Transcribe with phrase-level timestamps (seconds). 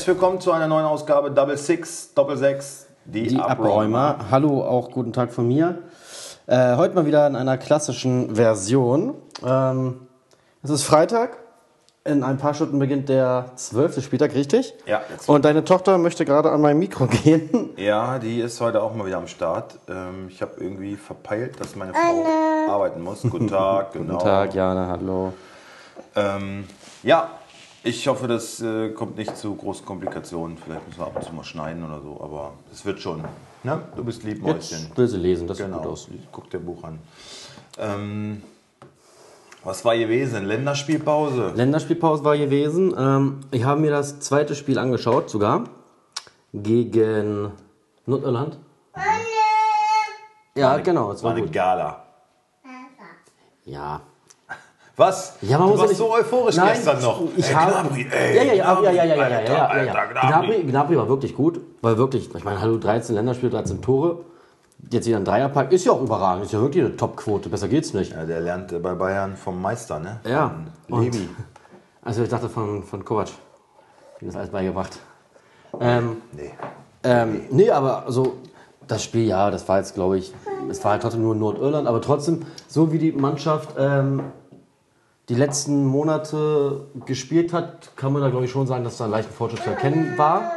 [0.00, 3.98] Herzlich willkommen zu einer neuen Ausgabe Double Six, Doppel Sechs, die, Die Abräumer.
[3.98, 4.30] Abräumer.
[4.30, 5.80] Hallo, auch guten Tag von mir.
[6.46, 9.12] Äh, heute mal wieder in einer klassischen Version.
[9.46, 10.08] Ähm,
[10.62, 11.36] es ist Freitag.
[12.02, 14.72] In ein paar Stunden beginnt der zwölfte Spieltag, richtig?
[14.86, 15.28] Ja, jetzt.
[15.28, 17.68] Und deine Tochter möchte gerade an mein Mikro gehen.
[17.76, 19.80] Ja, die ist heute auch mal wieder am Start.
[19.86, 23.20] Ähm, ich habe irgendwie verpeilt, dass meine Frau arbeiten muss.
[23.20, 24.14] Guten Tag, genau.
[24.14, 25.34] Guten Tag, Jana, hallo.
[26.16, 26.64] Ähm,
[27.02, 27.28] ja,
[27.82, 30.56] ich hoffe, das äh, kommt nicht zu großen Komplikationen.
[30.58, 33.22] Vielleicht müssen wir ab und zu mal schneiden oder so, aber es wird schon.
[33.62, 33.82] Ne?
[33.96, 34.78] Du bist lieb, Mäuschen.
[34.88, 35.78] Jetzt will sie lesen, das sieht Genau.
[35.78, 36.08] gut aus.
[36.32, 36.98] Guck dir Buch an.
[37.78, 38.42] Ähm,
[39.64, 40.44] was war gewesen?
[40.46, 41.52] Länderspielpause?
[41.54, 42.94] Länderspielpause war gewesen.
[42.96, 45.64] Ähm, ich habe mir das zweite Spiel angeschaut, sogar.
[46.52, 47.52] Gegen
[48.06, 48.58] Nordirland.
[50.56, 51.52] Ja, genau, es War war eine gut.
[51.52, 52.02] Gala.
[53.64, 54.00] Ja,
[55.00, 55.32] was?
[55.40, 57.22] Ja, man du muss warst so euphorisch Nein, gestern noch.
[57.34, 60.04] Ich ey, habe, ja, ja, ja, ja, ja, ja, ja, ja, ja, ja.
[60.28, 64.18] Gnabry, Gnabry war wirklich gut, weil wirklich, ich meine, hallo, 13 Länderspiele, 13 Tore.
[64.90, 67.94] Jetzt wieder ein Dreierpack, ist ja auch überragend, ist ja wirklich eine Top-Quote, besser geht's
[67.94, 68.12] nicht.
[68.12, 70.20] Ja, der lernt äh, bei Bayern vom Meister, ne?
[70.24, 70.54] Ja.
[70.88, 71.28] Levi.
[72.02, 73.28] Also ich dachte von, von Kovac,
[74.22, 74.98] ihm das alles beigebracht.
[75.80, 76.50] Ähm, nee.
[77.04, 77.64] Ähm, nee.
[77.64, 78.36] nee, aber so
[78.86, 80.32] das Spiel, ja, das war jetzt, glaube ich,
[80.70, 84.22] es war halt trotzdem nur Nordirland, aber trotzdem, so wie die Mannschaft ähm,
[85.30, 89.12] die letzten Monate gespielt hat, kann man da, glaube ich, schon sagen, dass da ein
[89.12, 90.50] leichter Fortschritt zu erkennen war.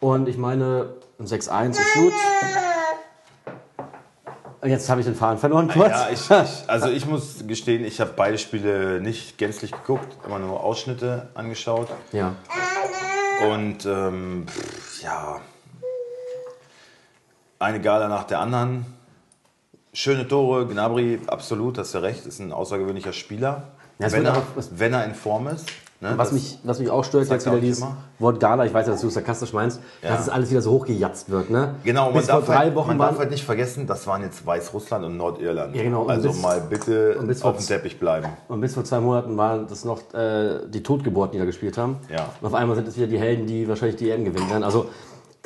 [0.00, 2.12] Und ich meine, ein 6-1 ist gut.
[4.64, 5.90] Jetzt habe ich den Faden verloren kurz.
[5.90, 10.40] Ja, ich, ich, also ich muss gestehen, ich habe beide Spiele nicht gänzlich geguckt, immer
[10.40, 11.88] nur Ausschnitte angeschaut.
[12.10, 12.34] ja.
[13.48, 14.46] Und ähm,
[15.02, 15.40] ja,
[17.60, 18.86] eine Gala nach der anderen.
[19.92, 23.75] Schöne Tore, Gnabry, absolut, hast du recht, ist ein außergewöhnlicher Spieler.
[23.98, 24.42] Ja, wenn, er,
[24.76, 25.66] wenn er in Form ist.
[25.98, 27.96] Ne, Was mich, was mich auch stört, jetzt er wieder dieses immer.
[28.18, 30.10] Wort Gala, ich weiß ja, dass du es sarkastisch meinst, Ja.
[30.10, 31.48] dass es alles wieder so hochgejatzt wird.
[31.48, 31.74] Ne?
[31.84, 34.06] Genau, man, Bis vor darf, drei halt, Wochen man waren, darf halt nicht vergessen, das
[34.06, 35.74] waren jetzt Weißrussland und Nordirland.
[35.74, 38.26] Ja, genau, und Also bis- mal bitte auf dem Teppich bleiben.
[38.48, 41.96] Und bis vor zwei Monaten waren das noch äh, die Totgeburten, die da gespielt haben.
[42.12, 42.26] Ja.
[42.42, 44.64] Und auf einmal sind es wieder die Helden, die wahrscheinlich die EM gewinnen werden.
[44.64, 44.90] Also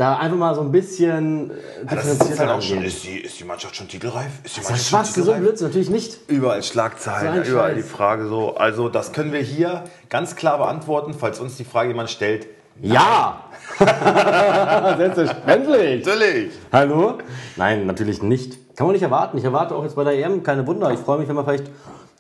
[0.01, 1.55] da einfach mal so ein bisschen äh,
[1.95, 4.31] Das ist halt auch schon, ist die, ist die Mannschaft schon titelreif?
[4.45, 5.41] Ist die Das ist Mannschaft Spaß, so titelreif?
[5.43, 6.19] Blödsinn, natürlich nicht.
[6.27, 7.85] Überall Schlagzeilen, So überall Scheiß.
[7.85, 8.55] die Frage so.
[8.57, 12.47] Also das können wir hier ganz klar beantworten, falls uns die Frage jemand stellt.
[12.81, 13.45] Ja!
[14.97, 16.07] Selbstverständlich!
[16.07, 16.53] Natürlich.
[16.73, 17.19] Hallo?
[17.57, 18.77] Nein, natürlich nicht.
[18.77, 19.37] Kann man nicht erwarten.
[19.37, 20.91] Ich erwarte auch jetzt bei der EM keine Wunder.
[20.93, 21.71] Ich freue mich, wenn wir vielleicht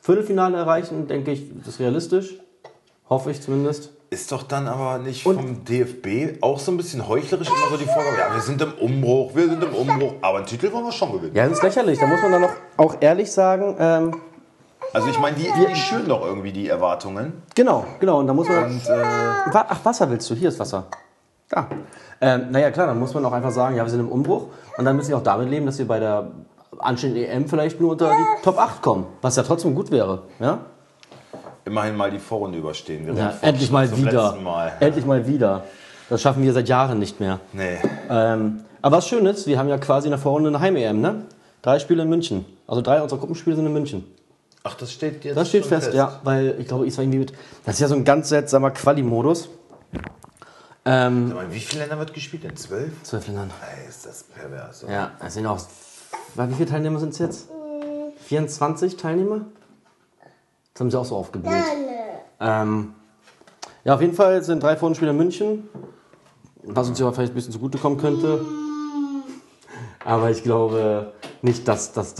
[0.02, 2.34] Viertelfinale erreichen, denke ich, das ist realistisch.
[3.08, 3.90] Hoffe ich zumindest.
[4.12, 7.76] Ist doch dann aber nicht Und- vom DFB auch so ein bisschen heuchlerisch immer so
[7.76, 10.84] die Vorgabe, ja, wir sind im Umbruch, wir sind im Umbruch, aber einen Titel wollen
[10.84, 11.34] wir schon gewinnen.
[11.36, 11.96] Ja, das ist lächerlich.
[12.00, 14.14] Da muss man dann noch auch ehrlich sagen, ähm,
[14.92, 17.44] Also ich meine, die, die schüren doch irgendwie die Erwartungen.
[17.54, 18.18] Genau, genau.
[18.18, 18.64] Und da muss man.
[18.64, 19.04] Und, äh,
[19.52, 20.34] Ach, Wasser willst du?
[20.34, 20.86] Hier ist Wasser.
[21.48, 21.68] Da.
[22.20, 24.46] Ähm, naja, klar, dann muss man auch einfach sagen, ja, wir sind im Umbruch.
[24.76, 26.32] Und dann müssen wir auch damit leben, dass wir bei der
[26.80, 29.06] anstehenden EM vielleicht nur unter die Top 8 kommen.
[29.22, 30.22] Was ja trotzdem gut wäre.
[30.40, 30.58] Ja?
[31.64, 33.06] Immerhin mal die Vorrunde überstehen.
[33.06, 34.36] Wir ja endlich mal wieder.
[34.36, 34.72] Mal.
[34.80, 35.64] Endlich mal wieder.
[36.08, 37.40] Das schaffen wir seit Jahren nicht mehr.
[37.52, 37.78] Nee.
[38.08, 41.22] Ähm, aber was schön ist, wir haben ja quasi in der Vorrunde eine Heim-EM, ne?
[41.62, 42.44] Drei Spiele in München.
[42.66, 44.04] Also drei unserer Gruppenspiele sind in München.
[44.62, 47.18] Ach, das steht jetzt Das steht schon fest, ja, weil ich glaube, ich war irgendwie
[47.20, 47.32] mit.
[47.64, 49.48] Das ist ja so ein ganz seltsamer Quali-Modus.
[50.84, 52.56] Ähm, mal, Wie viele Länder wird gespielt denn?
[52.56, 52.90] Zwölf?
[53.02, 53.50] zwölf Ländern.
[53.60, 54.84] Ey, ist das pervers.
[54.84, 54.92] oder?
[54.92, 55.58] Ja, es sind auch.
[56.34, 57.48] Wie viele Teilnehmer sind es jetzt?
[58.26, 59.42] 24 Teilnehmer?
[60.80, 61.62] Das haben sie auch so aufgebläht.
[62.40, 62.94] Ähm,
[63.84, 65.68] ja, auf jeden Fall sind drei Vorrundenspiele in München,
[66.62, 68.40] was uns ja vielleicht ein bisschen zugutekommen könnte.
[70.06, 72.14] Aber ich glaube nicht, dass das.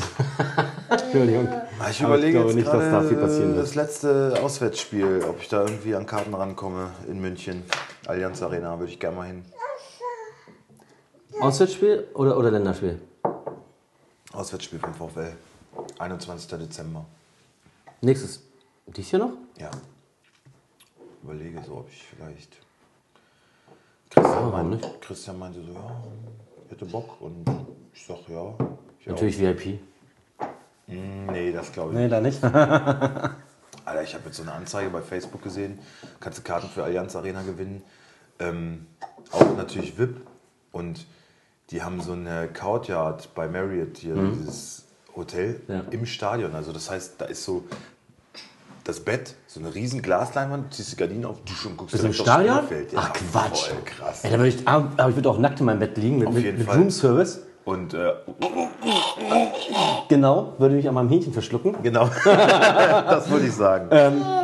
[0.90, 1.48] Entschuldigung.
[1.90, 3.62] Ich überlege glaube jetzt nicht, dass da gerade viel passieren wird.
[3.62, 7.62] das letzte Auswärtsspiel, ob ich da irgendwie an Karten rankomme in München.
[8.06, 9.42] Allianz Arena würde ich gerne mal hin.
[11.40, 13.00] Auswärtsspiel oder, oder Länderspiel?
[14.34, 15.32] Auswärtsspiel vom VfL.
[15.98, 16.58] 21.
[16.58, 17.06] Dezember.
[18.02, 18.49] Nächstes.
[18.96, 19.32] Dies hier noch?
[19.58, 19.70] Ja.
[21.22, 22.56] Überlege so, ob ich vielleicht.
[24.10, 25.00] Christian, warum meinte, nicht?
[25.02, 26.02] Christian meinte so, ja,
[26.66, 27.20] ich hätte Bock.
[27.20, 27.44] Und
[27.92, 28.54] ich sag, ja.
[28.98, 29.80] Ich Natürlich VIP.
[30.38, 30.46] Auch.
[30.88, 32.42] Nee, das glaube ich Nee, da nicht.
[33.84, 35.78] Alter, ich habe jetzt so eine Anzeige bei Facebook gesehen.
[36.18, 37.82] Kannst du Karten für Allianz Arena gewinnen.
[38.40, 38.86] Ähm,
[39.30, 40.16] auch natürlich VIP.
[40.72, 41.06] Und
[41.70, 45.74] die haben so eine Courtyard bei Marriott hier, dieses Hotel Mhm.
[45.74, 45.80] Ja.
[45.90, 46.54] im Stadion.
[46.54, 47.64] Also das heißt, da ist so
[48.90, 52.08] das Bett, so eine riesen Glasleinwand, ziehst die Gardinen auf du und guckst Bist du
[52.08, 52.56] im direkt aufs Stadion?
[52.64, 52.92] Spielfeld.
[52.92, 53.68] Ja, Ach Quatsch.
[53.68, 54.20] Voll krass.
[54.24, 56.28] Ey, da würde ich, aber aber ich würde auch nackt in meinem Bett liegen mit,
[56.28, 56.76] Auf mit, jeden mit Fall.
[56.78, 57.40] Roomservice.
[57.64, 58.12] Und äh,
[60.08, 61.76] Genau, würde mich an meinem Hähnchen verschlucken.
[61.82, 63.88] genau, das wollte ich sagen.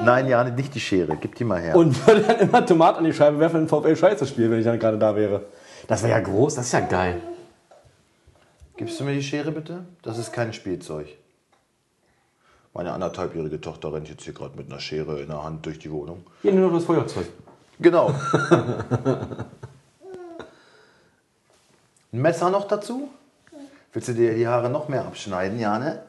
[0.05, 1.17] Nein, Jane, nicht die Schere.
[1.21, 1.75] Gib die mal her.
[1.77, 4.65] Und würde dann immer Tomaten an die Scheibe werfen und VfL Scheiße spielen, wenn ich
[4.67, 5.43] dann gerade da wäre.
[5.89, 7.21] Das wäre ja groß, das ist ja geil.
[8.77, 9.85] Gibst du mir die Schere bitte?
[10.03, 11.07] Das ist kein Spielzeug.
[12.77, 15.91] Meine anderthalbjährige Tochter rennt jetzt hier gerade mit einer Schere in der Hand durch die
[15.91, 16.27] Wohnung.
[16.43, 17.25] Hier nur noch das Feuerzeug.
[17.81, 18.13] Genau.
[22.13, 23.09] Ein Messer noch dazu?
[23.95, 26.03] Willst du dir die Haare noch mehr abschneiden, Jane?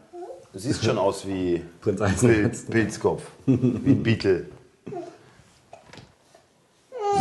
[0.52, 2.66] Du siehst schon aus wie Prinz Eisenherz.
[2.66, 3.24] Pilzkopf.
[3.46, 3.54] Wie
[3.92, 4.48] ein Beetle.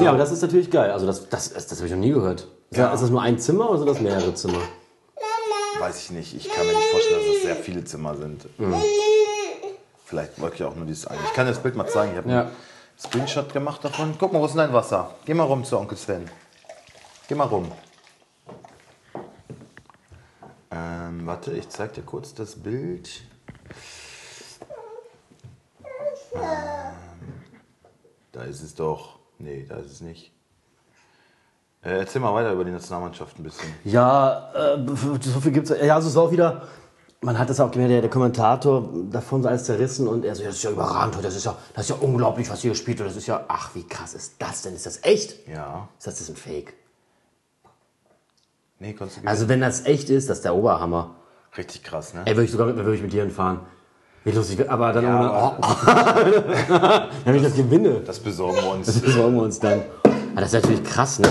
[0.00, 0.90] Ja, aber das ist natürlich geil.
[0.90, 2.48] Also das, das, das, das habe ich noch nie gehört.
[2.70, 2.86] Ist, Ja.
[2.86, 4.58] das, ist das nur ein Zimmer oder sind das mehrere Zimmer?
[5.78, 6.34] Weiß ich nicht.
[6.34, 8.46] Ich kann mir nicht vorstellen, dass es sehr viele Zimmer sind.
[10.06, 11.18] Vielleicht wollte ich auch nur dieses eine.
[11.24, 12.12] Ich kann das Bild mal zeigen.
[12.12, 12.40] Ich habe Ja.
[12.42, 12.50] einen
[12.96, 14.14] Screenshot gemacht davon.
[14.18, 15.16] Guck mal, wo ist denn dein Wasser?
[15.24, 16.30] Geh mal rum zu Onkel Sven.
[17.28, 17.72] Geh mal rum.
[20.70, 23.22] Ähm, warte, ich zeig dir kurz das Bild.
[26.34, 26.40] Ähm,
[28.30, 29.18] da ist es doch.
[29.38, 30.30] Nee, da ist es nicht.
[31.82, 33.74] Äh, erzähl mal weiter über die Nationalmannschaft ein bisschen.
[33.84, 34.86] Ja, äh,
[35.20, 35.70] so viel gibt's.
[35.82, 36.68] Ja, also es war auch wieder.
[37.22, 40.42] Man hat das auch gemerkt, der, der Kommentator davon so alles zerrissen und er so,
[40.42, 42.98] ja, das ist ja überragend, das ist ja, das ist ja unglaublich, was hier gespielt
[42.98, 43.08] wird.
[43.08, 44.74] Das ist ja, ach, wie krass ist das denn?
[44.74, 45.48] Ist das echt?
[45.48, 45.88] Ja.
[45.98, 46.74] Ist das, das ein Fake?
[48.78, 51.16] Nee, konntest du Also wenn das echt ist, das ist der Oberhammer.
[51.56, 52.20] Richtig krass, ne?
[52.26, 53.60] Ey, würde ich sogar mit, würde ich mit dir hinfahren.
[54.24, 58.86] Wie lustig, aber dann Ja, ohne, oh, wenn ich das gewinne, Das besorgen wir uns.
[58.86, 59.82] das besorgen wir uns dann.
[60.04, 61.28] Aber das ist natürlich krass, ne?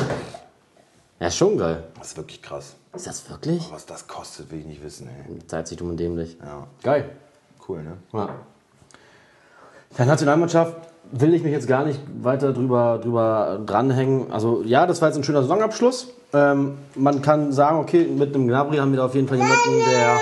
[1.19, 1.83] Ja, ist schon geil.
[1.97, 2.75] Das ist wirklich krass.
[2.93, 3.67] Ist das wirklich?
[3.71, 5.47] Was das kostet, will ich nicht wissen, ey.
[5.47, 6.37] Zeit sich dumm und dämlich.
[6.43, 7.09] Ja, Geil.
[7.67, 7.97] cool, ne?
[8.13, 8.29] Ja.
[9.97, 10.75] Der Nationalmannschaft
[11.11, 14.31] will ich mich jetzt gar nicht weiter drüber, drüber dranhängen.
[14.31, 16.07] Also ja, das war jetzt ein schöner Saisonabschluss.
[16.33, 19.79] Ähm, man kann sagen, okay, mit dem Gnabry haben wir da auf jeden Fall jemanden,
[19.89, 20.19] der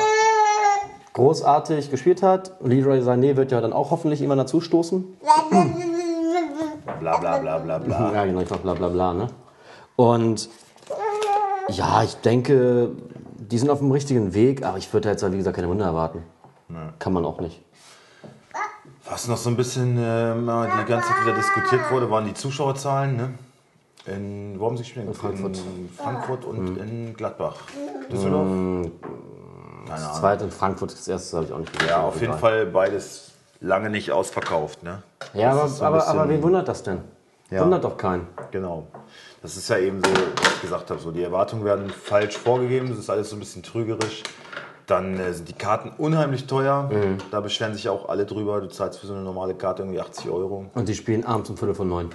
[1.13, 2.51] großartig gespielt hat.
[2.61, 5.17] Leroy Sané wird ja dann auch hoffentlich irgendwann dazustoßen.
[6.99, 8.13] Bla bla bla bla bla.
[8.13, 9.27] Ja, genau, ich bla bla bla, ne?
[9.95, 10.49] Und
[11.69, 12.91] ja, ich denke,
[13.37, 16.23] die sind auf dem richtigen Weg, aber ich würde jetzt, wie gesagt, keine Wunder erwarten.
[16.99, 17.61] Kann man auch nicht.
[19.05, 23.15] Was noch so ein bisschen ähm, die ganze Zeit wieder diskutiert wurde, waren die Zuschauerzahlen,
[23.17, 23.33] ne?
[24.05, 25.05] In, wo haben sie gespielt?
[25.07, 25.57] In Frankfurt.
[25.57, 27.55] In Frankfurt und in Gladbach.
[28.11, 28.47] Düsseldorf?
[28.47, 31.89] Keine Das zweite in Frankfurt, das erste habe ich auch nicht gesehen.
[31.89, 32.33] Ja, auf jeden.
[32.33, 35.03] Fall beides lange nicht ausverkauft, ne?
[35.33, 36.99] Ja, Das aber, so aber, aber wen wundert das denn?
[37.49, 37.61] Ja.
[37.61, 38.27] Wundert doch keinen.
[38.51, 38.87] Genau.
[39.43, 42.87] Das ist ja eben so, was ich gesagt habe, so die Erwartungen werden falsch vorgegeben,
[42.87, 44.23] das ist alles so ein bisschen trügerisch.
[44.87, 46.89] Dann äh, sind die Karten unheimlich teuer.
[46.89, 47.17] Mhm.
[47.29, 48.61] Da beschweren sich auch alle drüber.
[48.61, 50.69] Du zahlst für so eine normale Karte irgendwie 80 Euro.
[50.73, 52.09] Und die spielen abends um Viertel von neun.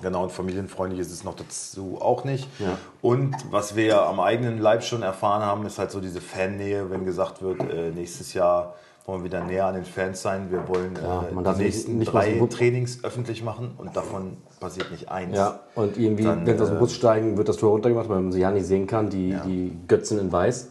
[0.00, 2.48] Genau, und familienfreundlich ist es noch dazu auch nicht.
[2.58, 2.78] Ja.
[3.02, 6.90] Und was wir ja am eigenen Leib schon erfahren haben, ist halt so diese Fannähe,
[6.90, 8.74] wenn gesagt wird, äh, nächstes Jahr
[9.06, 10.50] wollen wir wieder näher an den Fans sein.
[10.50, 14.36] Wir wollen Ja, äh, die nicht- nächsten nicht mal drei Trainings öffentlich machen und davon
[14.60, 15.36] passiert nicht eins.
[15.36, 18.08] Ja, und irgendwie, Dann, wenn sie aus dem äh, Bus steigen, wird das Tor runtergemacht,
[18.08, 19.40] weil man sie ja nicht sehen kann, die, Ja.
[19.40, 20.70] die Götzen in Weiß.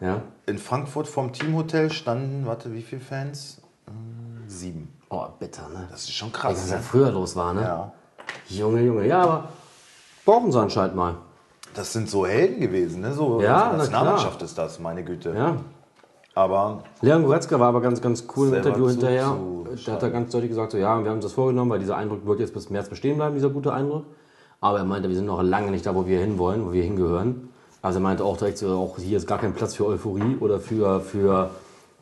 [0.00, 0.22] Ja.
[0.46, 3.60] In Frankfurt vom Teamhotel standen, warte, wie viele Fans?
[3.86, 4.88] Hm, Sieben.
[5.10, 5.86] Oh, bitter, ne?
[5.90, 6.54] Das ist schon krass.
[6.54, 6.82] Was ja Ne?
[6.82, 7.60] früher los war, ne?
[7.62, 7.92] Ja.
[8.48, 9.06] Junge, Junge.
[9.06, 9.48] Ja, aber
[10.24, 11.16] brauchen sie anscheinend mal.
[11.74, 13.12] Das sind so Helden gewesen, ne?
[13.12, 15.34] So Ja, Nationalmannschaft ist das, meine Güte.
[15.36, 15.56] Ja.
[16.34, 19.36] Aber Leon Goretzka war aber ganz, ganz cool im Interview hinterher.
[19.84, 21.96] Da hat er ganz deutlich gesagt, so, ja, wir haben uns das vorgenommen, weil dieser
[21.96, 24.04] Eindruck wird jetzt bis März bestehen bleiben, dieser gute Eindruck.
[24.60, 27.50] Aber er meinte, wir sind noch lange nicht da, wo wir hinwollen, wo wir hingehören.
[27.82, 30.60] Also er meinte auch direkt so, auch hier ist gar kein Platz für Euphorie oder
[30.60, 31.50] für, für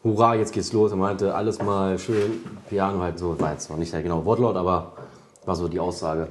[0.04, 0.90] Hurra, jetzt geht's los.
[0.92, 3.40] Er meinte, alles mal schön Piano halt so.
[3.40, 4.92] War jetzt noch nicht der genaue Wortlaut, aber
[5.44, 6.28] war so die Aussage.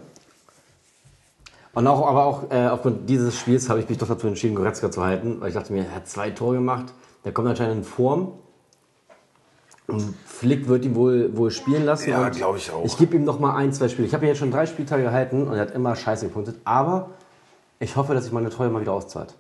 [1.74, 4.91] Und auch, aber auch äh, aufgrund dieses Spiels habe ich mich doch dazu entschieden, Goretzka
[4.91, 6.94] zu halten, weil ich dachte mir, er hat zwei Tore gemacht,
[7.25, 8.33] der kommt anscheinend in Form.
[9.88, 12.11] Und Flick wird ihn wohl, wohl spielen lassen.
[12.11, 12.85] Ja, und glaub ich auch.
[12.85, 14.07] Ich gebe ihm noch mal ein, zwei Spiele.
[14.07, 16.59] Ich habe ihn jetzt schon drei Spieltage gehalten und er hat immer scheiße gepunktet.
[16.63, 17.09] Aber
[17.79, 19.33] ich hoffe, dass sich meine Treue mal wieder auszahlt.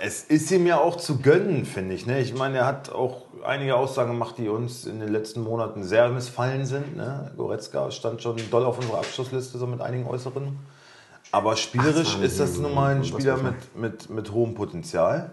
[0.00, 2.06] es ist ihm ja auch zu gönnen, finde ich.
[2.06, 2.20] Ne?
[2.20, 6.08] Ich meine, er hat auch einige Aussagen gemacht, die uns in den letzten Monaten sehr
[6.08, 6.96] missfallen sind.
[6.96, 7.30] Ne?
[7.36, 10.58] Goretzka stand schon doll auf unserer Abschlussliste, so mit einigen Äußeren.
[11.30, 15.30] Aber spielerisch Ach, ist das nun mal ein Spieler mit, mit, mit hohem Potenzial.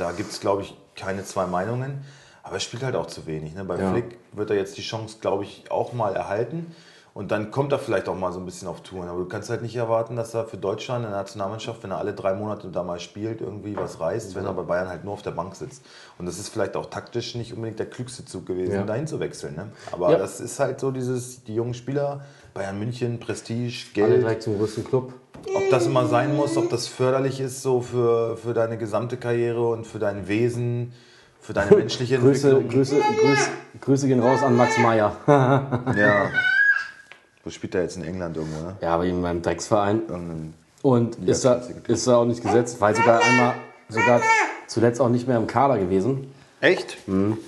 [0.00, 2.02] Da gibt es, glaube ich, keine zwei Meinungen.
[2.42, 3.54] Aber er spielt halt auch zu wenig.
[3.54, 3.64] Ne?
[3.64, 3.90] Bei Ja.
[3.90, 6.74] Flick wird er jetzt die Chance, glaube ich, auch mal erhalten.
[7.12, 9.08] Und dann kommt er vielleicht auch mal so ein bisschen auf Touren.
[9.08, 11.98] Aber du kannst halt nicht erwarten, dass er für Deutschland in der Nationalmannschaft, wenn er
[11.98, 15.12] alle drei Monate da mal spielt, irgendwie was reißt, wenn er bei Bayern halt nur
[15.14, 15.82] auf der Bank sitzt.
[16.18, 18.84] Und das ist vielleicht auch taktisch nicht unbedingt der klügste Zug gewesen, Ja.
[18.84, 19.56] dahin zu wechseln.
[19.56, 19.66] Ne?
[19.92, 20.18] Aber Ja.
[20.18, 24.22] das ist halt so dieses, die jungen Spieler, Bayern München, Prestige, Alle Geld.
[24.22, 25.12] direkt zum größten Club.
[25.54, 29.68] Ob das immer sein muss, ob das förderlich ist so für, für deine gesamte Karriere
[29.68, 30.92] und für dein Wesen,
[31.40, 32.70] für deine menschliche Grüße, Entwicklung.
[32.78, 33.48] Grüße, Grüße,
[33.80, 35.16] Grüße gehen raus an Max Meyer.
[35.96, 36.30] Ja.
[37.44, 38.76] Wo spielt er jetzt in England irgendwo, ne?
[38.82, 40.02] ja, aber in meinem Drecksverein.
[40.08, 43.54] Irgendein- Und ist da, ist da auch nicht gesetzt, weil sogar einmal,
[43.88, 44.20] sogar
[44.66, 46.30] zuletzt auch nicht mehr im Kader gewesen.
[46.60, 46.98] Echt?
[47.06, 47.38] Und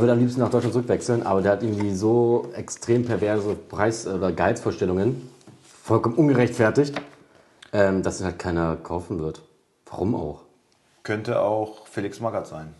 [0.00, 4.30] würde am liebsten nach Deutschland zurückwechseln, aber der hat irgendwie so extrem perverse Preis- oder
[4.30, 5.30] Gehaltsvorstellungen,
[5.88, 7.00] vollkommen ungerechtfertigt,
[7.72, 9.40] ähm, dass ihn halt keiner kaufen wird.
[9.86, 10.42] Warum auch?
[11.02, 12.74] Könnte auch Felix Magath sein.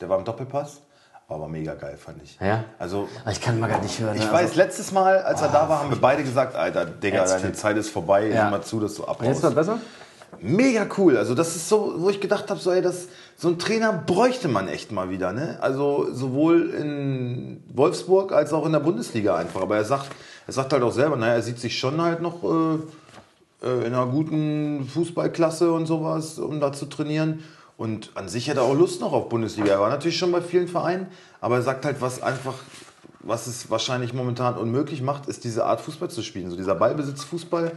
[0.00, 0.80] Der war im Doppelpass,
[1.28, 2.38] aber mega geil, fand ich.
[2.40, 2.64] Ja?
[2.78, 4.16] Also, Aber ich kann mal gar nicht hören.
[4.16, 4.32] ich ne?
[4.32, 7.52] weiß, letztes Mal, als er da war, haben wir beide gesagt, Alter, Digga, deine.
[7.52, 8.46] Zeit ist vorbei, Ja.
[8.46, 9.42] sieh mal zu, dass du Also, jetzt abhaust.
[9.42, 9.78] war besser?
[10.40, 11.18] Mega cool.
[11.18, 14.48] Also das ist so, wo ich gedacht habe, so, ey, das, so ein Trainer bräuchte
[14.48, 15.32] man echt mal wieder.
[15.32, 15.58] Ne?
[15.60, 19.62] Also sowohl in Wolfsburg als auch in der Bundesliga einfach.
[19.62, 20.10] Aber er sagt,
[20.46, 22.78] er sagt halt auch selber, naja, er sieht sich schon halt noch äh,
[23.64, 27.42] äh, in einer guten Fußballklasse und sowas, um da zu trainieren.
[27.76, 29.72] Und an sich hätte er auch Lust noch auf Bundesliga.
[29.72, 31.08] Er war natürlich schon bei vielen Vereinen,
[31.40, 32.54] aber er sagt halt, was einfach,
[33.20, 36.50] was es wahrscheinlich momentan unmöglich macht, ist diese Art Fußball zu spielen.
[36.50, 37.72] So dieser Ballbesitzfußball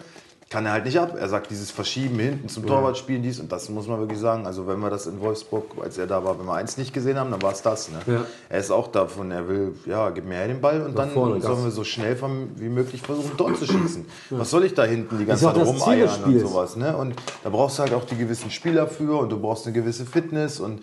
[0.50, 1.16] kann er halt nicht ab.
[1.20, 4.46] Er sagt, dieses Verschieben hinten zum Torwart spielen, dies und das muss man wirklich sagen.
[4.46, 7.20] Also wenn wir das in Wolfsburg, als er da war, wenn wir eins nicht gesehen
[7.20, 7.90] haben, dann war es das.
[7.90, 8.00] Ne?
[8.06, 8.26] Ja.
[8.48, 11.42] Er ist auch davon, er will, ja, gib mir her den Ball und dann vorne,
[11.42, 12.18] sollen wir so schnell
[12.56, 14.06] wie möglich versuchen, dort zu schießen.
[14.30, 16.78] Was soll ich da hinten die ganze ja Zeit rumeiern und sowas.
[16.78, 16.96] Ne?
[16.96, 20.06] Und da brauchst du halt auch die gewissen Spieler für und du brauchst eine gewisse
[20.06, 20.82] Fitness und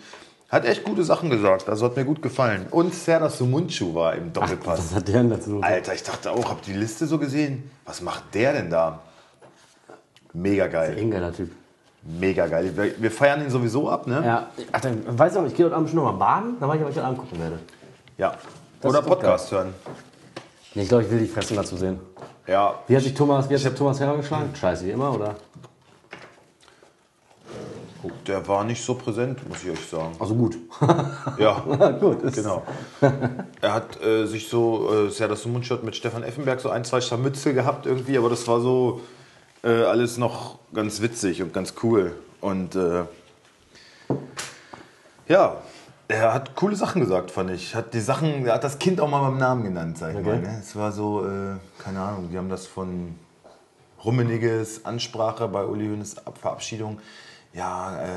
[0.49, 1.69] hat echt gute Sachen gesagt.
[1.69, 2.67] Also hat mir gut gefallen.
[2.69, 4.79] Und Serdar Sumunchu war im Doppelpass.
[4.79, 5.59] Was hat der denn dazu?
[5.61, 7.71] Alter, ich dachte auch, hab die Liste so gesehen.
[7.83, 9.01] Was macht der denn da?
[10.35, 10.97] Mega geil.
[10.99, 11.49] Ein geiler Typ.
[12.03, 12.71] Mega geil.
[12.75, 14.21] Wir, wir feiern ihn sowieso ab, ne?
[14.23, 16.77] Ja, ach, dann, weißt du, ich gehe heute Abend schon noch mal baden, dann weiß
[16.77, 17.59] ich, was ich heute Abend gucken werde.
[18.17, 18.35] Ja.
[18.81, 19.73] Das Oder ist Podcast hören.
[20.75, 21.99] Nee, ich glaube, ich will die Fressen dazu sehen.
[22.45, 22.75] Ja.
[22.85, 24.53] Wie hat sich Thomas, wie hat sich Thomas hergeschlagen?
[24.53, 25.35] Scheiße, wie immer, oder?
[28.27, 30.15] Der war nicht so präsent, muss ich euch sagen.
[30.19, 30.57] Also gut.
[31.39, 31.59] Ja,
[31.99, 32.21] gut.
[32.23, 32.61] Ist, genau.
[33.61, 37.01] Er hat äh, sich so, äh, Serdar Sumuncu hat mit Stefan Effenberg so ein, zwei
[37.01, 39.01] Scharmützel gehabt irgendwie, aber das war so
[39.65, 42.15] äh, alles noch ganz witzig und ganz cool.
[42.39, 43.03] Und äh,
[45.27, 45.57] ja,
[46.07, 47.73] er hat coole Sachen gesagt, fand ich.
[47.75, 50.25] Hat die Sachen, er hat das Kind auch mal beim Namen genannt, sag ich Okay.
[50.27, 50.39] mal.
[50.39, 50.57] Ne?
[50.61, 53.15] Es war so, äh, keine Ahnung, die haben das von
[54.03, 56.99] Rummeniges Ansprache bei Uli Hoeneß Ab- Verabschiedung.
[57.53, 58.07] Ja, äh,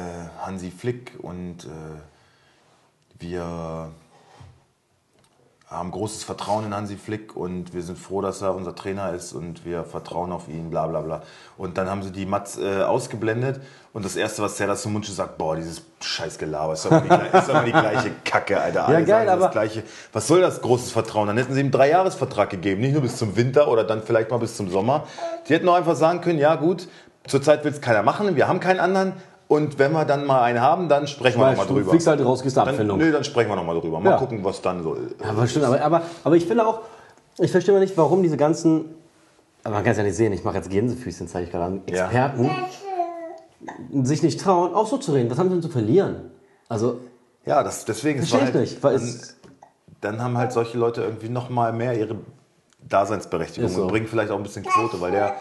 [0.45, 1.69] Hansi Flick und äh,
[3.21, 3.91] wir
[5.71, 9.35] haben großes Vertrauen in Hansi Flick und wir sind froh, dass er unser Trainer ist
[9.35, 11.23] und wir vertrauen auf ihn, bla bla bla.
[11.59, 13.61] Und dann haben sie die Mats äh, ausgeblendet
[13.93, 17.09] und das Erste, was Serdar Sumuncu sagt, boah, dieses scheiß Gelaber, ist doch immer die,
[17.09, 18.89] gleiche- ist doch immer die gleiche Kacke, Alter.
[18.89, 19.83] Alle geil, aber- das Gleiche.
[20.15, 21.27] Was soll das großes Vertrauen?
[21.27, 24.31] Dann hätten sie ihm einen Dreijahresvertrag gegeben, nicht nur bis zum Winter oder dann vielleicht
[24.31, 25.05] mal bis zum Sommer.
[25.49, 26.89] Die hätten auch einfach sagen können, ja gut,
[27.27, 29.13] zurzeit will es keiner machen, wir haben keinen anderen
[29.49, 31.91] und wenn wir dann mal einen haben, dann sprechen wir Weißt nochmal du, drüber.
[31.91, 32.99] fliegst halt raus, gehst Dann, Abfindung.
[32.99, 33.99] nö, dann sprechen wir nochmal drüber.
[34.01, 34.17] Mal Ja.
[34.19, 35.15] gucken, was dann so ist.
[35.23, 36.81] Aber stimmt, aber, aber, aber ich finde auch,
[37.39, 38.95] ich verstehe mal nicht, warum diese ganzen,
[39.65, 41.83] aber man kann es ja nicht sehen, ich mache jetzt Gänsefüßchen, zeige ich gerade an,
[41.89, 42.05] Ja.
[42.05, 42.51] Experten
[44.05, 45.31] sich nicht trauen, auch so zu reden.
[45.31, 46.31] Was haben sie denn zu verlieren?
[46.69, 47.01] Also,
[47.45, 49.37] Ja, das, deswegen ich halt, nicht, weil dann, es-
[50.01, 52.17] dann haben halt solche Leute irgendwie noch mal mehr ihre
[52.89, 53.83] Daseinsberechtigung Ist so.
[53.83, 55.35] und bringen vielleicht auch ein bisschen Quote, weil der,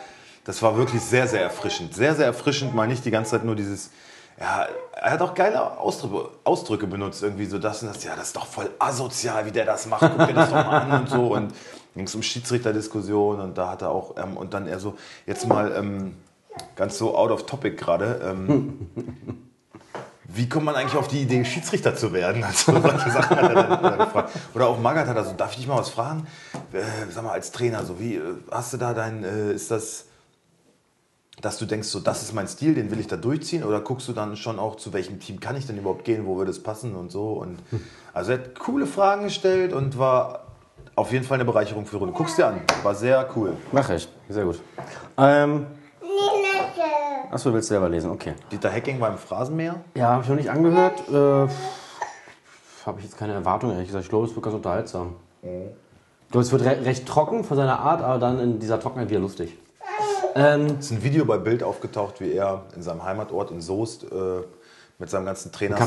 [0.47, 1.93] das war wirklich sehr, sehr erfrischend.
[1.93, 3.91] Sehr, sehr erfrischend, mal nicht die ganze Zeit nur dieses,
[4.39, 8.27] ja, er hat auch geile Ausdrücke, Ausdrücke benutzt, irgendwie so das und das, ja, das
[8.27, 11.09] ist doch voll asozial, wie der das macht, guck dir das doch mal an und
[11.09, 11.53] so und
[11.95, 15.45] ging es um Schiedsrichterdiskussion und da hat er auch, ähm, und dann er so, jetzt
[15.47, 16.15] mal ähm,
[16.77, 18.87] ganz so out of topic gerade, ähm,
[20.29, 22.45] wie kommt man eigentlich auf die Idee, Schiedsrichter zu werden?
[22.45, 24.31] Also solche Sachen hat er dann dann gefragt.
[24.53, 26.25] Oder auch Magath hat er so, darf ich dich mal was fragen?
[26.71, 30.05] Äh, sag mal, als Trainer, so wie, äh, hast du da dein, äh, ist das,
[31.41, 33.63] dass du denkst, so, das ist mein Stil, den will ich da durchziehen?
[33.63, 36.37] Oder guckst du dann schon auch, zu welchem Team kann ich denn überhaupt gehen, wo
[36.37, 37.33] würde es passen und so?
[37.33, 37.59] Und,
[38.13, 40.47] also er hat coole Fragen gestellt und war
[40.95, 42.13] auf jeden Fall eine Bereicherung für die Runde.
[42.15, 43.53] Guck's dir an, war sehr cool.
[43.71, 44.07] mache ich.
[44.29, 44.59] Sehr gut.
[45.17, 45.67] Ähm,
[47.29, 48.09] achso, willst du selber lesen?
[48.09, 48.33] Okay.
[48.51, 49.75] Dieter Hecking war im Phrasenmäher.
[49.95, 51.07] Ja, habe ich noch nicht angehört.
[51.07, 51.47] Äh,
[52.87, 54.05] habe ich jetzt keine Erwartung, ehrlich gesagt.
[54.05, 55.17] Ich glaube, es wird ganz unterhaltsam.
[55.43, 59.09] Ich glaube, es wird re recht trocken von seiner Art, aber dann in dieser Trockenheit
[59.11, 59.55] wieder lustig.
[60.37, 64.03] Ähm, Es ist ein Video bei Bild aufgetaucht, wie er in seinem Heimatort in Soest
[64.03, 64.07] äh,
[64.99, 65.77] mit seinem ganzen Trainer.
[65.77, 65.79] Äh,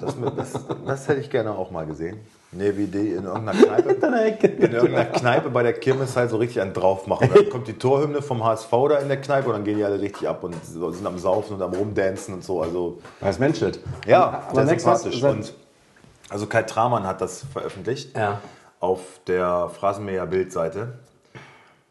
[0.00, 0.52] das, das,
[0.86, 2.18] das hätte ich gerne auch mal gesehen.
[2.52, 3.90] Nee, wie die in irgendeiner Kneipe.
[4.46, 7.28] In irgendeiner Kneipe bei der Kirmes halt so richtig einen drauf machen.
[7.32, 10.00] Dann kommt die Torhymne vom HSV da in der Kneipe und dann gehen die alle
[10.00, 12.60] richtig ab und sind am Saufen und am Rumdancen und so.
[12.62, 13.78] Also als Menschelt.
[14.06, 15.22] ja, aber sehr sympathisch.
[15.22, 15.54] Und,
[16.28, 18.40] also Kai Tramann hat das veröffentlicht Ja.
[18.80, 20.94] auf der Phrasenmäher Bildseite.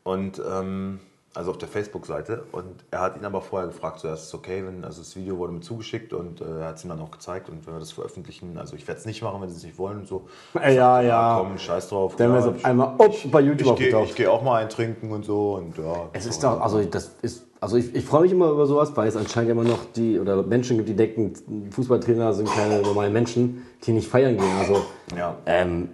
[0.10, 1.00] Und ähm,
[1.36, 2.44] also auf der Facebook-Seite.
[2.52, 5.38] Und er hat ihn aber vorher gefragt, so, ist es okay, wenn, also das Video
[5.38, 7.80] wurde mir zugeschickt und äh, er hat es ihm dann auch gezeigt und wenn wir
[7.80, 10.28] das veröffentlichen, also ich werde es nicht machen, wenn sie es nicht wollen und so.
[10.60, 11.38] Äh, ja, ja.
[11.40, 12.16] Komm, scheiß drauf.
[12.16, 14.16] Dann wäre es auf einmal op, bei YouTube Ich gehe aufgetaucht.
[14.16, 16.10] geh auch mal eintrinken und so und ja.
[16.14, 19.08] Es ist doch, also das ist, also ich, ich freue mich immer über sowas, weil
[19.08, 21.34] es anscheinend immer noch die, oder Menschen gibt, die denken,
[21.72, 24.58] Fußballtrainer sind keine normalen Menschen, die nicht feiern gehen.
[24.60, 24.82] Also,
[25.16, 25.36] Ja.
[25.46, 25.90] ähm,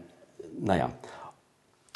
[0.61, 0.89] naja.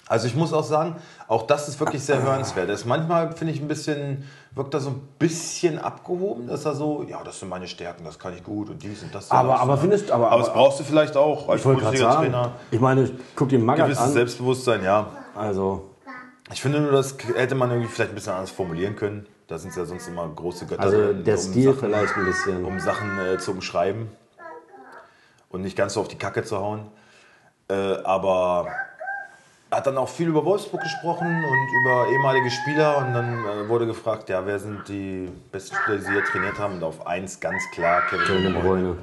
[0.10, 0.96] Also ich muss auch sagen,
[1.28, 2.68] auch das ist wirklich sehr hörenswert.
[2.68, 7.04] Das manchmal, finde ich, ein bisschen, wirkt er so ein bisschen abgehoben, dass er so,
[7.08, 9.30] ja, das sind meine Stärken, das kann ich gut und dies und das.
[9.30, 9.82] Aber- das, aber ne?
[9.82, 12.52] findest- aber- aber, das aber- brauchst du vielleicht auch als Bundesliga-Trainer.
[12.72, 14.12] ich meine, guck dir Magath Gewisses an.
[14.12, 15.06] Selbstbewusstsein, ja.
[15.36, 15.86] Also,
[16.52, 19.28] Ich finde nur, das hätte man irgendwie vielleicht ein bisschen anders formulieren können.
[19.46, 20.82] Da sind es ja sonst immer große Götter.
[20.82, 22.66] also der um Stil Sachen, vielleicht ein bisschen.
[22.66, 24.10] Um Sachen äh, zu umschreiben
[25.50, 26.88] und nicht ganz so auf die Kacke zu hauen.
[27.70, 27.74] Äh,
[28.04, 28.89] aber er
[29.72, 33.86] hat dann auch viel über Wolfsburg gesprochen und über ehemalige Spieler und dann äh, wurde
[33.86, 37.40] gefragt, ja, wer sind die besten Spieler, die sie hier trainiert haben und auf eins
[37.40, 38.98] ganz klar Kevin Kevin De Bruyne.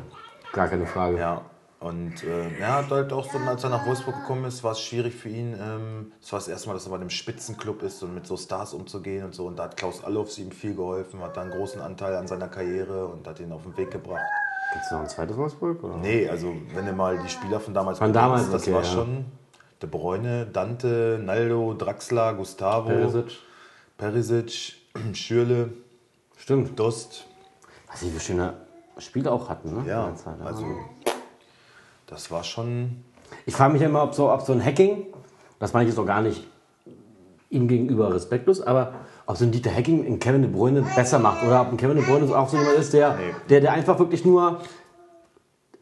[0.53, 1.19] Gar keine Frage.
[1.19, 1.43] Ja,
[1.79, 4.81] und äh, er hat halt auch so, als er nach Wolfsburg gekommen ist, war es
[4.81, 5.55] schwierig für ihn.
[5.61, 8.37] Ähm, es war das erste Mal, dass er bei einem Spitzenclub ist und mit so
[8.37, 9.47] Stars umzugehen und so.
[9.47, 12.49] Und da hat Klaus Allofs ihm viel geholfen, hat da einen großen Anteil an seiner
[12.49, 14.25] Karriere und hat ihn auf den Weg gebracht.
[14.73, 15.85] Gibt es noch ein zweites Wolfsburg?
[15.85, 15.97] Oder?
[15.99, 18.89] Nee, also wenn du mal die Spieler von damals Von damals, das okay, war ja.
[18.89, 19.27] schon
[19.83, 23.39] De Bruyne, Dante, Naldo, Draxler, Gustavo, Perisic.
[23.99, 24.75] Perisic,
[25.13, 25.71] Schürle,
[26.37, 26.79] Stimmt.
[26.79, 27.27] Dost.
[27.89, 28.55] Was sie für schöne
[28.99, 29.89] Spiele auch hatten, ne?
[29.89, 30.65] Ja, Zeit, also
[32.07, 33.05] das war schon
[33.47, 35.07] Ich frage mich immer, ob so, ob so ein Hacking,
[35.59, 36.47] das meine ich jetzt auch gar nicht
[37.51, 38.95] ihm gegenüber respektlos, aber
[39.27, 41.97] ob so ein Dieter Hacking in Kevin De Bruyne besser macht oder ob ein Kevin
[41.97, 43.19] De Bruyne auch so jemand ist, der,
[43.49, 44.61] der, der einfach wirklich nur,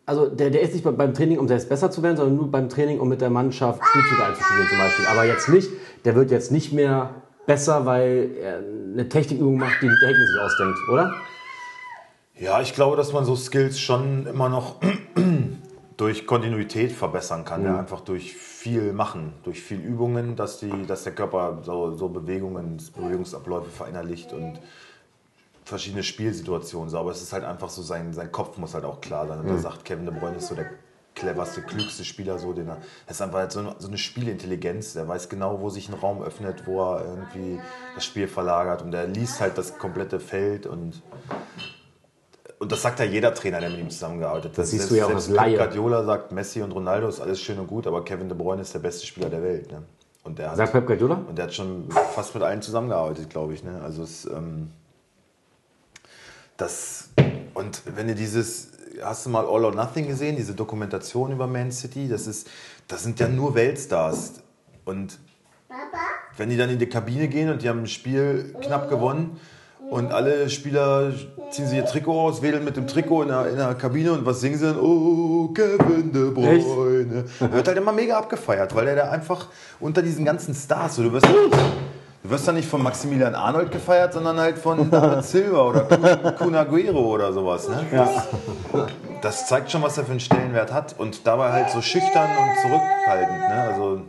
[0.07, 2.69] also der, der ist nicht beim Training, um selbst besser zu werden, sondern nur beim
[2.69, 5.07] Training, um mit der Mannschaft Spielzüge einzustudieren zum Beispiel.
[5.07, 5.71] Aber jetzt nicht,
[6.05, 7.11] der wird jetzt nicht mehr
[7.47, 11.15] besser, weil er eine Technikübung macht, die Dieter Hacking sich ausdenkt, oder?
[12.39, 14.77] Ja, ich glaube, dass man so Skills schon immer noch
[15.97, 17.64] durch Kontinuität verbessern kann.
[17.64, 17.79] Ja.
[17.79, 22.79] Einfach durch viel Machen, durch viel Übungen, dass, die, dass der Körper so, so Bewegungen,
[22.97, 24.59] Bewegungsabläufe verinnerlicht und
[25.64, 26.90] verschiedene Spielsituationen.
[26.90, 26.98] So.
[26.98, 29.40] Aber es ist halt einfach so, sein, sein Kopf muss halt auch klar sein.
[29.40, 30.66] Und da sagt Kevin De Bruyne ist so der
[31.14, 34.94] cleverste, klügste Spieler, so, den er, das ist einfach halt so, eine, so eine Spielintelligenz.
[34.94, 37.61] Der weiß genau, wo sich ein Raum öffnet, wo er irgendwie
[37.94, 41.03] das Spiel verlagert und der liest halt das komplette Feld und
[42.61, 44.59] und das sagt ja jeder Trainer, der mit ihm zusammengearbeitet hat.
[44.59, 45.57] Das siehst Selbst- du ja auch als Laie.
[45.57, 48.62] Pep Guardiola sagt, Messi und Ronaldo ist alles schön und gut, aber Kevin De Bruyne
[48.62, 49.70] ist der beste Spieler der Welt.
[49.70, 49.83] Ne?
[50.22, 51.20] Und, der hat, Sagt Pep Guardiola?
[51.29, 53.64] und der hat schon fast mit allen zusammengearbeitet, glaube ich.
[53.64, 53.81] Ne?
[53.85, 54.70] Also es, ähm,
[56.57, 57.11] das
[57.55, 58.69] und wenn du dieses,
[59.03, 62.09] hast du mal All or Nothing gesehen, diese Dokumentation über Man City?
[62.09, 62.49] Das ist,
[62.88, 64.35] das sind ja nur Weltstars
[64.85, 65.19] und
[66.37, 69.38] wenn die dann in die Kabine gehen und die haben ein Spiel knapp gewonnen
[69.90, 71.12] und alle Spieler
[71.51, 74.27] ziehen sich ihr Trikot aus, wedeln mit dem Trikot in der, in der Kabine und
[74.27, 74.79] was singen sie dann?
[74.79, 77.25] Oh, Kevin De Bruyne.
[77.40, 81.03] Der wird halt immer mega abgefeiert, weil der da einfach unter diesen ganzen Stars, so,
[81.03, 81.29] du wirst,
[82.25, 86.35] du wirst dann nicht von Maximilian Arnold gefeiert, sondern halt von David Silva oder Kun
[86.37, 87.69] Kun Aguero oder sowas.
[87.69, 87.87] Ne?
[87.93, 88.09] Ja.
[89.23, 92.61] Das zeigt schon, was er für einen Stellenwert hat und dabei halt so schüchtern und
[92.63, 93.39] zurückhaltend.
[93.39, 93.63] Ne?
[93.73, 94.01] Also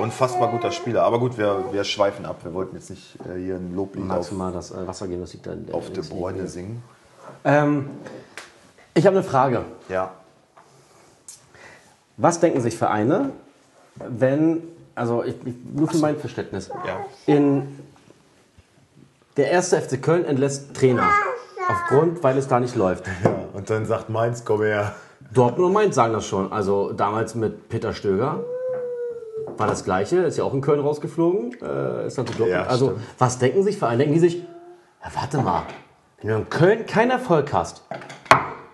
[0.00, 1.02] unfassbar guter Spieler.
[1.04, 2.40] Aber gut, wir, wir schweifen ab.
[2.42, 5.06] Wir wollten jetzt nicht äh, hier ein Loblied Magst auf, du mal das äh, Wasser
[5.06, 6.82] geben, das liegt da der auf De Bruyne singen.
[7.44, 7.90] Ähm,
[8.94, 9.64] ich habe eine Frage.
[9.88, 10.12] Ja.
[12.16, 13.30] Was denken sich Vereine,
[13.96, 14.62] wenn,
[14.94, 17.04] also ich, ich, nur für mein Verständnis, Ja.
[17.26, 17.78] in
[19.36, 21.10] der erste FC Köln entlässt Trainer
[21.68, 23.06] aufgrund, weil es da nicht läuft.
[23.24, 23.34] ja.
[23.52, 24.94] Und dann sagt Mainz, komm her.
[25.32, 26.52] Dortmund und Mainz sagen das schon.
[26.52, 28.44] Also damals mit Peter Stöger
[29.56, 30.18] war das Gleiche.
[30.18, 31.56] Ist ja auch in Köln rausgeflogen.
[31.62, 32.50] Äh, ist dann zu Dortmund.
[32.50, 33.00] Ja, also stimmt.
[33.18, 33.98] was denken sich Vereine?
[33.98, 35.62] Denken die sich, ja, warte mal,
[36.20, 37.82] wenn du in Köln keinen Erfolg hast,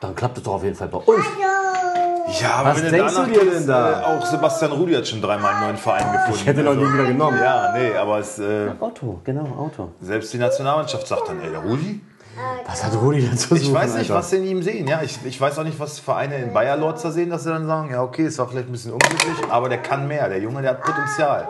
[0.00, 1.24] dann klappt es doch auf jeden Fall bei uns.
[2.40, 4.00] Ja, aber Was wenn du denkst du dir denn da?
[4.00, 6.32] Äh, auch Sebastian Rudi hat schon dreimal einen neuen Verein gefunden.
[6.34, 7.38] Ich hätte noch nie wieder genommen.
[7.42, 9.88] Ja, nee, aber es, äh, Auto, genau, Auto.
[10.00, 12.00] selbst die Nationalmannschaft sagt dann, ey, der Rudi?
[12.66, 14.14] Was hat Rudi dazu zu Ich suchen, weiß nicht, Alter?
[14.14, 14.86] was sie in ihm sehen.
[14.86, 17.66] Ja, ich, ich weiß auch nicht, was Vereine in Bayer Lorzer sehen, dass sie dann
[17.66, 20.28] sagen, ja, okay, es war vielleicht ein bisschen unglücklich, aber der kann mehr.
[20.28, 21.48] Der Junge, der hat Potenzial.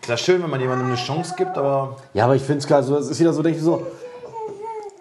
[0.00, 2.66] Ist ja schön, wenn man jemandem eine Chance gibt, aber Ja, aber ich finde es
[2.66, 3.86] klar, so, es ist wieder so, denke ich so.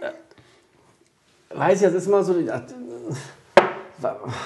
[0.01, 2.33] äh, Weiß ich, das ist immer so.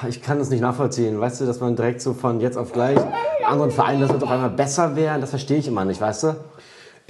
[0.08, 1.20] Ich kann das nicht nachvollziehen.
[1.20, 2.98] Weißt du, dass man direkt so von jetzt auf gleich
[3.46, 6.36] anderen Vereinen, das wird auf einmal besser werden, das verstehe ich immer nicht, weißt du?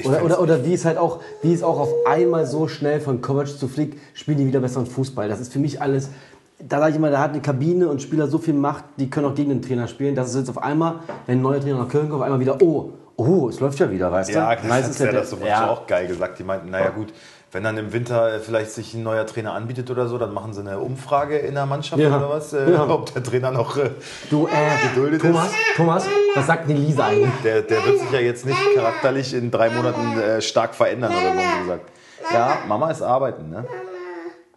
[0.06, 3.22] Oder, oder, oder wie es halt auch, wie es auch auf einmal so schnell von
[3.22, 5.30] Kovac zu Flick spielen die wieder besseren Fußball.
[5.30, 6.10] Das ist für mich alles.
[6.58, 9.28] Da sage ich immer, da hat eine Kabine und Spieler so viel Macht, die können
[9.28, 10.16] auch gegen den Trainer spielen.
[10.16, 12.62] Das ist jetzt auf einmal, wenn ein neuer Trainer nach Köln kommt, auf einmal wieder,
[12.62, 14.34] oh, Oh, es läuft ja wieder, weißt du?
[14.34, 15.70] Ja, das Meistens hat ja das so ja.
[15.70, 16.40] auch geil gesagt.
[16.40, 17.14] Die meinten, naja gut,
[17.54, 20.54] wenn dann im Winter äh, vielleicht sich ein neuer Trainer anbietet oder so, dann machen
[20.54, 22.16] sie eine Umfrage in der Mannschaft Ja.
[22.18, 22.88] oder was, äh, Ja.
[22.90, 23.92] ob der Trainer noch, äh,
[24.30, 25.56] Du, äh, Geduldet Thomas, ist.
[25.76, 27.30] Thomas, was sagt die Lisa eigentlich?
[27.44, 31.34] der, der wird sich ja jetzt nicht charakterlich in drei Monaten äh, stark verändern oder
[31.34, 31.92] so, gesagt.
[32.34, 33.66] Ja, Mama ist arbeiten, ne?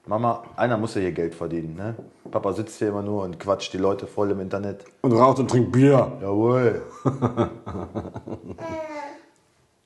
[0.07, 1.95] Mama, einer muss ja hier Geld verdienen, ne?
[2.31, 4.85] Papa sitzt hier immer nur und quatscht die Leute voll im Internet.
[5.01, 6.13] Und raucht und trinkt Bier.
[6.21, 6.83] Jawohl.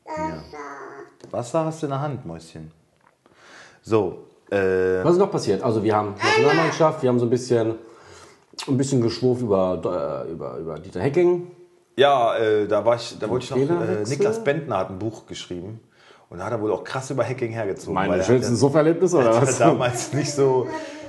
[0.07, 0.43] ja.
[1.31, 2.73] Wasser hast du in der Hand, Mäuschen.
[3.89, 4.19] So,
[4.51, 5.63] äh, Was ist noch passiert?
[5.63, 7.77] Also wir haben Nationalmannschaft, wir haben so ein bisschen,
[8.69, 11.51] ein bisschen geschwurft über, äh, über, über Dieter Hecking.
[11.97, 13.81] ja, äh, da, war ich, da wollte ich noch.
[13.81, 14.05] Äh?
[14.07, 15.81] Niklas Bentner hat ein Buch geschrieben
[16.29, 17.95] und da hat er wohl auch krass über Hacking hergezogen.
[17.95, 19.59] Meine schönsten hat, Suff-Erlebnisse oder ja- hat was?
[19.59, 20.67] er damals nicht so,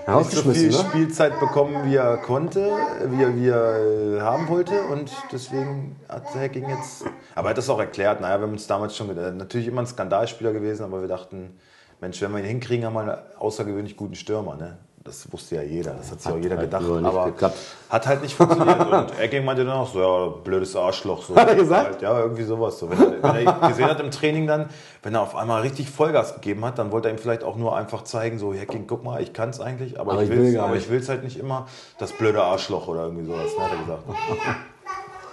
[0.07, 0.73] nicht so viel ne?
[0.73, 2.71] Spielzeit bekommen, wie er konnte,
[3.09, 7.03] wie er, wie er äh, haben wollte und deswegen hat Hacking jetzt.
[7.35, 8.21] Aber er hat das auch erklärt.
[8.21, 11.59] Naja, wir haben uns damals schon gedacht, natürlich immer ein Skandalspieler gewesen, aber wir dachten,
[12.01, 14.55] Mensch, wenn wir ihn hinkriegen, haben wir einen außergewöhnlich guten Stürmer.
[14.55, 14.77] Ne?
[15.03, 16.85] Das wusste ja jeder, das hat sich auch jeder halt gedacht.
[16.85, 17.57] aber geklappt.
[17.89, 18.79] hat halt nicht funktioniert.
[18.79, 21.23] Und Ecking meinte dann auch so, ja, blödes Arschloch.
[21.23, 21.35] So.
[21.37, 21.85] Hat er gesagt?
[21.85, 22.77] Halt, ja, irgendwie sowas.
[22.77, 22.89] So.
[22.89, 24.69] Wenn, er, wenn er gesehen hat im Training dann,
[25.01, 27.75] wenn er auf einmal richtig Vollgas gegeben hat, dann wollte er ihm vielleicht auch nur
[27.75, 30.59] einfach zeigen, so, Hacking, guck mal, ich kann es eigentlich, aber, Aber ich ich will
[30.59, 31.67] aber ich will es halt nicht immer.
[31.97, 34.03] Das blöde Arschloch oder irgendwie sowas, ne, hat er gesagt.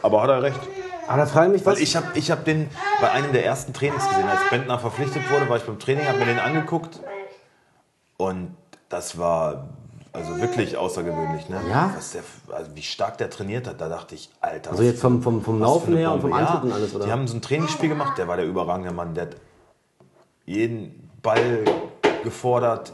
[0.02, 0.60] Aber hat er recht.
[1.08, 1.76] Aber da frage ich mich, was...
[1.76, 2.68] Weil ich habe ich hab den
[3.00, 4.28] bei einem der ersten Trainings gesehen.
[4.28, 7.00] Als Bentner verpflichtet wurde, war ich beim Training, habe mir den angeguckt.
[8.16, 8.56] Und
[8.88, 9.68] das war
[10.12, 11.48] also wirklich außergewöhnlich.
[11.48, 11.60] Ne?
[11.68, 11.92] Ja?
[11.94, 14.70] Was der, also wie stark der trainiert hat, da dachte ich, Alter.
[14.70, 16.32] also jetzt vom, vom, vom Laufen her und vom.
[16.32, 17.04] Antritt und alles, oder?
[17.04, 19.14] Die haben so ein Trainingsspiel gemacht, der war der überragende Mann.
[19.14, 19.36] Der hat
[20.46, 21.64] jeden Ball
[22.24, 22.92] gefordert,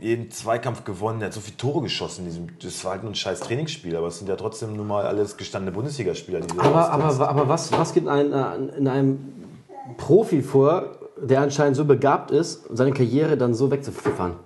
[0.00, 2.20] jeden Zweikampf gewonnen, der hat so viele Tore geschossen.
[2.20, 4.86] in Diesem, das war halt nur ein scheiß Trainingsspiel, aber es sind ja trotzdem nun
[4.86, 6.40] mal alles gestandene Bundesligaspieler.
[6.40, 9.18] Die aber, aber, aber was, was geht in, ein, in einem
[9.96, 14.36] Profi vor, der anscheinend so begabt ist, seine Karriere dann so wegzupfeffern?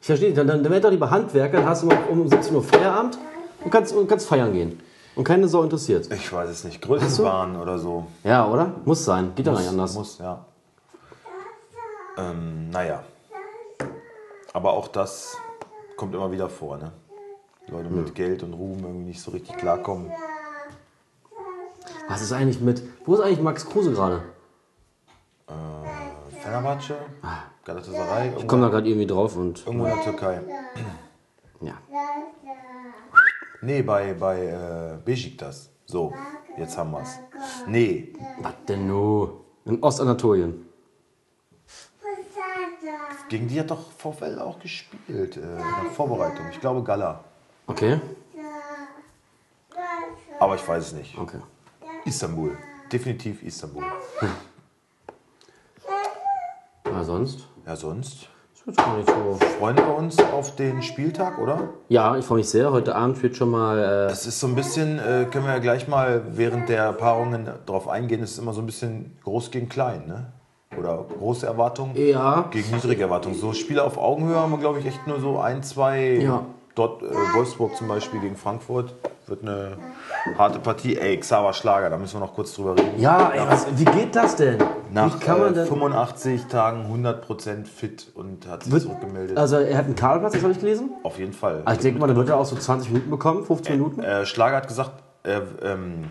[0.00, 0.38] Ich verstehe nicht.
[0.38, 3.18] Dann, dann, dann werd doch lieber Handwerker, dann hast du mal um 17 Uhr Feierabend
[3.64, 4.80] und kannst, und kannst feiern gehen.
[5.14, 6.10] Und keine Sau interessiert.
[6.12, 6.80] Ich weiß es nicht.
[6.80, 8.06] Größenwahn oder so.
[8.24, 8.72] Ja, oder?
[8.84, 9.32] Muss sein.
[9.36, 9.94] Geht doch nicht anders.
[9.94, 10.44] Muss, ja.
[12.16, 13.02] Ähm, naja.
[14.52, 15.36] Aber auch das
[15.96, 16.92] kommt immer wieder vor, ne?
[17.68, 20.10] Leute mit Geld und Ruhm irgendwie nicht so richtig klarkommen.
[22.08, 22.82] Was ist eigentlich mit.
[23.04, 24.22] Wo ist eigentlich Max Kruse gerade?
[25.46, 26.96] Äh, Fenerbahce,
[27.64, 29.64] Galatasaray, Ich komme da gerade irgendwie drauf und.
[29.64, 30.40] irgendwo in der Türkei.
[31.60, 31.74] Ja.
[33.60, 35.70] Nee, bei, bei äh, Besiktas.
[35.86, 36.12] So,
[36.58, 37.20] jetzt haben wir's.
[37.66, 39.44] Nee, Was denn nur?
[39.64, 40.66] In Ostanatolien.
[43.28, 45.36] Gegen die hat doch VfL auch gespielt.
[45.36, 46.46] Äh, in der Vorbereitung.
[46.50, 47.20] Ich glaube Gala.
[47.66, 48.00] Okay.
[50.40, 51.16] Aber ich weiß es nicht.
[51.18, 51.38] Okay.
[52.04, 52.56] Istanbul.
[52.92, 53.84] Definitiv Istanbul.
[56.84, 57.46] Na sonst?
[57.66, 59.38] Ja, sonst Das wird gar nicht so.
[59.58, 61.70] freuen wir uns auf den Spieltag, oder?
[61.88, 62.72] Ja, ich freue mich sehr.
[62.72, 63.78] Heute Abend wird schon mal.
[63.78, 67.48] Äh, Es ist so ein bisschen, äh, können wir ja gleich mal während der Paarungen
[67.66, 70.32] darauf eingehen, es ist immer so ein bisschen groß gegen klein, ne?
[70.78, 72.46] Oder große Erwartungen Äh, ja.
[72.50, 73.34] gegen niedrige Erwartungen.
[73.36, 76.18] So Spiele auf Augenhöhe haben wir, glaube ich, echt nur so ein, zwei.
[76.22, 76.44] Ja.
[76.74, 78.94] Dort äh, Wolfsburg zum Beispiel gegen Frankfurt
[79.26, 79.76] wird eine
[80.38, 80.96] harte Partie.
[80.96, 82.98] Ey, Xaver Schlager, da müssen wir noch kurz drüber reden.
[82.98, 84.56] Ja, ey, was, wie geht das denn?
[84.90, 85.66] Nach äh, denn.
[85.66, 89.36] 85 Tagen 100% fit und hat sich Wird- zurückgemeldet.
[89.36, 90.90] Also, er hat einen Kaderplatz, das habe ich gelesen.
[91.02, 91.60] auf jeden Fall.
[91.66, 94.00] Also, ich denke mal, der wird ja auch so 20 Minuten bekommen, 15 Minuten.
[94.02, 94.92] Äh, Schlager hat gesagt,
[95.24, 96.04] äh, ähm,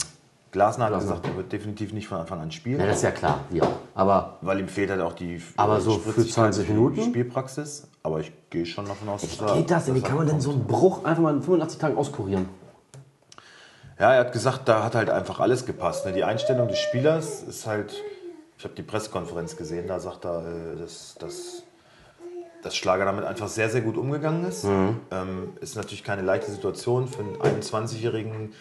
[0.51, 3.11] Glasner hat gesagt, er wird definitiv nicht von Anfang an spielen, Ja, das ist ja
[3.11, 3.39] klar.
[3.51, 3.63] Ja.
[3.95, 7.03] Aber weil ihm fehlt halt auch die Aber so für Spritzigkeit 20 die Minuten?
[7.03, 7.87] Spielpraxis.
[8.03, 9.95] Aber ich gehe schon davon aus, dass er- geht das denn?
[9.95, 12.49] Wie kann man denn so einen Bruch einfach mal in 85 Tagen auskurieren?
[13.99, 16.05] Ja, er hat gesagt, da hat halt einfach alles gepasst.
[16.05, 16.11] Ne?
[16.13, 17.93] Die Einstellung des Spielers ist halt.
[18.57, 21.63] Ich habe die Pressekonferenz gesehen, da sagt er, äh, dass, dass,
[22.61, 24.65] dass Schlager damit einfach sehr, sehr gut umgegangen ist.
[24.65, 24.99] Mhm.
[25.11, 28.53] Ähm, ist natürlich keine leichte Situation für einen 21-jährigen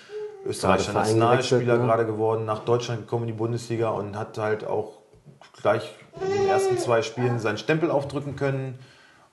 [0.44, 1.84] österreichischer Nationalspieler ne?
[1.84, 4.98] gerade geworden, nach Deutschland gekommen in die Bundesliga und hat halt auch
[5.60, 8.78] gleich in den ersten zwei Spielen seinen Stempel aufdrücken können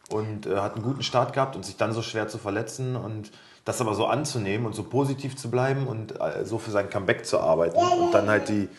[0.10, 3.32] und äh, hat einen guten Start gehabt und sich dann so schwer zu verletzen und
[3.65, 7.26] das aber so anzunehmen und so positiv zu bleiben und äh, so für sein Comeback
[7.26, 8.70] zu arbeiten und dann halt die,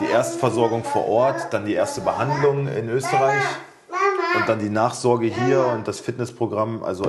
[0.00, 3.42] die Erstversorgung vor Ort, dann die erste Behandlung in Österreich
[4.38, 7.04] und dann die Nachsorge hier und das Fitnessprogramm, also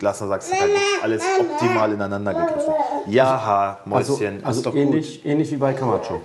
[0.00, 0.70] Glasner sagt, es hat halt
[1.02, 2.74] alles optimal ineinander gegriffen.
[3.06, 6.20] Ja, ha, Also, Mäuschen, ist also doch ähnlich, ähnlich wie bei Camacho.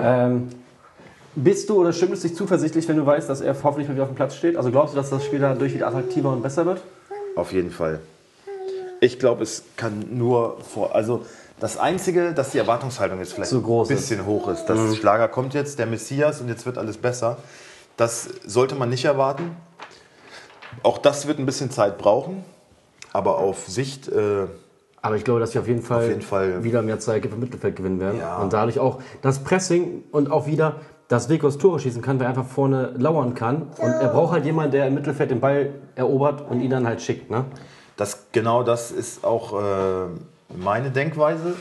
[0.00, 0.48] Ähm,
[1.36, 4.10] bist du oder stimmst dich zuversichtlich, wenn du weißt, dass er hoffentlich mal wieder auf
[4.10, 4.56] dem Platz steht?
[4.56, 6.80] Also glaubst du, dass das Spiel dadurch wieder attraktiver und besser wird?
[7.36, 8.00] Auf jeden Fall.
[9.00, 10.94] Ich glaube, es kann nur vor.
[10.94, 11.24] Also,
[11.60, 14.66] Das Einzige, dass die Erwartungshaltung jetzt vielleicht groß ein bisschen hoch ist.
[14.66, 14.94] Das Mhm.
[14.96, 17.36] Schlager kommt jetzt, der Messias und jetzt wird alles besser.
[17.96, 19.56] Das sollte man nicht erwarten.
[20.82, 22.44] Auch das wird ein bisschen Zeit brauchen.
[23.12, 24.46] Aber auf Sicht, äh,
[25.00, 26.64] Aber ich glaube, dass wir auf jeden Fall, jeden Fall.
[26.64, 28.18] wieder mehr Zeit im Mittelfeld gewinnen werden.
[28.18, 28.38] Ja.
[28.38, 30.76] Und dadurch auch das Pressing und auch wieder,
[31.08, 33.68] dass Vikos Tore schießen kann, weil er einfach vorne lauern kann.
[33.78, 37.02] Und er braucht halt jemanden, der im Mittelfeld den Ball erobert und ihn dann halt
[37.02, 37.30] schickt.
[37.30, 37.44] Ne?
[37.96, 40.06] das, genau das ist auch äh,
[40.56, 41.54] meine Denkweise.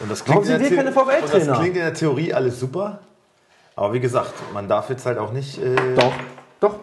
[0.00, 3.00] Und das klingt, in der keine und das klingt in der Theorie alles super.
[3.76, 6.12] Aber wie gesagt, man darf jetzt halt auch nicht äh, Doch,
[6.60, 6.74] doch.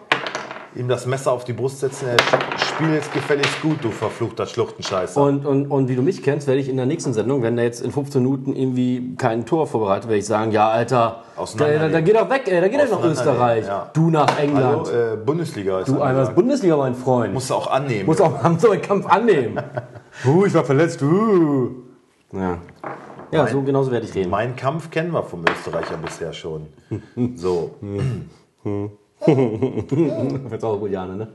[0.74, 2.08] Ihm das Messer auf die Brust setzen.
[2.08, 5.20] Er spielt jetzt gefälligst gut, du verfluchter Schluchtenscheißer.
[5.20, 7.64] Und, und, und wie du mich kennst, werde ich in der nächsten Sendung, wenn der
[7.64, 11.22] jetzt in 15 Minuten irgendwie kein Tor vorbereitet, werde ich sagen, ja, Alter,
[11.56, 13.66] da, da, da geht er weg, ey, da geht er nach Österreich.
[13.66, 13.90] ja.
[13.92, 14.88] Du nach England.
[14.88, 17.34] Hallo, äh, Bundesliga ist du einmal das Bundesliga, mein Freund.
[17.34, 18.06] Musst du auch annehmen.
[18.06, 19.60] Muss auch haben so einen Kampf annehmen.
[20.26, 21.02] uh, ich war verletzt.
[21.02, 21.70] Uh.
[22.32, 22.58] Ja,
[23.32, 24.30] ja so genauso werde ich reden.
[24.30, 26.66] Mein Kampf kennen wir vom Österreicher bisher schon.
[27.36, 27.74] So,
[29.26, 31.28] Jetzt auch gut, Jane, ne?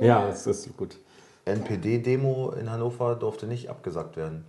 [0.00, 0.96] Ja, das ist gut.
[1.44, 4.44] NPD-Demo in Hannover durfte nicht abgesagt werden.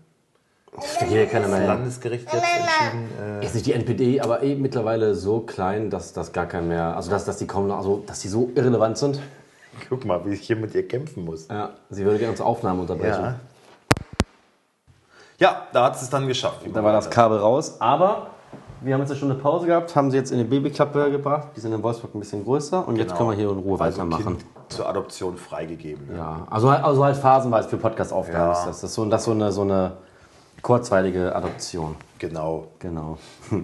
[0.99, 1.67] Da geht ja keiner mehr hin.
[1.67, 3.09] Landesgericht jetzt entschieden.
[3.41, 6.95] Äh, Ist nicht die NPD, aber eh mittlerweile so klein, dass das gar kein mehr,
[6.95, 9.19] also dass, dass die kaum noch, also dass die so irrelevant sind.
[9.89, 11.47] guck mal, wie ich hier mit ihr kämpfen muss.
[11.49, 13.21] Ja, sie würde gerne unsere Aufnahmen unterbrechen.
[13.21, 13.39] Ja.
[15.39, 16.61] Ja, da hat es dann geschafft.
[16.71, 18.27] Da war das Kabel raus, aber
[18.81, 21.49] wir haben jetzt eine Stunde Pause gehabt, haben sie jetzt in die Babyklappe gebracht.
[21.55, 23.17] Die sind in Wolfsburg ein bisschen größer und jetzt Genau.
[23.17, 24.23] können wir hier in Ruhe also weitermachen.
[24.37, 26.15] Kind zur Adoption freigegeben.
[26.15, 28.51] Ja, also, halt- also halt phasenweise für Podcast-Aufnahmen Ja.
[28.53, 28.81] ist das.
[28.81, 29.91] Das ist so, das ist so eine, so eine
[30.61, 31.95] kurzweilige Adoption.
[32.19, 32.67] Genau.
[32.79, 33.17] Genau.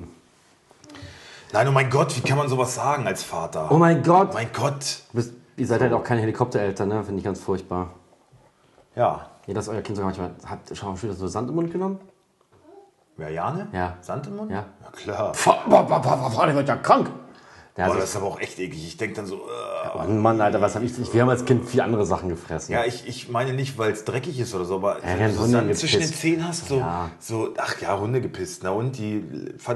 [1.54, 3.68] Nein, oh mein Gott, wie kann man sowas sagen als Vater?
[3.72, 4.34] Oh mein Gott!
[4.34, 5.00] mein Gott.
[5.14, 7.04] Bist, ihr seid halt auch keine Helikoptereltern, ne?
[7.04, 7.92] Finde ich ganz furchtbar.
[8.96, 9.28] Ja.
[9.46, 10.32] Ja, dass euer Kind sogar manchmal.
[10.46, 12.00] Habt ihr schon wieder so Sand im Mund genommen?
[13.18, 13.68] Wer, Jane?
[13.74, 13.98] Ja.
[14.02, 14.52] Sand im Mund?
[14.52, 14.66] Ja.
[14.82, 15.34] Ja, klar.
[15.68, 17.10] Boah, boah, der wird ja krank!
[17.76, 18.88] Der Boah, das ist aber auch echt eklig.
[18.88, 19.40] Ich denke dann so, äh,
[19.96, 20.98] oh Mann, Alter, was hab ich.
[21.00, 22.74] ich wir haben als Kind viel andere Sachen gefressen.
[22.74, 25.46] Ja, ich, ich meine nicht, weil es dreckig ist oder so, aber Ja, wenn so
[25.46, 26.12] Sand zwischen den.
[26.12, 27.12] Zähnen hast, so, Ja.
[27.20, 29.24] so, ach ja, Hunde gepisst, na und, die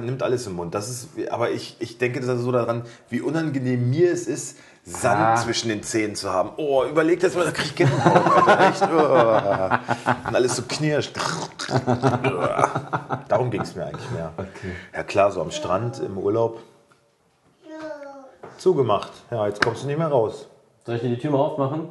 [0.01, 0.73] nimmt alles im Mund.
[0.73, 5.35] Das ist, aber ich, ich denke so daran, wie unangenehm mir es ist, Sand Ah.
[5.35, 6.51] zwischen den Zähnen zu haben.
[6.57, 8.81] Oh, überleg das mal, da krieg ich Gänsehaut.
[8.91, 10.27] Oh.
[10.27, 11.15] Und alles so knirscht.
[13.27, 14.31] Darum ging es mir eigentlich mehr.
[14.93, 16.59] Ja klar, so am Strand im Urlaub.
[18.57, 19.11] Zugemacht.
[19.29, 20.47] Ja, jetzt kommst du nicht mehr raus.
[20.85, 21.89] Soll ich dir die Tür mal aufmachen?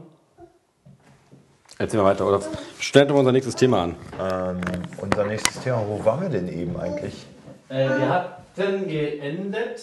[1.79, 2.41] Erzähl mal weiter, oder?
[2.79, 3.97] Stell doch unser nächstes Thema an.
[4.21, 4.61] Ähm,
[4.99, 7.27] unser nächstes Thema, wo waren wir denn eben eigentlich?
[7.69, 9.81] Äh, wir hatten geendet.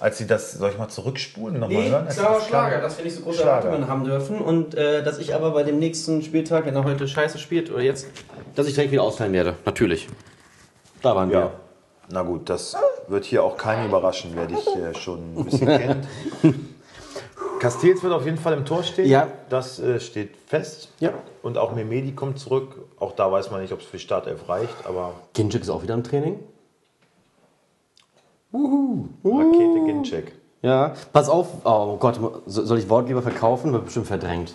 [0.00, 2.06] Als sie das, soll ich mal zurückspulen nochmal Nee, hören?
[2.08, 3.66] Sie Xaver das Schlager, dass wir nicht so große Schlager.
[3.66, 7.06] Erwartungen haben dürfen und äh, dass ich aber bei dem nächsten Spieltag, wenn er heute
[7.06, 8.06] scheiße spielt oder jetzt,
[8.54, 9.56] dass ich direkt wieder ausfallen werde.
[9.66, 10.08] Natürlich.
[11.02, 11.38] Da waren Ja.
[11.40, 11.50] wir.
[12.12, 12.76] Na gut, das
[13.08, 16.06] wird hier auch keinen überraschen, wer dich äh, schon ein bisschen kennt.
[17.60, 19.06] Castells wird auf jeden Fall im Tor stehen.
[19.08, 19.28] Ja.
[19.50, 20.88] Das äh, steht fest.
[20.98, 21.12] Ja.
[21.42, 22.74] Und auch Memedi kommt zurück.
[22.98, 25.94] Auch da weiß man nicht, ob es für Startelf reicht, aber Ginchik ist auch wieder
[25.94, 26.38] im Training.
[28.52, 30.32] Rakete Ginczek.
[30.62, 30.94] Ja.
[31.12, 33.72] Pass auf, oh Gott, so- soll ich Wort lieber verkaufen?
[33.72, 34.54] Wird bestimmt verdrängt.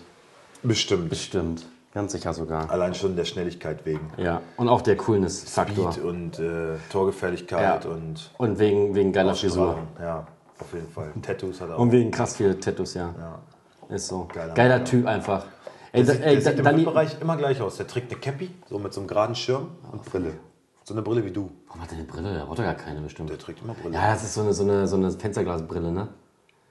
[0.63, 1.10] Bestimmt.
[1.10, 1.65] Bestimmt.
[1.93, 2.69] Ganz sicher sogar.
[2.69, 4.12] Allein schon der Schnelligkeit wegen.
[4.17, 4.41] Ja.
[4.58, 5.93] Und auch der Coolness-Faktor.
[5.93, 7.89] Speed und äh, Torgefährlichkeit Ja.
[7.89, 9.77] und Und wegen, wegen geiler Frisur.
[9.99, 10.27] Ja,
[10.60, 11.13] auf jeden Fall.
[11.21, 11.79] Tattoos hat er auch.
[11.79, 13.13] Und wegen krass viele Tattoos, ja.
[13.17, 13.95] Ja.
[13.95, 14.27] Ist so.
[14.34, 15.45] Geiler Geiler, Typ einfach.
[15.93, 17.77] Ey, Der sieht, ey, der sieht im Bereich immer gleich aus.
[17.77, 20.34] Der trägt eine Cappy, so mit so einem geraden Schirm und Brille.
[20.86, 21.50] So eine Brille wie du.
[21.67, 22.32] warum hat der eine Brille?
[22.32, 23.32] Der braucht doch gar keine bestimmt.
[23.32, 23.95] Der trägt immer Brille.
[23.95, 26.10] Ja, das ist so eine, so eine, so eine Fensterglasbrille, ne?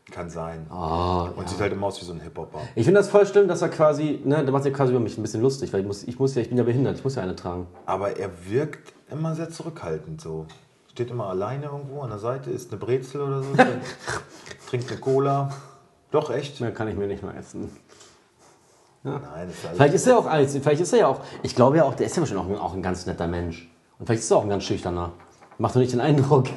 [0.09, 0.67] Kann sein.
[0.71, 2.61] Oh, und sieht halt immer aus wie so ein Hip-Hopper.
[2.77, 5.19] Ich finde das voll schlimm, dass er quasi, ne, der macht sich quasi über mich
[5.19, 7.17] ein bisschen lustig, weil ich muss, ich muss ja, ich bin ja behindert, ich muss
[7.17, 7.67] ja eine tragen.
[7.87, 10.47] Aber er wirkt immer sehr zurückhaltend so.
[10.93, 13.49] Steht immer alleine irgendwo an der Seite, isst eine Brezel oder so,
[14.69, 15.53] trinkt eine Cola.
[16.13, 16.61] Doch, echt?
[16.61, 17.69] Mehr kann ich mir nicht mehr essen.
[19.03, 21.57] Nein, das ist alles Vielleicht ist er auch als, vielleicht ist er ja auch, ich
[21.57, 23.74] glaube ja auch, der ist ja wahrscheinlich auch, auch ein ganz netter Mensch.
[23.99, 25.13] Und vielleicht ist er auch ein ganz schüchterner.
[25.59, 26.47] Macht doch nicht den Eindruck.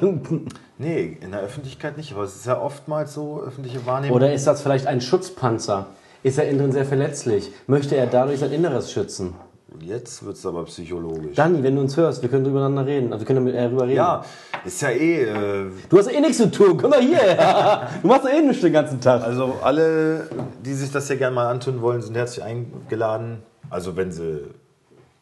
[0.80, 4.14] Nee, in der Öffentlichkeit nicht, aber es ist ja oftmals so, öffentliche Wahrnehmung.
[4.14, 5.86] Oder ist das vielleicht ein Schutzpanzer?
[6.22, 7.50] Ist er innen drin sehr verletzlich?
[7.66, 9.34] Möchte er dadurch sein Inneres schützen?
[9.80, 11.34] Jetzt wird es aber psychologisch.
[11.34, 13.12] Dani, wenn du uns hörst, wir können drüber reden.
[13.12, 13.96] Also wir können darüber reden.
[13.96, 14.24] ja,
[14.64, 15.24] ist ja eh.
[15.24, 16.78] Äh, Du hast ja eh nichts zu tun.
[16.80, 17.18] Komm mal hier.
[18.02, 19.22] Du machst doch eh nichts den ganzen Tag.
[19.24, 20.28] Also alle,
[20.64, 23.42] die sich das hier gerne mal antun wollen, sind herzlich eingeladen.
[23.68, 24.44] Also wenn sie,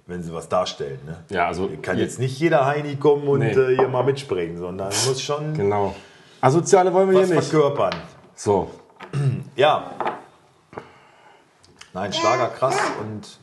[0.07, 1.01] wenn sie was darstellen.
[1.05, 1.17] Ne?
[1.31, 3.51] Ja, also Kann jetzt nicht jeder Heini kommen und Nee.
[3.53, 5.95] äh, hier mal mitspringen, sondern muss schon Genau.
[6.41, 7.49] Asoziale wollen wir was hier nicht.
[7.49, 7.95] verkörpern.
[8.35, 8.71] So.
[9.57, 9.91] Ja.
[11.93, 13.39] Nein, Schlager krass und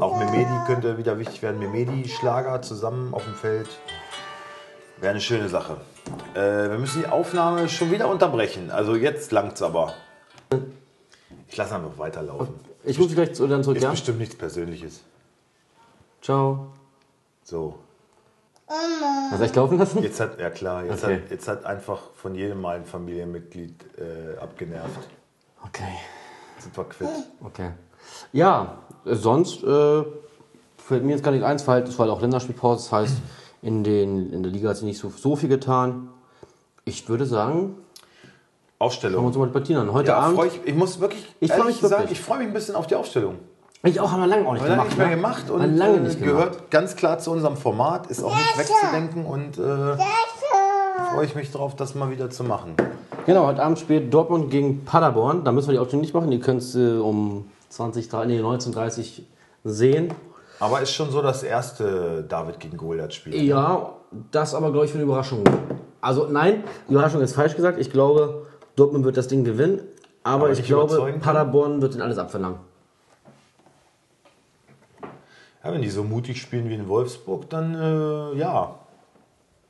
[0.00, 1.58] Auch Memedi könnte wieder wichtig werden.
[1.60, 3.68] Memedi, Schlager zusammen auf dem Feld.
[4.98, 5.76] Wäre eine schöne Sache.
[6.34, 8.70] Äh, wir müssen die Aufnahme schon wieder unterbrechen.
[8.70, 9.94] Also jetzt langt's aber.
[11.48, 12.54] Ich lasse einfach weiterlaufen.
[12.84, 13.90] Ich rufe dich gleich zu- dann zurück, Ist ja?
[13.90, 15.02] bestimmt nichts Persönliches.
[16.22, 16.68] Ciao.
[17.42, 17.74] So.
[19.30, 20.02] Hast du echt laufen lassen?
[20.02, 21.22] Jetzt hat, ja klar, jetzt, Okay.
[21.22, 25.08] hat, jetzt hat einfach von jedem mal ein Familienmitglied äh, abgenervt.
[25.64, 25.84] Okay.
[26.58, 27.08] Sind wir quitt.
[27.44, 27.70] Okay.
[28.32, 30.04] Ja, sonst äh,
[30.78, 31.66] fällt mir jetzt gar nicht eins.
[31.68, 32.82] Weil es war halt auch Länderspielpause.
[32.84, 33.16] Das heißt,
[33.62, 36.08] in, den, in der Liga hat sich nicht so, so viel getan.
[36.84, 37.76] Ich würde sagen, schauen
[38.78, 39.26] wir Aufstellung.
[39.26, 39.92] uns mal die Partien an.
[39.92, 40.36] Heute Ja, Abend.
[40.38, 42.18] freu ich, ich muss wirklich Ich freu ehrlich mich sagen, wirklich.
[42.18, 43.38] ich freue mich ein bisschen auf die Aufstellung.
[43.86, 44.88] Ich auch, haben wir lange auch nicht wir lange gemacht.
[44.88, 45.16] nicht mehr ne?
[45.16, 46.36] gemacht und lange äh, nicht gemacht.
[46.36, 49.96] gehört ganz klar zu unserem Format, ist auch nicht wegzudenken und äh,
[51.12, 52.74] freue ich mich drauf, das mal wieder zu machen.
[53.26, 55.44] Genau, heute Abend spielt Dortmund gegen Paderborn.
[55.44, 56.30] Da müssen wir die Aufstellung nicht machen.
[56.30, 59.22] Die könnt ihr um 20, nee, 19.30
[59.64, 60.12] sehen.
[60.60, 63.34] Aber ist schon so das erste David gegen Goliath-Spiel.
[63.42, 63.92] Ja,
[64.30, 65.42] das aber, glaube ich, für eine Überraschung.
[66.00, 67.78] Also, nein, die Überraschung ist falsch gesagt.
[67.80, 68.46] Ich glaube,
[68.76, 69.80] Dortmund wird das Ding gewinnen.
[70.22, 71.14] Aber, Aber ich glaube?
[71.20, 72.58] Paderborn wird ihnen alles abverlangen.
[75.66, 78.76] Ja, wenn die so mutig spielen wie in Wolfsburg, dann äh, ja.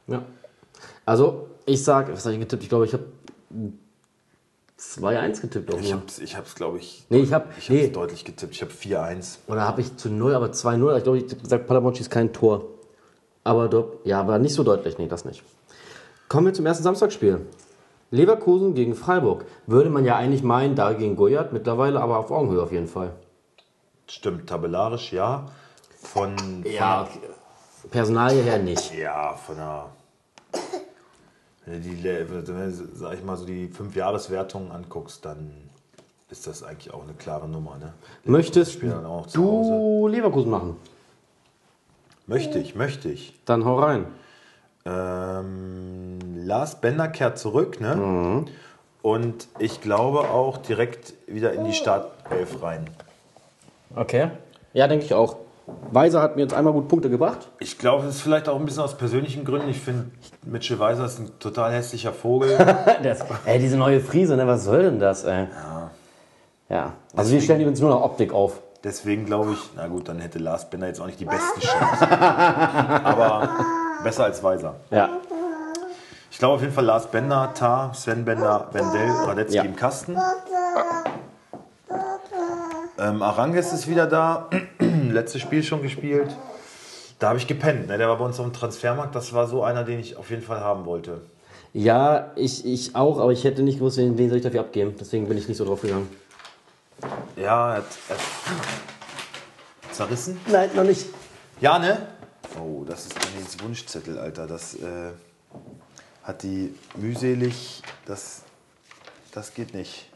[0.09, 0.23] Ja.
[1.07, 2.63] Also, ich sage, was habe ich getippt?
[2.65, 3.05] Ich glaube, ich habe
[4.79, 5.73] 2-1 getippt.
[5.73, 6.01] Auch Ich nur.
[6.01, 7.47] hab's, ich glaube ich, Nee, ich habe.
[7.53, 8.53] ich hab's Nee, deutlich getippt.
[8.53, 9.39] Ich habe 4-1.
[9.49, 10.99] oder habe ich zu 0, aber 2-0.
[10.99, 12.65] Ich glaube, ich habe gesagt, Paderborn schießt kein Tor.
[13.43, 13.71] Aber
[14.05, 14.99] ja, aber nicht so deutlich.
[14.99, 15.43] Nee, das nicht.
[16.29, 17.47] Kommen wir zum ersten Samstagsspiel.
[18.11, 19.47] Leverkusen gegen Freiburg.
[19.67, 23.13] Würde man ja eigentlich meinen, da gegen Goyard, mittlerweile aber auf Augenhöhe auf jeden Fall.
[24.09, 25.47] Stimmt, tabellarisch ja.
[26.13, 27.09] Von, von Ja,
[27.91, 28.95] Personalie her nicht.
[28.95, 29.87] Ja, von der.
[31.65, 35.51] Wenn du die, wenn du, sag ich mal, so die Fünf-Jahres-Wertungen anguckst, dann
[36.31, 37.77] ist das eigentlich auch eine klare Nummer.
[37.79, 37.93] Ne?
[38.25, 40.77] Möchtest du Leverkusen machen?
[42.27, 43.35] Möchte ich, möchte ich.
[43.45, 44.07] Dann hau rein.
[44.85, 47.97] Ähm, Lars Bender kehrt zurück, ne?
[47.97, 48.47] Mhm.
[49.03, 52.89] Und ich glaube auch direkt wieder in die Startelf rein.
[53.95, 54.31] Okay.
[54.73, 55.37] Ja, denke ich auch.
[55.91, 57.49] Weiser hat mir jetzt einmal gut Punkte gebracht.
[57.59, 59.69] Ich glaube, das ist vielleicht auch ein bisschen aus persönlichen Gründen.
[59.69, 60.07] Ich finde,
[60.45, 62.57] Mitchell Weiser ist ein total hässlicher Vogel.
[63.03, 64.47] Das, ey, diese neue Frise, ne?
[64.47, 65.47] Was soll denn das, ey?
[65.53, 65.91] Ja.
[66.69, 66.93] Ja.
[67.17, 68.61] Also wir stellen uns nur noch Optik auf.
[68.85, 72.09] Deswegen glaube ich, na gut, dann hätte Lars Bender jetzt auch nicht die besten Chancen.
[72.13, 73.49] Aber
[74.05, 74.75] besser als Weiser.
[74.91, 75.09] Ja.
[76.31, 79.63] Ich glaube auf jeden Fall Lars Bender, Tar, Sven Bender, Wendell, Radetzky Ja.
[79.65, 80.17] im Kasten.
[82.99, 84.49] Ähm, Aranges ist wieder da.
[85.11, 86.37] Letztes Spiel schon gespielt.
[87.19, 87.89] Da habe ich gepennt.
[87.89, 87.99] Ne?
[87.99, 89.15] Der war bei uns auf dem Transfermarkt.
[89.15, 91.23] Das war so einer, den ich auf jeden Fall haben wollte.
[91.73, 94.95] Ja, ich, ich auch, aber ich hätte nicht gewusst, wen, wen soll ich dafür abgeben.
[94.99, 96.09] Deswegen bin ich nicht so drauf gegangen.
[97.37, 98.23] Ja, er hat, er hat
[99.93, 100.41] zerrissen.
[100.47, 101.07] Nein, noch nicht.
[101.61, 102.07] Ja, ne?
[102.59, 104.47] Oh, das ist Annelies Wunschzettel, Alter.
[104.47, 105.11] Das äh,
[106.23, 107.83] hat die mühselig.
[108.07, 108.43] Das,
[109.33, 110.09] das geht nicht.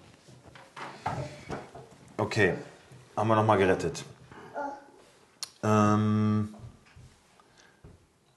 [2.16, 2.54] Okay,
[3.16, 4.04] haben wir nochmal gerettet.
[5.62, 6.54] Ähm,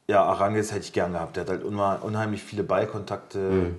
[0.07, 1.35] ja, Aranges hätte ich gern gehabt.
[1.37, 3.71] Der hat halt unheimlich viele Ballkontakte.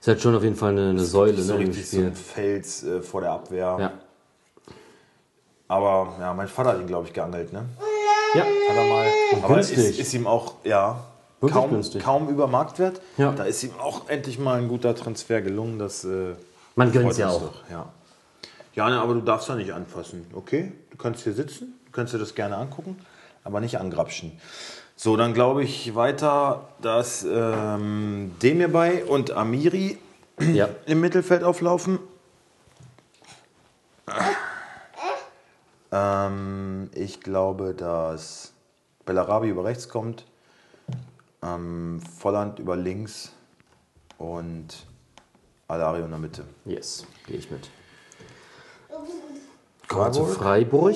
[0.00, 2.84] Ist halt schon auf jeden Fall eine, eine Säule so ne, richtig so ein Fels
[2.84, 3.76] äh, vor der Abwehr.
[3.80, 3.92] Ja.
[5.68, 7.64] Aber ja, mein Vater hat ihn, glaube ich, geangelt, ne?
[8.34, 8.42] ja.
[8.42, 9.06] Hat er mal.
[9.42, 10.00] Aber ist, günstig.
[10.00, 11.00] ist ihm auch, ja,
[11.40, 12.02] Wirklich kaum, günstig.
[12.02, 13.00] kaum über Marktwert.
[13.16, 13.32] Ja.
[13.32, 15.78] Da ist ihm auch endlich mal ein guter Transfer gelungen.
[15.78, 16.34] Das, äh,
[16.74, 17.52] Man gönnt freut es ja uns auch.
[17.52, 17.86] Doch, ja.
[18.74, 20.26] ja, ne, aber du darfst da nicht anfassen.
[20.34, 22.96] Okay, du kannst hier sitzen, du kannst dir das gerne angucken,
[23.44, 24.38] aber nicht angrapschen.
[24.96, 29.98] So, dann glaube ich weiter, dass ähm, Demirbay und Amiri
[30.52, 30.68] Ja.
[30.86, 31.98] im Mittelfeld auflaufen.
[35.92, 38.52] Ähm, ich glaube, dass
[39.06, 40.24] Bellarabi über rechts kommt,
[41.42, 43.32] ähm, Volland über links
[44.18, 44.86] und
[45.68, 46.44] Alario in der Mitte.
[46.64, 47.68] Yes, gehe ich mit.
[49.90, 50.94] Zu Freiburg.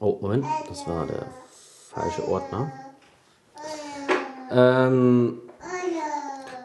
[0.00, 1.26] Oh, Moment, das war der
[1.90, 2.72] falsche Ordner.
[4.50, 5.38] Ähm,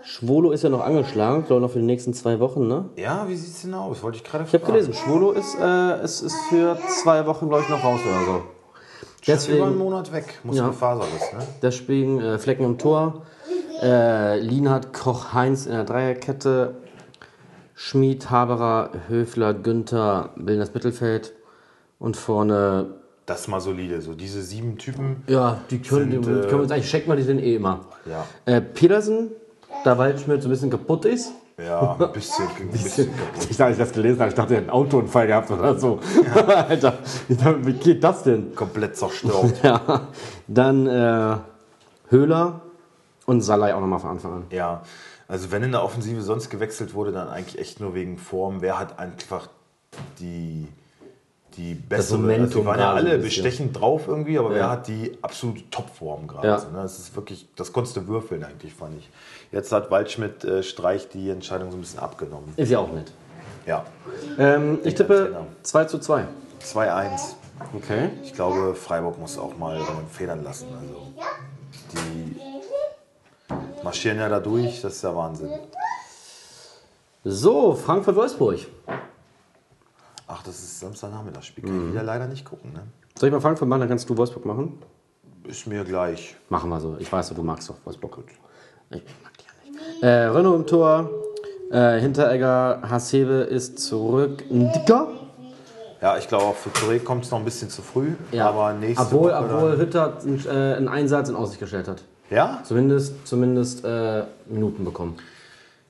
[0.03, 2.85] Schwolo ist ja noch angeschlagen, glaube noch für die nächsten zwei Wochen, ne?
[2.95, 4.01] Ja, wie sieht's denn aus?
[4.01, 7.63] Wollte ich gerade Ich habe gelesen, Schwolo ist, äh, ist, ist für zwei Wochen, glaube
[7.63, 8.31] ich, noch raus oder so.
[8.31, 8.43] Über einen
[9.23, 10.39] Deswegen, Monat weg.
[10.43, 10.71] Muss Ja.
[10.71, 11.45] Faserriss, ne?
[11.61, 13.21] deswegen äh, Flecken im Tor,
[13.83, 16.75] äh, Lienhardt, Koch, Heinz in der Dreierkette,
[17.79, 21.33] Schmid, Haberer, Höfler, Günther bilden das Mittelfeld
[21.99, 22.87] und vorne,
[23.27, 24.01] Das ist mal solide.
[24.01, 25.23] So diese sieben Typen.
[25.27, 27.55] ja, die können, Sind, die, äh, können wir uns eigentlich checken, weil die sind eh
[27.55, 27.81] immer.
[28.05, 28.25] Ja.
[28.51, 29.29] Äh, Pedersen,
[29.83, 31.31] da Waldschmidt so ein bisschen kaputt ist.
[31.63, 33.47] Ja, ein bisschen, ein bisschen kaputt.
[33.47, 35.99] Ich, als ich das gelesen habe, ich dachte, er hat einen Autounfall gehabt oder so.
[36.47, 36.97] Alter,
[37.29, 38.55] ich dachte, wie geht das denn?
[38.55, 39.53] Komplett zerstört.
[39.63, 40.07] Ja,
[40.47, 41.37] dann äh,
[42.09, 42.61] Höhler
[43.27, 44.43] und Salai auch nochmal von Anfang an.
[44.49, 44.81] Ja,
[45.27, 48.61] also wenn in der Offensive sonst gewechselt wurde, dann eigentlich echt nur wegen Form.
[48.61, 49.49] Wer hat einfach
[50.19, 50.67] die,
[51.57, 52.19] die bessere...
[52.19, 54.55] Momentum also die waren ja alle bestechend drauf irgendwie, aber Ja.
[54.55, 56.47] wer hat die absolute Topform gerade?
[56.47, 56.59] Ja.
[56.59, 56.81] So, ne?
[56.81, 59.09] Das ist wirklich, das konntest du würfeln eigentlich, fand ich.
[59.51, 62.53] Jetzt hat Waldschmidt äh, Streich die Entscheidung so ein bisschen abgenommen.
[62.55, 63.11] Ist ja auch nett.
[63.65, 63.85] Ja,
[64.37, 65.45] Ähm, ich tippe Trainer.
[65.63, 66.25] 2 zu 2.
[66.63, 67.19] 2-1.
[67.75, 68.09] Okay.
[68.23, 69.79] Ich glaube, Freiburg muss auch mal
[70.11, 70.67] federn lassen.
[70.79, 71.11] Also,
[71.91, 72.39] die
[73.87, 75.49] marschieren ja da durch, das ist ja Wahnsinn.
[77.23, 78.59] So, Frankfurt-Wolfsburg.
[80.27, 81.63] Ach, das ist Samstagnachmittagsspiel.
[81.63, 82.73] Kann ich wieder leider nicht gucken.
[82.73, 82.83] Ne?
[83.17, 84.77] Soll ich mal Frankfurt machen, dann kannst du Wolfsburg machen?
[85.45, 86.35] Ist mir gleich.
[86.49, 86.97] Machen wir so.
[86.99, 88.15] Ich weiß, du magst doch Wolfsburg.
[88.15, 88.25] Gut.
[88.89, 90.03] Ich mag die ja nicht.
[90.03, 91.09] Äh, Renault im Tor.
[91.71, 94.43] Äh, Hinteregger, Hasebe ist zurück.
[94.49, 95.07] Dicker.
[96.01, 98.15] Ja, ich glaube, auch für Touré kommt es noch ein bisschen zu früh.
[98.37, 102.03] Aber nächste obwohl, Woche obwohl Hütter äh, einen Einsatz in Aussicht gestellt hat.
[102.29, 105.17] Ja, Zumindest, zumindest äh, Minuten bekommen.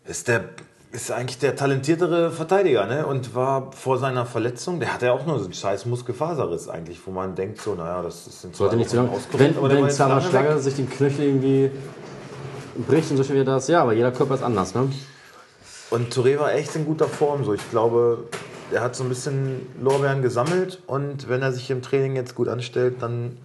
[0.05, 0.45] ist der
[0.91, 3.05] ist eigentlich der talentiertere Verteidiger, ne?
[3.05, 6.99] Und war vor seiner Verletzung, der hatte ja auch nur so einen scheiß Muskelfaserriss eigentlich,
[7.05, 9.09] wo man denkt so, naja, das in Sollte nicht zu lang.
[9.33, 9.91] Wenn, aber wenn weg.
[9.93, 11.71] Schlager sich den Knöchel irgendwie
[12.88, 14.89] bricht und so schnell wie das, ja, aber jeder Körper ist anders, ne?
[15.89, 17.43] Und Touré war echt in guter Form.
[17.43, 18.25] So, ich glaube,
[18.71, 22.47] er hat so ein bisschen Lorbeeren gesammelt und wenn er sich im Training jetzt gut
[22.47, 23.38] anstellt, dann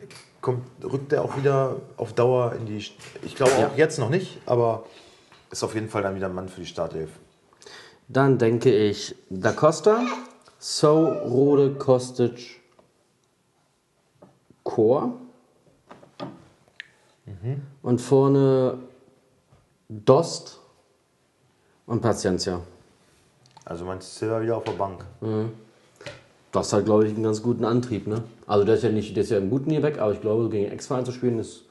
[0.43, 2.77] kommt, rückt er auch wieder auf Dauer in die.
[3.23, 4.85] Ich glaube auch jetzt noch nicht, aber
[5.51, 7.11] ist auf jeden Fall dann wieder ein Mann für die Startelf.
[8.09, 10.03] Dann denke ich Da Costa,
[10.59, 12.61] So, Rode, Kostic,
[14.63, 15.15] Chor.
[17.83, 18.79] Und vorne
[19.89, 20.61] Dost
[21.87, 22.61] und Paciencia.
[23.65, 25.05] Also meinst du Silva wieder auf der Bank?
[26.53, 28.07] Das hat, glaube ich, einen ganz guten Antrieb.
[28.07, 28.23] Ne?
[28.47, 30.49] Also der ist ja nicht, der ist ja im guten hier weg, aber ich glaube,
[30.51, 31.65] gegen Ex-Verein zu spielen ist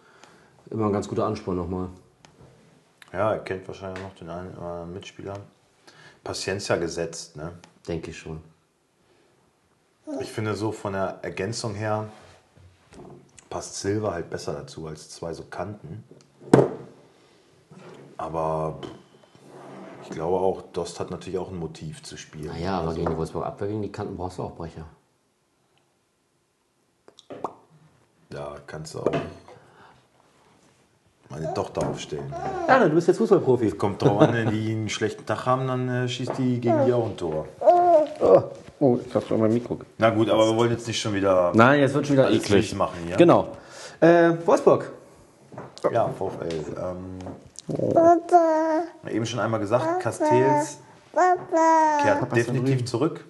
[0.72, 1.90] immer ein ganz guter Ansporn nochmal.
[3.14, 5.36] Ja, er kennt wahrscheinlich noch den einen anderen Mitspieler.
[6.24, 7.52] Paciencia gesetzt, ne?
[7.88, 8.42] Denke ich schon.
[10.20, 12.10] Ich finde so von der Ergänzung her
[13.50, 16.04] passt Silva halt besser dazu als zwei so Kanten.
[18.18, 18.80] Aber
[20.12, 22.48] glaube auch, Dost hat natürlich auch ein Motiv zu spielen.
[22.48, 24.86] Naja, aber gegen die Wolfsburg Abwehr, gegen die Kanten brauchst du auch Brecher.
[28.34, 29.12] Ja, kannst du auch
[31.30, 32.34] meine Tochter aufstellen.
[32.68, 33.72] Ja, du bist jetzt Fußballprofi.
[33.72, 36.94] Kommt drauf an, wenn die einen schlechten Tag haben, dann äh, schießt die gegen die
[36.94, 37.46] auch ein Tor.
[38.80, 39.80] Oh, ich hab schon mein Mikro.
[39.98, 42.74] Na gut, aber wir wollen jetzt nicht schon wieder Nein, jetzt wird schon wieder eklig.
[42.76, 43.16] machen hier.
[43.16, 43.50] Genau.
[44.00, 44.92] Äh, Wolfsburg.
[45.92, 46.50] Ja, VfL.
[46.50, 47.20] Ähm,
[49.10, 50.80] eben schon einmal gesagt, Castells
[52.04, 53.26] kehrt definitiv zurück.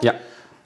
[0.00, 0.14] Ja.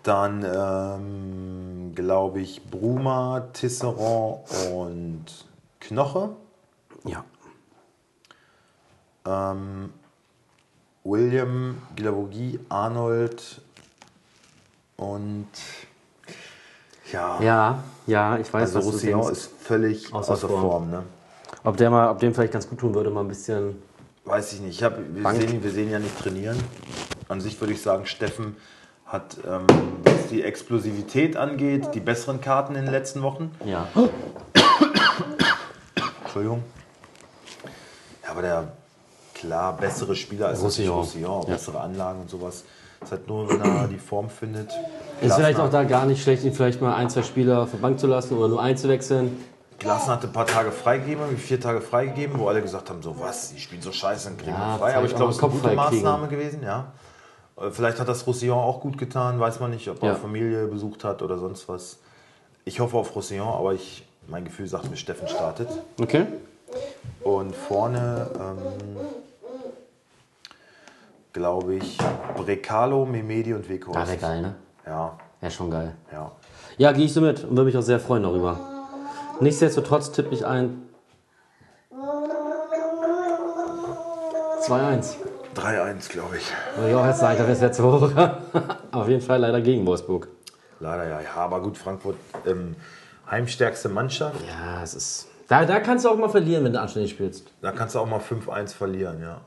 [0.03, 4.41] Dann ähm, glaube ich Bruma, Tisserand
[4.73, 5.25] und
[5.81, 6.31] Knoche.
[7.05, 7.25] Ja.
[9.25, 9.93] Ähm,
[11.05, 13.61] William, Gilavogi, Arnold
[14.97, 15.49] und
[17.13, 20.61] ja, Ja, ja, ich weiß, also was Roussillon ist völlig Außer außer, Form.
[20.61, 20.91] Form.
[20.91, 21.03] ne?
[21.65, 23.81] Ob der mal, ob dem vielleicht ganz gut tun würde, mal ein bisschen.
[24.25, 24.77] Weiß ich nicht.
[24.79, 25.41] Ich hab, wir, Bank.
[25.41, 26.57] sehen, wir sehen ja nicht trainieren.
[27.29, 28.57] An sich würde ich sagen, Steffen
[29.07, 29.67] hat, ähm,
[30.05, 33.51] was die Explosivität angeht, die besseren Karten in den letzten Wochen.
[33.65, 33.87] Ja.
[36.23, 36.63] Entschuldigung.
[38.25, 38.73] Ja, aber der
[39.35, 40.99] klar bessere Spieler als Roussillon.
[41.01, 41.55] Roussillon, Ja.
[41.55, 42.65] bessere Anlagen und sowas.
[43.03, 44.71] Ist halt nur, wenn er die Form findet.
[45.21, 47.99] Ist vielleicht auch da gar nicht schlecht, ihn vielleicht mal ein, zwei Spieler von Bank
[47.99, 49.37] zu lassen oder nur einzuwechseln.
[49.83, 53.53] Glasner hatte ein paar Tage freigegeben, vier Tage freigegeben, wo alle gesagt haben, so was,
[53.53, 54.97] die spielen so scheiße, dann kriegen Ja, wir frei.
[54.97, 55.75] Aber ich glaube, es ist eine gute.
[55.75, 56.93] Maßnahme gewesen, ja.
[57.61, 60.15] Äh, Vielleicht hat das Roussillon auch gut getan, weiß man nicht, ob er Ja.
[60.15, 61.99] Familie besucht hat oder sonst was.
[62.65, 65.69] Ich hoffe auf Roussillon, aber ich, mein Gefühl sagt mir, Steffen startet.
[66.01, 66.27] Okay.
[67.25, 68.57] Und vorne, ähm,
[71.33, 71.99] glaube ich,
[72.37, 73.93] Brecalo, Memedi und Weko.
[73.93, 74.55] Ah, wäre geil, ne?
[74.87, 75.95] Ja, Wäre schon geil.
[76.13, 76.31] ja.
[76.79, 78.59] Ja, gehe ich so mit und würde mich auch sehr freuen darüber.
[79.41, 80.83] Nichtsdestotrotz tippe ich ein
[84.63, 85.17] 2-1.
[85.57, 86.45] 3-1, glaube ich.
[86.89, 88.39] Jetzt sagen, da wäre es letzte Woche.
[88.93, 90.29] Auf jeden Fall leider gegen Wolfsburg.
[90.81, 91.21] Leider ja.
[91.21, 92.17] Ja, aber gut, Frankfurt
[92.47, 92.77] ähm,
[93.31, 94.41] heimstärkste Mannschaft.
[94.47, 95.29] Ja, es ist.
[95.49, 97.53] Da, da kannst du auch mal verlieren, wenn du anständig spielst.
[97.61, 99.41] Da kannst du auch mal 5-1 verlieren, ja.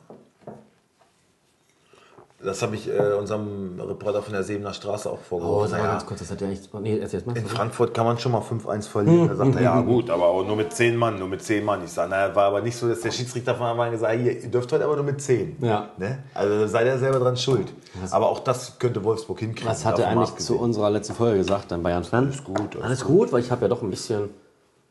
[2.45, 5.71] Das habe ich äh, unserem Reporter von der Sebener Straße auch Oh, vorgeworfen.
[5.71, 6.69] sag mal ganz kurz, das hat ja nichts.
[6.79, 7.35] Nee, erzähl jetzt mal.
[7.35, 9.27] in Frankfurt kann man schon mal 5-1 verlieren.
[9.29, 11.83] Da sagt er, ja gut, aber auch nur mit 10 Mann, nur mit 10 Mann.
[11.83, 14.19] Ich sage, naja, war aber nicht so, dass der Schiedsrichter von Anfang an gesagt hat,
[14.21, 15.57] hier, ihr dürft heute aber nur mit 10.
[15.61, 15.89] Ja.
[15.97, 16.19] Ne?
[16.33, 17.73] Also sei der selber dran schuld.
[18.11, 19.69] aber auch das könnte Wolfsburg hinkriegen.
[19.69, 22.25] Was hat er eigentlich zu unserer letzten Folge gesagt, dein Bayern-Fan?
[22.25, 24.29] Alles gut, alles Alles gut, weil ich habe ja doch ein bisschen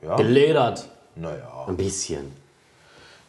[0.03, 0.17] Ja.
[0.17, 0.89] geledert.
[1.17, 1.65] Naja.
[1.69, 2.33] Ein bisschen.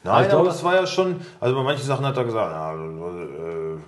[0.03, 2.73] Nein, glaube- aber das war ja schon, also bei manchen Sachen hat er gesagt, ja,
[2.76, 2.78] äh,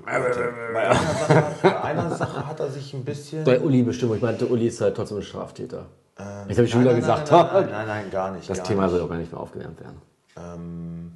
[0.08, 3.43] bei, einer Sache, bei einer Sache hat er sich ein bisschen...
[3.43, 4.16] Bei Uli bestimmt.
[4.16, 5.86] Ich meinte, Uli ist halt trotzdem ein Straftäter.
[6.18, 7.32] Ähm, Jetzt habe ich schon wieder nein, gesagt.
[7.32, 8.49] Nein, nein, nein, nein, nein, gar nicht.
[8.49, 8.93] Das gar Thema nicht.
[8.93, 10.01] wird auch gar nicht mehr aufgewärmt werden.
[10.38, 11.12] ähm,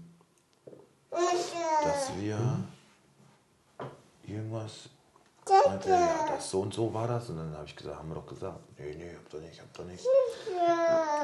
[1.09, 2.37] dass wir
[4.27, 4.89] irgendwas.
[5.67, 7.29] meinte Ja, das so und so war das.
[7.29, 8.59] Und dann habe ich gesagt, haben wir doch gesagt.
[8.77, 10.05] Nee, nee, hab doch nicht, hab doch nicht.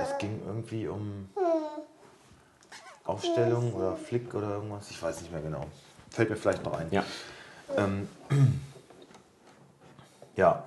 [0.01, 1.29] Es ging irgendwie um
[3.05, 4.89] Aufstellung oder Flick oder irgendwas.
[4.89, 5.65] Ich weiß nicht mehr genau.
[6.09, 6.87] Fällt mir vielleicht noch ein.
[6.91, 7.03] Ja.
[7.75, 8.07] Ähm,
[10.35, 10.63] ja.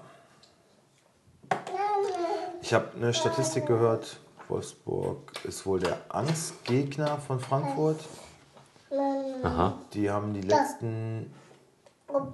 [2.62, 4.20] Ich habe eine Statistik gehört.
[4.48, 8.00] Wolfsburg ist wohl der Angstgegner von Frankfurt.
[9.42, 9.78] Aha.
[9.94, 11.32] Die haben die letzten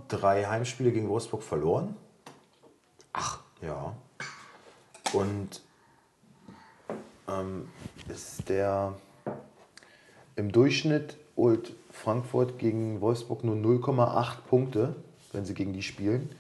[0.09, 1.97] drei Heimspiele gegen Wolfsburg verloren.
[3.13, 3.41] Ach.
[3.61, 3.95] Ja.
[5.13, 5.63] Und
[7.29, 7.69] ähm,
[8.09, 8.95] ist der
[10.37, 14.95] im Durchschnitt holt Frankfurt gegen Wolfsburg nur 0,8 Punkte,
[15.33, 16.31] wenn sie gegen die spielen.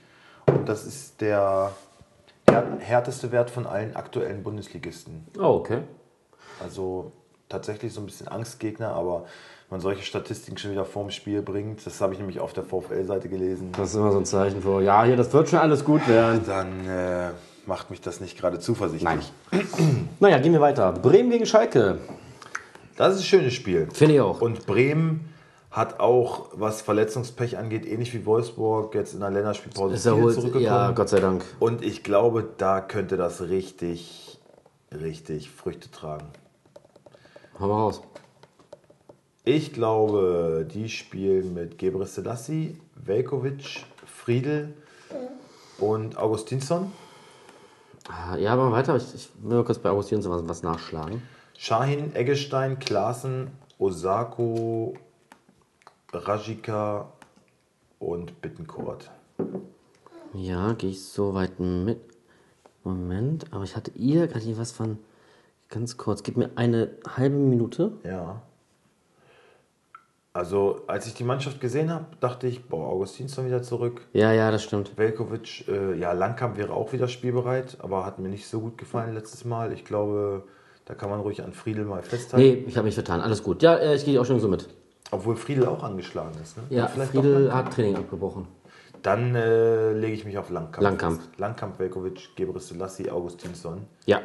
[0.46, 1.72] Und das ist der
[2.48, 5.26] här- härteste Wert von allen aktuellen Bundesligisten.
[5.38, 5.80] Oh, okay.
[6.62, 7.12] Also
[7.48, 9.20] tatsächlich so ein bisschen Angstgegner, aber
[9.68, 12.62] wenn man solche Statistiken schon wieder vorm Spiel bringt, das habe ich nämlich auf der
[12.64, 15.84] VfL-Seite gelesen, Das ist immer so ein Zeichen für, ja, hier, das wird schon alles
[15.84, 16.42] gut werden.
[16.46, 17.30] dann äh,
[17.66, 19.32] macht mich das nicht gerade zuversichtlich.
[19.50, 19.66] Nein.
[20.20, 20.92] Naja, gehen wir weiter.
[20.92, 21.98] Bremen gegen Schalke.
[22.96, 23.88] Das ist ein schönes Spiel.
[23.92, 24.40] Finde ich auch.
[24.40, 25.28] Und Bremen
[25.77, 30.35] hat auch, was Verletzungspech angeht, ähnlich wie Wolfsburg, jetzt in der Länderspielpause Ist erholt.
[30.35, 30.64] zurückgekommen.
[30.64, 31.45] Ja, Gott sei Dank.
[31.61, 34.39] Und ich glaube, da könnte das richtig,
[34.91, 36.29] richtig Früchte tragen.
[37.61, 38.01] Hau mal raus.
[39.45, 44.74] Ich glaube, die spielen mit Gebre Selassie, Velkovic, Friedel
[45.79, 46.91] und Augustinsson.
[48.09, 48.97] Ah, Ja, aber weiter.
[48.97, 51.22] Ich, ich will mal kurz bei Augustin was, was nachschlagen.
[51.59, 54.95] Shahin, Eggestein, Klaassen, Osako,
[56.17, 57.12] Rajika
[57.99, 59.11] und Bittencourt.
[60.35, 62.01] Ja, gehe ich so weit mit.
[62.85, 64.99] Moment, aber ich hatte ihr gerade hier was von.
[65.69, 67.93] Ganz kurz, gib mir eine halbe Minute.
[68.05, 68.43] Ja.
[70.33, 74.03] Also, als ich die Mannschaft gesehen habe, dachte ich, boah, Augustinsson wieder zurück.
[74.12, 74.97] Ja, ja, das stimmt.
[74.97, 79.14] Velkovic, äh, ja, Langkamp wäre auch wieder spielbereit, aber hat mir nicht so gut gefallen
[79.14, 79.73] letztes Mal.
[79.73, 80.45] Ich glaube,
[80.85, 82.47] da kann man ruhig an Friedel mal festhalten.
[82.47, 83.21] Nee, ich habe mich vertan.
[83.23, 83.62] Alles gut.
[83.62, 84.69] Ja, äh, ich gehe auch schon so mit.
[85.11, 86.57] Obwohl Friedel auch angeschlagen ist.
[86.57, 86.64] Ne?
[86.70, 88.48] Ja, Friedel hat Training abgebrochen.
[89.02, 90.82] Dann äh, lege ich mich auf Langkamp.
[90.82, 91.20] Langkamp.
[91.20, 91.38] fest.
[91.38, 93.86] Langkamp, Velkovic, Gebre Selassie, Augustinsson.
[94.07, 94.20] Ja.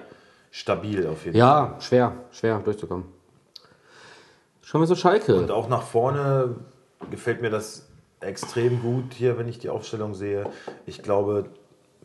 [0.49, 1.47] Stabil auf jeden Fall.
[1.47, 3.05] Ja, schwer, schwer durchzukommen.
[4.61, 5.35] Schauen wir so Schalke.
[5.35, 6.55] Und auch nach vorne
[7.09, 7.87] gefällt mir das
[8.21, 10.45] extrem gut hier, wenn ich die Aufstellung sehe.
[10.85, 11.45] Ich glaube,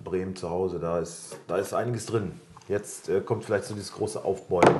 [0.02, 2.40] Bremen zu Hause, da ist, da ist einiges drin.
[2.68, 4.76] Jetzt äh, kommt vielleicht so dieses große Aufbäumen.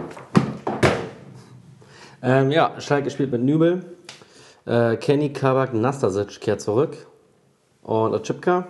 [2.23, 3.85] Ähm, ja, Schalke spielt mit Nübel.
[4.67, 6.97] Äh, Kenny Kabak Nastasic kehrt zurück.
[7.83, 8.67] Und Otschipka.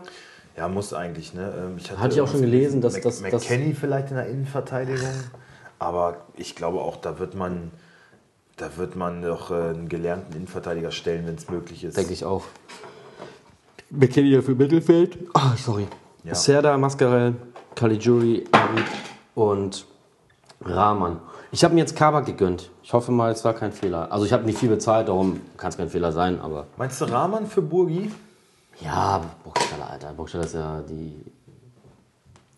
[0.57, 1.33] Ja, muss eigentlich.
[1.35, 1.53] Ne?
[1.59, 5.07] Ähm, Ich Hatte ich auch schon gelesen, dass- dass- McKenny vielleicht in der Innenverteidigung.
[5.79, 7.71] Aber ich glaube auch, da wird man,
[8.57, 11.97] da wird man doch äh, einen gelernten Innenverteidiger stellen, wenn es möglich ist.
[11.97, 12.45] Denke ich auch.
[13.91, 15.19] McKinney für Mittelfeld.
[15.35, 15.87] Ah, sorry.
[16.25, 16.35] Ja.
[16.35, 17.35] Serda, Mascarell,
[17.75, 18.85] Caligiuri, Abid
[19.35, 19.87] und
[20.65, 21.21] Rahman.
[21.53, 22.71] Ich habe mir jetzt Kabak gegönnt.
[22.83, 24.11] Ich hoffe mal, es war kein Fehler.
[24.13, 26.67] Also ich habe nicht viel bezahlt, darum kann es kein Fehler sein, aber...
[26.77, 28.11] Meinst du Rahman für Burgi?
[28.81, 30.13] Ja, Burgstaller, Alter.
[30.13, 31.25] Burgstaller ist ja die...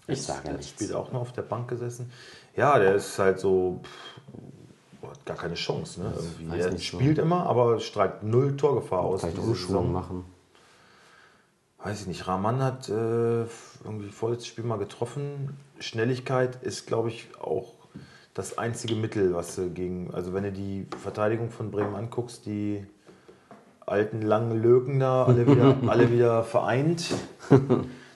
[0.09, 0.71] Ich sage ja nichts.
[0.71, 2.11] spielt auch noch auf der Bank gesessen.
[2.57, 3.81] Ja, der ist halt so.
[3.83, 6.01] Pff, hat gar keine Chance.
[6.01, 6.13] Ne?
[6.17, 6.59] Irgendwie.
[6.59, 6.97] Er nicht so.
[6.97, 9.21] spielt immer, aber strahlt null Torgefahr aus.
[9.21, 9.93] Vielleicht Saison.
[9.93, 10.25] machen.
[11.83, 12.27] Weiß ich nicht.
[12.27, 12.93] Rahman hat äh,
[13.85, 15.57] irgendwie vorletztes Spiel mal getroffen.
[15.79, 17.75] Schnelligkeit ist, glaube ich, auch
[18.35, 20.13] das einzige Mittel, was du gegen.
[20.13, 22.85] Also, wenn du die Verteidigung von Bremen anguckst, die
[23.87, 27.07] alten langen Löken da alle wieder, alle wieder vereint,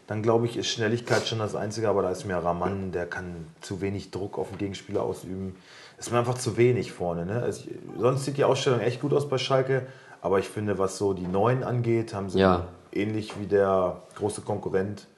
[0.07, 1.89] dann glaube ich, ist Schnelligkeit schon das Einzige.
[1.89, 5.57] Aber da ist mir Rahman, der kann zu wenig Druck auf den Gegenspieler ausüben.
[5.97, 7.25] Das ist mir einfach zu wenig vorne.
[7.27, 7.43] Ne?
[7.43, 9.87] Also, sonst sieht die Ausstellung echt gut aus bei Schalke.
[10.21, 12.69] Aber ich finde, was so die Neuen angeht, haben sie Ja.
[12.93, 15.09] ähnlich wie der große Konkurrent,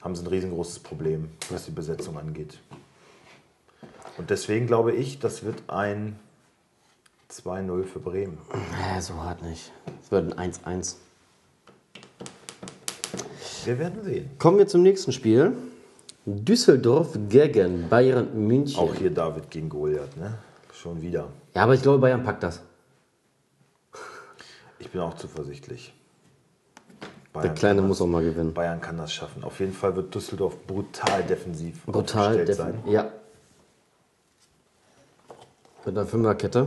[0.00, 2.58] haben sie ein riesengroßes Problem, was die Besetzung angeht.
[4.18, 6.18] Und deswegen glaube ich, das wird ein
[7.30, 8.38] 2-0 für Bremen.
[8.96, 9.72] Äh, so hart nicht.
[10.02, 10.96] Es wird ein 1-1.
[13.64, 14.30] Wir werden sehen.
[14.38, 15.52] Kommen wir zum nächsten Spiel.
[16.26, 18.78] Düsseldorf gegen Bayern München.
[18.78, 20.38] Auch hier David gegen Goliath, ne?
[20.72, 21.28] Schon wieder.
[21.54, 22.62] Ja, aber ich glaube, Bayern packt das.
[24.78, 25.92] Ich bin auch zuversichtlich.
[27.02, 28.52] Der Bayern Kleine kann muss auch mal gewinnen.
[28.54, 29.44] Bayern kann das schaffen.
[29.44, 32.22] Auf jeden Fall wird Düsseldorf brutal defensiv Brutal.
[32.32, 32.78] aufgestellt def- sein.
[32.86, 33.10] Ja.
[35.86, 36.66] Mit einer Fünferkette.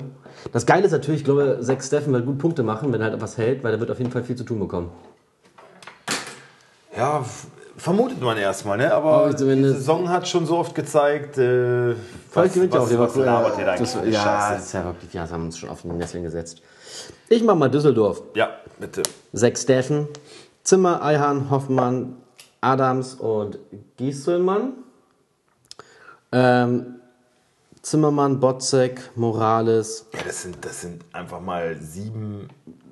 [0.51, 3.21] Das Geile ist natürlich, ich glaube, sechs Steffen wird gut Punkte machen, wenn er halt
[3.21, 4.89] was hält, weil der wird auf jeden Fall viel zu tun bekommen.
[6.95, 7.47] Ja, f-
[7.77, 8.93] vermutet man erstmal, ne?
[8.93, 11.95] Aber Aber die zumindest- Saison hat schon so oft gezeigt, äh,
[12.31, 14.13] Vielleicht gewinnt ja auch was, was labert ihr da das, eigentlich?
[14.15, 14.53] Ja, Scheiße.
[14.55, 16.61] das ist ja wirklich, ja, das haben wir uns schon auf den Nesseln gesetzt.
[17.29, 18.21] Ich mach mal Düsseldorf.
[18.35, 18.49] Ja,
[18.79, 19.03] bitte.
[19.31, 20.07] Sechs Steffen,
[20.63, 22.15] Zimmer, Eihan, Hoffmann,
[22.61, 23.59] Adams und
[23.97, 24.73] Gieselmann.
[26.31, 26.95] Ähm,
[27.83, 32.47] Zimmermann, Botzek, Morales, Ja, das sind, das sind einfach mal sieben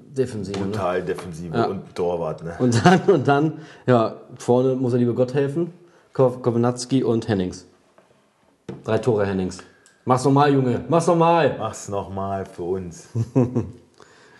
[0.09, 0.59] Defensive.
[0.59, 0.65] Ne?
[0.65, 1.65] brutal Defensive Ja.
[1.65, 2.55] und Torwart, ne?
[2.59, 3.53] Und dann, und dann,
[3.87, 5.73] ja, vorne muss er liebe Gott helfen.
[6.13, 7.65] Ko- Kownatski und Hennings.
[8.83, 9.59] Drei Tore Hennings.
[10.03, 10.83] Mach's nochmal, Junge.
[10.89, 11.55] Mach's nochmal.
[11.57, 13.07] Mach's nochmal für uns.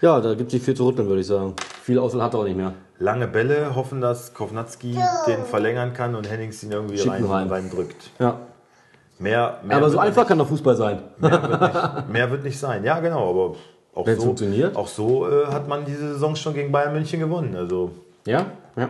[0.02, 1.54] Ja, da gibt's nicht viel zu rütteln, würde ich sagen.
[1.84, 2.74] Viel Auswahl hat er auch nicht mehr.
[2.98, 4.98] Lange Bälle, hoffen, dass Kovnatski
[5.28, 7.48] den verlängern kann und Hennings ihn irgendwie rein, rein.
[7.50, 8.10] reindrückt.
[8.18, 8.40] Ja.
[9.22, 11.04] Mehr, mehr, Aber so einfach kann doch Fußball sein.
[11.20, 12.84] nicht, mehr, wird nicht, mehr wird nicht sein.
[12.84, 13.56] Ja, genau, aber
[13.94, 14.76] auch Wenn's so, funktioniert.
[14.76, 17.56] auch so äh, hat man diese Saison schon gegen Bayern München gewonnen.
[17.56, 17.92] Also,
[18.26, 18.48] Ja?
[18.76, 18.90] Ja.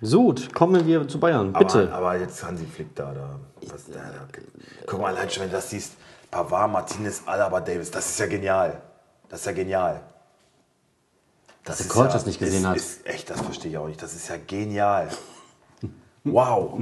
[0.00, 1.52] Gut, kommen wir zu Bayern.
[1.52, 1.88] Bitte.
[1.92, 3.30] Aber, aber jetzt Hansi Flick da, da,
[3.72, 4.40] was, da, da.
[4.86, 5.92] Guck mal, allein schon, wenn du das siehst,
[6.30, 8.80] Pavard, Martinez, Alaba, Davis, das ist ja genial.
[9.28, 10.00] Das ist ja genial.
[11.64, 12.76] Das der Coach das nicht gesehen ist, hat.
[12.76, 14.02] Ist, echt, das verstehe ich auch nicht.
[14.02, 15.08] Das ist ja genial.
[16.24, 16.80] Wow.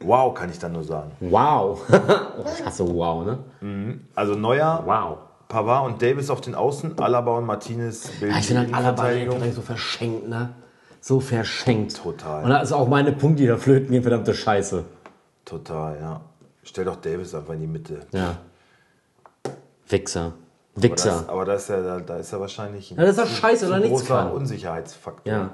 [0.00, 1.12] Wow, kann ich dann nur sagen.
[1.20, 1.80] Wow.
[1.90, 3.98] oh, ich hasse wow, ne?
[4.14, 5.18] Also Neuer, Wow.
[5.48, 9.52] Pavard und Davis auf den Außen, Alaba und Martinez bilden Ja, ich finde halt Alaba
[9.52, 10.54] so verschenkt, ne?
[11.00, 11.96] So verschenkt.
[11.96, 12.42] Total.
[12.42, 14.84] Und da ist auch meine Punkte, die da flöten gehen, verdammte Scheiße.
[15.44, 16.20] Total, ja.
[16.64, 18.00] Stell doch Davis einfach in die Mitte.
[18.10, 18.38] Ja.
[19.88, 20.32] Wichser.
[20.74, 21.10] Aber Wichser.
[21.10, 23.68] das, aber da ist er, da, ist er wahrscheinlich ein Ja, das ist doch scheiße,
[23.68, 24.32] oder nichts großer.
[24.32, 25.32] Unsicherheitsfaktor.
[25.32, 25.50] Ja.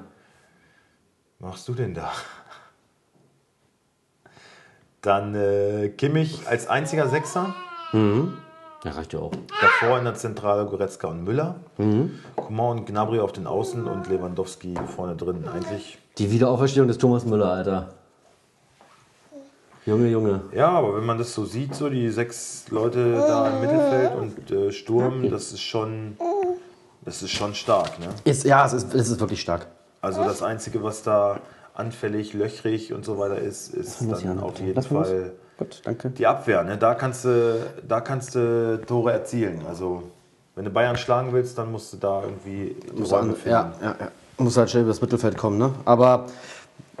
[1.39, 2.11] Was machst du denn da?
[5.03, 7.53] Dann äh, Kimmich als einziger Sechser.
[7.93, 9.31] Ja, reicht ja auch.
[9.61, 11.55] Davor in der Zentrale Goretzka und Müller.
[11.77, 12.19] Mhm.
[12.35, 15.45] Coman und Gnabry auf den Außen und Lewandowski vorne drin.
[15.47, 15.99] Eigentlich.
[16.17, 17.93] Die Wiederauferstehung des Thomas Müller, Alter.
[19.85, 20.41] Junge, Junge.
[20.53, 24.51] Ja, aber wenn man das so sieht, so die sechs Leute da im Mittelfeld und
[24.51, 26.17] äh, Sturm, das ist schon,
[27.01, 27.99] das ist schon stark.
[27.99, 28.07] Ne?
[28.23, 29.67] Ist, ja, es ist, es ist wirklich stark.
[30.01, 31.39] Also das Einzige, was da
[31.73, 34.43] anfällig, löchrig und so weiter ist, ist muss dann anhalten.
[34.43, 35.81] auf jeden Lass mal Fall Gut,
[36.17, 36.63] die Abwehr.
[36.63, 36.77] Ne?
[36.77, 39.61] Da, kannst du, da kannst du Tore erzielen.
[39.67, 40.03] Also
[40.55, 43.49] wenn du Bayern schlagen willst, dann musst du da irgendwie die Räume finden.
[43.49, 44.07] Ja, ja, ja.
[44.37, 45.73] Muss halt schnell über das Mittelfeld kommen, ne?
[45.85, 46.25] Aber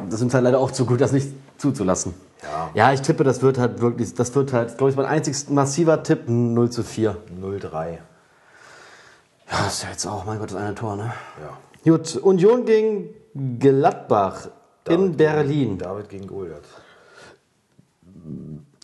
[0.09, 2.13] das sind halt leider auch zu gut, das nicht zuzulassen.
[2.43, 2.69] Ja.
[2.73, 6.03] Ja, ich tippe, das wird halt wirklich, das wird halt, glaube ich, mein einzigst massiver
[6.03, 7.17] Tipp, ein 0 zu 4.
[7.41, 7.91] 0-3.
[7.91, 7.99] Ja,
[9.49, 11.13] das ist ja jetzt auch, mein Gott, das eine Tor, ne?
[11.41, 11.91] Ja.
[11.91, 13.09] Gut, Union gegen
[13.59, 14.49] Gladbach
[14.89, 15.59] in David Berlin.
[15.59, 16.63] Gegen, David gegen Goliath.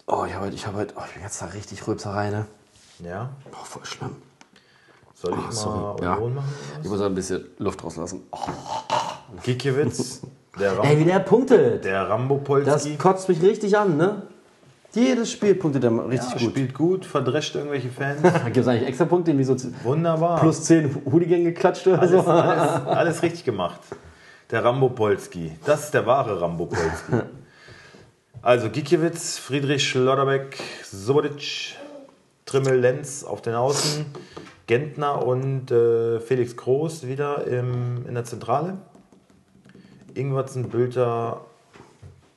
[0.08, 2.46] Oh, ich habe halt, ich habe halt, oh, ich bin jetzt da richtig Rülpserei, ne?
[3.04, 3.30] Ja.
[3.52, 4.16] Boah, voll schlimm.
[5.14, 6.04] Soll ich mal Oh, sorry.
[6.04, 6.16] Ja.
[6.16, 6.38] Machen?
[6.84, 8.22] Ich muss ein bisschen Luft rauslassen.
[8.32, 8.38] Oh,
[9.44, 10.22] Gikiewicz,
[10.60, 11.86] der, ey, wie der punktet.
[11.86, 12.96] der Rambo Das Polski.
[12.98, 14.24] kotzt mich richtig an, ne?
[14.94, 16.50] Jedes Spiel punktet er richtig Ja, gut.
[16.50, 18.22] spielt gut, verdrescht irgendwelche Fans.
[18.46, 20.40] Gibt es eigentlich extra Punkte, wie so Wunderbar.
[20.40, 22.32] plus 10 Hooligan geklatscht oder alles, so.
[22.32, 23.80] alles, alles richtig gemacht.
[24.52, 25.52] Der Rambo Polski.
[25.64, 27.14] Das ist der wahre Rambo Polski.
[28.42, 30.58] Also Gikiewicz, Friedrich Schlotterbeck,
[30.90, 31.76] Sobodic,
[32.46, 34.06] Trimmel Lenz auf den Außen,
[34.66, 38.78] Gentner und äh, Felix Groß wieder im, in der Zentrale.
[40.14, 41.42] Ingwertsen, Bülter,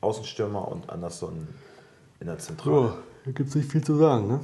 [0.00, 1.46] Außenstürmer und Andersson
[2.18, 2.76] in der Zentrale.
[2.76, 2.90] Oh,
[3.24, 4.40] da gibt es nicht viel zu sagen, ne?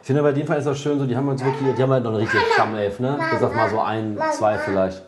[0.00, 1.82] Ich finde aber in dem Fall ist das schön so, die haben uns wirklich, die
[1.82, 3.18] haben halt noch eine richtige Stammelf, ne?
[3.32, 5.02] Bis auf mal so ein, zwei vielleicht.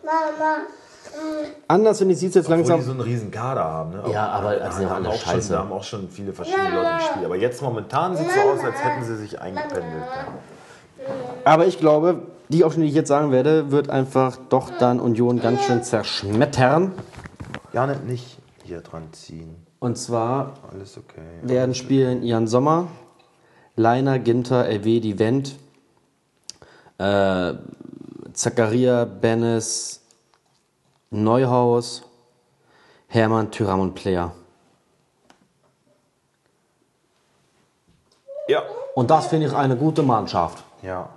[1.69, 2.81] Anders finde ich, sieht es jetzt Obwohl langsam.
[2.81, 3.91] die so einen riesen Kader haben.
[3.93, 4.03] Ne?
[4.13, 5.53] Ja, aber die sind ja haben alle auch schon, scheiße.
[5.53, 7.25] da haben auch schon viele verschiedene Leute gespielt.
[7.25, 10.05] Aber jetzt momentan sieht es so aus, als hätten sie sich eingependelt.
[11.45, 15.41] Aber ich glaube, die Aufstellung, die ich jetzt sagen werde, wird einfach doch dann Union
[15.41, 16.93] ganz schön zerschmettern.
[17.73, 19.57] Ja, nicht, hier dran ziehen.
[19.79, 21.23] Und zwar Alles okay.
[21.43, 22.89] werden spielen Jan Sommer,
[23.75, 25.57] Leiner, Ginter, Elvedi, Wendt,
[26.99, 27.55] äh,
[28.33, 30.02] Zakaria, Bennis,
[31.13, 32.03] Neuhaus,
[33.07, 34.33] Hermann, Tyram und Player.
[38.49, 38.63] Ja.
[38.95, 40.65] Und das finde ich eine gute Mannschaft.
[40.83, 41.09] Ja.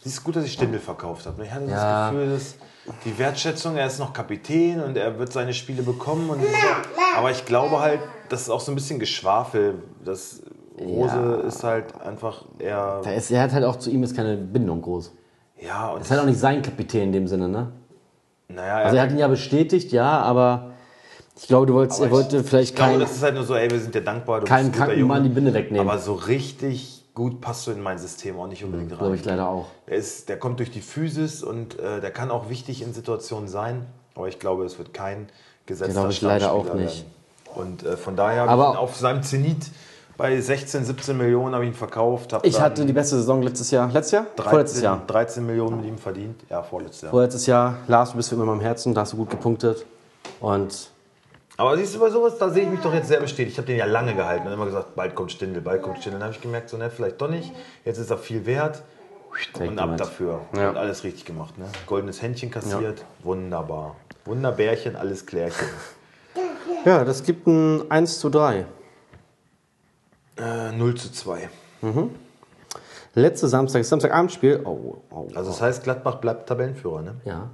[0.00, 1.44] Es ist gut, dass ich Stindel verkauft habe.
[1.44, 2.10] Ich hatte Ja.
[2.10, 2.54] das Gefühl, dass
[3.04, 6.28] die Wertschätzung, er ist noch Kapitän und er wird seine Spiele bekommen.
[6.28, 6.46] Und so.
[7.16, 9.82] Aber ich glaube halt, das ist auch so ein bisschen Geschwafel.
[10.04, 10.42] Das
[10.80, 11.46] Rose Ja.
[11.46, 13.00] ist halt einfach eher.
[13.16, 15.12] Ist, er hat halt auch zu ihm jetzt keine Bindung groß.
[15.60, 17.72] Ja, und Ist halt auch nicht sein Kapitän in dem Sinne, ne?
[18.54, 20.72] Naja, Also er hat ihn ja bestätigt, ja, aber
[21.36, 23.44] ich glaube, du wolltest, er wollte ich, vielleicht ich glaube, kein, das ist halt nur
[23.44, 24.40] so, ey, wir sind dir dankbar.
[24.40, 25.12] Du keinen bist kranken Junge.
[25.14, 25.88] Mann die Binde wegnehmen.
[25.88, 28.98] Aber so richtig gut passt du in mein System auch nicht unbedingt rein.
[28.98, 29.66] glaube ich leider auch.
[29.88, 33.48] Der, ist, der kommt durch die Physis und äh, der kann auch wichtig in Situationen
[33.48, 33.86] sein.
[34.14, 35.28] Aber ich glaube, es wird kein
[35.66, 37.04] gesetzter Glaube ich leider auch nicht.
[37.04, 37.12] werden.
[37.54, 39.66] Und äh, von daher Aber- auf seinem Zenit
[40.22, 42.32] bei 16, 17 Millionen habe ich ihn verkauft.
[42.44, 43.90] Ich hatte die beste Saison letztes Jahr.
[43.90, 44.26] Letztes Jahr?
[44.36, 45.02] 13, Vorletztes Jahr.
[45.04, 46.40] 13 Millionen mit ihm verdient.
[46.48, 47.10] Ja, vorletztes Jahr.
[47.10, 47.78] Vorletztes Jahr.
[47.88, 49.84] Lars, du bist für immer in meinem Herzen, da hast du gut gepunktet.
[50.38, 50.90] Und
[51.56, 53.54] Aber siehst du, bei sowas, da sehe ich mich doch jetzt sehr bestätigt.
[53.54, 56.20] Ich habe den ja lange gehalten und immer gesagt, bald kommt Stindel, bald kommt Stindel.
[56.20, 57.50] Dann habe ich gemerkt, so ne, vielleicht doch nicht.
[57.84, 58.84] Jetzt ist er viel wert.
[59.58, 60.42] Und ab dafür.
[60.54, 60.70] Ja.
[60.70, 61.58] Und alles richtig gemacht.
[61.58, 61.64] Ne?
[61.86, 63.04] Goldenes Händchen kassiert.
[63.24, 63.96] Wunderbar.
[64.24, 65.66] Wunderbärchen, alles Klärchen.
[66.84, 68.66] ja, das gibt ein 1 zu 3.
[70.36, 71.48] Äh, 0 zu 2.
[73.14, 74.62] Letzte Samstag, Samstagabendspiel.
[74.64, 77.02] Oh, oh, Also das heißt, Gladbach bleibt Tabellenführer.
[77.02, 77.14] Ne?
[77.24, 77.50] Ja.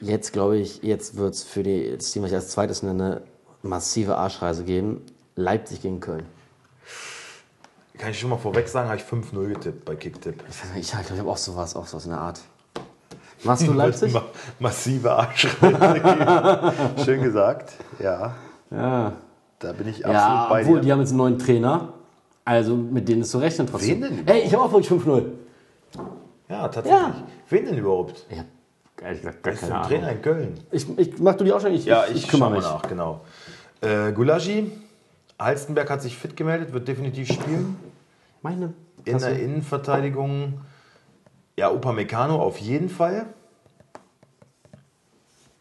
[0.00, 3.22] Jetzt glaube ich, jetzt wird es für die, das Team, was ich als zweites nenne,
[3.62, 5.04] massive Arschreise geben.
[5.34, 6.24] Leipzig gegen Köln.
[7.98, 10.44] Kann ich schon mal vorweg sagen, habe ich 5-0 getippt bei Kicktipp.
[10.78, 12.40] Ich, ja, ich habe auch sowas, auch sowas in der Art.
[13.42, 14.12] Machst du Leipzig?
[14.12, 14.22] Ma
[14.60, 16.72] massive Arschreise geben.
[17.04, 17.72] Schön gesagt.
[17.98, 18.36] Ja,
[18.70, 19.12] Ja.
[19.58, 20.82] Da bin ich absolut Ja, bei obwohl, dir.
[20.84, 21.92] die haben jetzt einen neuen Trainer.
[22.44, 24.00] Also mit denen ist zu rechnen trotzdem.
[24.02, 25.22] Wen denn Ey, ich habe auch wirklich 5-0.
[26.48, 26.92] Ja, tatsächlich.
[27.02, 27.14] Ja.
[27.50, 28.24] Wen denn überhaupt?
[28.30, 28.48] Ich habe
[29.02, 30.60] ehrlich gesagt gar Ist ein keine Trainer in Köln.
[30.70, 31.72] Ich, ich, mach du die auch schon?
[31.72, 32.62] Ich, Ja, ich, ich, ich kümmere mich.
[32.62, 33.20] mal nach, genau.
[33.80, 34.72] Äh, Gulagi,
[35.38, 37.76] Halstenberg hat sich fit gemeldet, wird definitiv spielen.
[38.42, 38.72] Meine.
[39.04, 40.60] In der Innenverteidigung,
[41.56, 43.26] ja, Upamecano auf jeden Fall.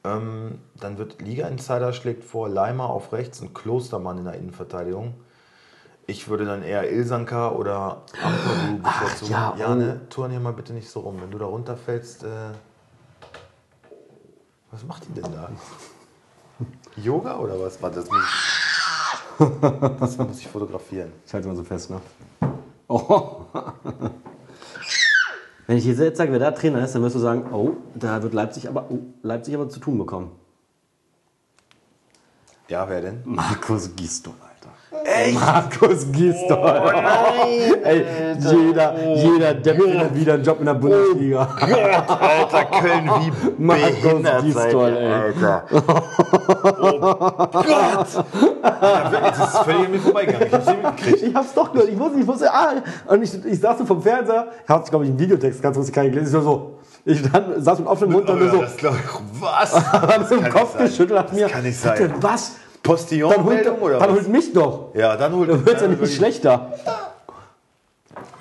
[0.07, 5.15] Ähm, dann wird Liga-Insider schlägt vor Leimer auf rechts und Klostermann in der Innenverteidigung.
[6.05, 9.31] Ich würde dann eher Ilsanka oder Ampadu bevorzugen.
[9.31, 9.75] ja, oh.
[9.75, 11.17] ne, turn hier mal bitte nicht so rum.
[11.19, 12.27] Wenn du da runterfällst, äh,
[14.71, 15.49] was macht die denn da?
[16.95, 17.81] Yoga oder was?
[17.81, 19.59] Warte, das muss ich,
[19.99, 21.11] das muss ich fotografieren.
[21.25, 21.99] Ich halte mal so fest, ne?
[22.87, 23.41] Oh.
[25.67, 28.23] Wenn ich dir jetzt sage, wer da Trainer ist, dann wirst du sagen, oh, da
[28.23, 30.31] wird Leipzig aber, oh, Leipzig aber zu tun bekommen.
[32.69, 33.21] Ja, wer denn?
[33.25, 34.33] Markus Gisdol.
[35.07, 35.39] Echt?
[35.39, 36.93] Markus Gisdol.
[37.83, 38.05] Ey,
[38.39, 41.47] jeder, jeder Depp findet wieder einen Job in der Bundesliga.
[41.61, 45.13] Alter, Köln, wie Markus Gisdol, ey.
[45.13, 45.63] Alter.
[46.79, 48.25] Oh Gott!
[49.23, 50.47] Jetzt ist völlig an mir vorbeigegangen.
[50.47, 51.23] Ich hab's nicht mitgekriegt.
[51.23, 51.89] Ich hab's doch gehört.
[51.89, 52.73] Ich wusste, ich wusste, ah,
[53.07, 56.25] und ich, ich saß so vom Fernseher, hab's, glaube ich, im Videotext ganz lustig gelesen.
[56.25, 59.73] Ich so, ich stand, saß mit offenem Mund und so, das glaub ich, was?
[59.93, 61.91] hab so im Kopf geschüttelt, hab mir, Das kann nicht sein.
[61.91, 62.21] Alter,
[62.87, 63.05] was?
[63.07, 64.15] Dann holt, Postillon-Meldung oder dann was?
[64.17, 64.89] holt mich doch.
[64.95, 66.71] Ja, dann holt Dann wird's ja nicht schlechter.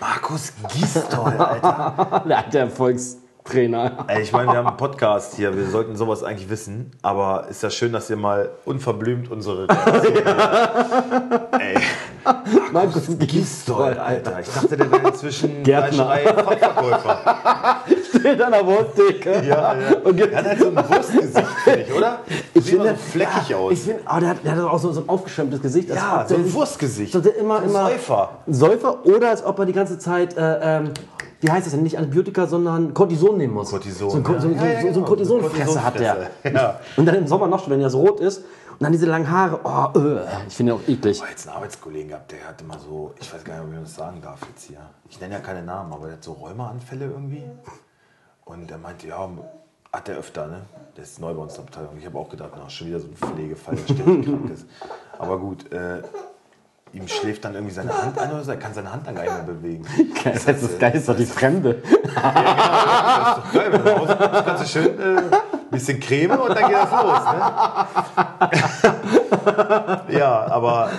[0.01, 2.23] Markus Gisdol, Alter.
[2.29, 4.05] Der alte Erfolgstrainer.
[4.09, 7.63] Ey, ich meine, wir haben einen Podcast hier, wir sollten sowas eigentlich wissen, aber ist
[7.63, 10.17] ja schön, dass ihr mal unverblümt unsere Reaktion
[11.59, 11.79] Ey,
[12.73, 14.41] Markus Gisdol, Alter.
[14.41, 16.07] Ich dachte, der wäre inzwischen Gärtner.
[16.07, 17.81] Fachverkäufer.
[18.19, 19.31] Steht an der Wursttheke.
[19.47, 19.97] Ja, ja.
[20.05, 22.19] Und Er hat halt so ein Wurstgesicht, finde ich, oder?
[22.55, 23.73] Sieht immer so finde- fleckig ja, aus.
[23.73, 25.89] Ich finde, oh, der, hat, der hat auch so, so ein aufgeschäumtes Gesicht.
[25.89, 27.13] ja, so ein sich- Wurstgesicht.
[27.13, 28.31] So der immer, Ein immer Säufer.
[28.47, 30.91] Säufer oder als ob er die ganze Zeit, äh, ähm,
[31.41, 33.71] wie heißt das denn, nicht Antibiotika, sondern Cortison nehmen muss.
[33.71, 34.41] Cortison, So ein, ja.
[34.41, 35.07] so, Ja, ja, so, so ein genau.
[35.07, 36.31] Cortisonfresse hat der.
[36.97, 38.39] Und dann im Sommer noch, wenn er so rot ist.
[38.79, 39.59] Und dann diese langen Haare.
[39.65, 41.17] Oh, äh, ich finde ihn auch eklig.
[41.17, 43.73] Ich habe jetzt einen Arbeitskollegen gehabt, der hat immer so, ich weiß gar nicht, ob
[43.73, 44.81] ich das sagen darf jetzt hier.
[45.09, 47.43] Ich nenne ja keine Namen, aber der hat so Rheumaanfälle irgendwie.
[48.47, 49.29] Und er meinte, ja,
[49.93, 50.63] hat der öfter, ne?
[50.97, 51.99] Der ist neu bei uns in der Abteilung.
[51.99, 54.67] Ich habe auch gedacht, na, schon wieder so ein Pflegefall, der ständig krank ist.
[55.19, 56.01] Aber gut, äh,
[56.93, 59.25] ihm schläft dann irgendwie seine Hand ein oder so, er kann seine Hand dann gar
[59.25, 59.85] nicht mehr bewegen.
[60.25, 61.83] Das heißt, das Geil ist doch die Fremde.
[61.83, 66.49] Das ist doch geil, wenn du kommst, kannst du schön äh, ein bisschen Creme und
[66.49, 67.25] dann geht das los.
[70.09, 70.19] Ne?
[70.19, 70.91] ja, aber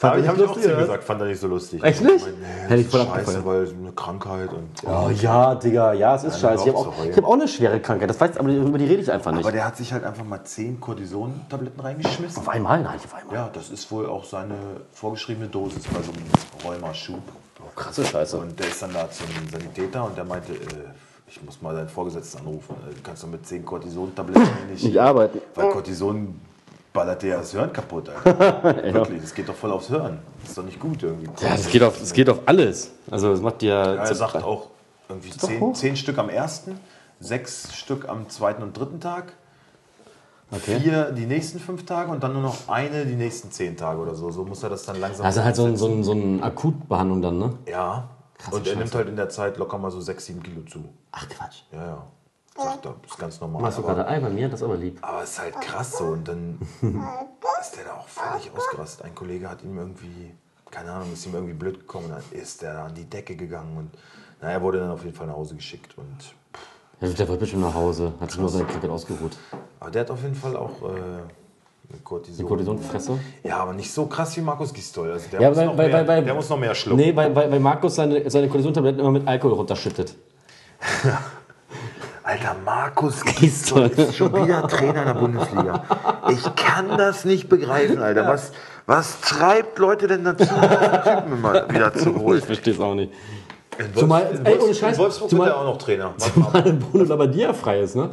[0.00, 0.76] Fand aber ich habe auch zu oder?
[0.76, 1.84] gesagt, fand er nicht so lustig.
[1.84, 2.24] Echt nicht?
[2.24, 5.02] Meine, nee, Hätte ich voll scheiße, weil eine Krankheit und ja.
[5.06, 6.62] Oh ja, Digga, ja, es ist Ja, scheiße.
[6.70, 9.02] Ich habe auch ich hab auch eine schwere Krankheit, das weiß, aber über die rede
[9.02, 9.44] ich einfach nicht.
[9.44, 12.38] Aber der hat sich halt einfach mal 10 Cortison-Tabletten reingeschmissen.
[12.40, 12.80] auf einmal?
[12.82, 13.34] Nein, auf einmal.
[13.34, 14.54] Ja, das ist wohl auch seine
[14.92, 16.24] vorgeschriebene Dosis bei so einem
[16.64, 17.20] Rheumaschub.
[17.60, 18.38] Oh, krasse Scheiße.
[18.38, 20.56] Und der ist dann da zum Sanitäter und der meinte, äh,
[21.28, 22.74] ich muss mal deinen Vorgesetzten anrufen.
[22.88, 25.40] Äh, Du kannst doch mit 10 Cortison-Tabletten nicht, Nicht arbeiten.
[25.54, 26.40] Weil Cortison
[26.92, 28.62] ballert dir ja das Hirn kaputt, Alter.
[28.94, 30.18] Wirklich, das geht doch voll aufs Hirn.
[30.40, 31.26] Das ist doch nicht gut irgendwie.
[31.42, 32.90] Ja, das geht auf, das geht auf alles.
[33.10, 33.68] Also das macht dir.
[33.68, 34.68] Ja, er sagt auch,
[35.08, 36.78] irgendwie zehn, zehn Stück am ersten,
[37.20, 39.32] sechs Stück am zweiten und dritten Tag,
[40.52, 40.80] Okay.
[40.80, 44.16] vier die nächsten fünf Tage und dann nur noch eine die nächsten zehn Tage oder
[44.16, 44.32] so.
[44.32, 45.24] So muss er das dann langsam.
[45.24, 47.54] Also halt so, ein, so, ein, so eine Akutbehandlung dann, ne?
[47.68, 48.08] Ja.
[48.36, 48.98] Krasse und er nimmt Scheiße.
[48.98, 50.88] halt in der Zeit locker mal so sechs, sieben Kilo zu.
[51.12, 51.62] Ach Quatsch.
[51.70, 52.06] Ja, ja.
[52.62, 53.62] Sagt er, ist ganz normal.
[53.62, 54.48] Machst du gerade Ei bei mir?
[54.48, 54.98] Das ist aber lieb.
[55.02, 56.58] Aber es ist halt krass so und dann
[57.60, 59.04] ist der da auch völlig ausgerastet.
[59.04, 60.34] Ein Kollege hat ihm irgendwie,
[60.70, 63.76] keine Ahnung, ist ihm irgendwie blöd gekommen dann ist der da an die Decke gegangen
[63.76, 63.90] und
[64.40, 66.34] naja, er wurde dann auf jeden Fall nach Hause geschickt und
[67.00, 68.12] Ja, der wollte bestimmt nach Hause.
[68.20, 69.36] Hat sich nur seine Krankheit ausgeruht.
[69.78, 70.86] aber der hat auf jeden Fall auch äh,
[71.92, 73.20] eine Cortison.
[73.42, 75.10] Ja, aber nicht so krass wie Markus Gistol.
[75.10, 77.00] Also der, Ja, muss, bei- noch bei- mehr, bei- bei- der muss noch mehr schlucken.
[77.00, 80.14] Nee, weil, weil, weil Markus seine, seine Kortisontabletten immer mit Alkohol runterschüttet.
[82.22, 85.82] Alter, Markus Gistol ist schon wieder Trainer der Bundesliga.
[86.30, 88.26] Ich kann das nicht begreifen, Alter.
[88.26, 88.52] Was,
[88.86, 92.38] was treibt Leute denn dazu, Typen immer wieder zu holen?
[92.38, 93.12] Ich verstehe es auch nicht.
[93.78, 96.12] In, Zumal- in, ey, ohne Scheiß, in Wolfsburg zumal- wird er auch noch Trainer.
[96.18, 98.10] Zumal Bruno Labbadia frei ist, ne?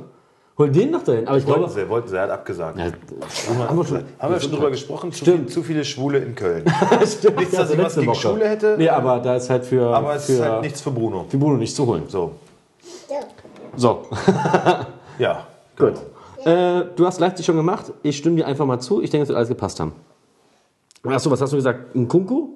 [0.57, 1.27] Hol den doch dahin.
[1.27, 1.73] Aber ich Wollten glaube.
[1.73, 2.79] sie, wollten sie, er hat abgesagt.
[2.79, 2.85] Ja,
[3.67, 5.11] haben wir schon, haben wir schon drüber gesprochen?
[5.11, 5.51] Zu, Stimmt.
[5.51, 6.63] zu viele Schwule in Köln.
[7.05, 8.21] Stimmt, Nichts, ja, dass ich so was gegen Woche.
[8.21, 8.75] Schule hätte.
[8.77, 11.25] Nee, aber da ist halt für, Aber es für, ist halt nichts für Bruno.
[11.29, 12.03] für Bruno nicht zu holen.
[12.07, 12.31] So,
[13.77, 14.07] So,
[15.19, 15.45] ja.
[15.77, 15.93] gut.
[16.43, 17.93] Äh, du hast Leipzig schon gemacht.
[18.03, 19.01] Ich stimme dir einfach mal zu.
[19.01, 19.93] Ich denke, es wird alles gepasst haben.
[21.03, 21.95] Achso, was hast du gesagt?
[21.95, 22.49] Ein Kunku?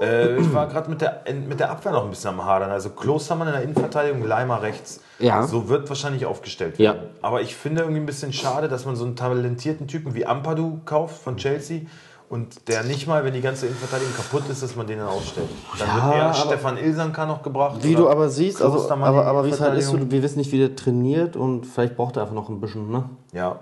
[0.00, 2.70] Äh, ich war gerade mit der, mit der Abwehr noch ein bisschen am Hadern.
[2.70, 5.00] Also Klostermann in der Innenverteidigung, Leimer rechts.
[5.20, 5.44] Ja.
[5.44, 6.94] So wird wahrscheinlich aufgestellt Ja.
[6.94, 7.08] werden.
[7.22, 10.80] Aber ich finde irgendwie ein bisschen schade, dass man so einen talentierten Typen wie Ampadu
[10.84, 11.82] kauft von Chelsea
[12.28, 15.48] und der nicht mal, wenn die ganze Innenverteidigung kaputt ist, dass man den dann aufstellt.
[15.78, 17.76] Dann Ja, wird eher Stefan Ilsanka noch gebracht.
[17.82, 20.58] Wie du aber siehst, also, aber, aber wie es halt ist, wir wissen nicht, wie
[20.58, 23.08] der trainiert und vielleicht braucht er einfach noch ein bisschen, ne?
[23.32, 23.60] Ja,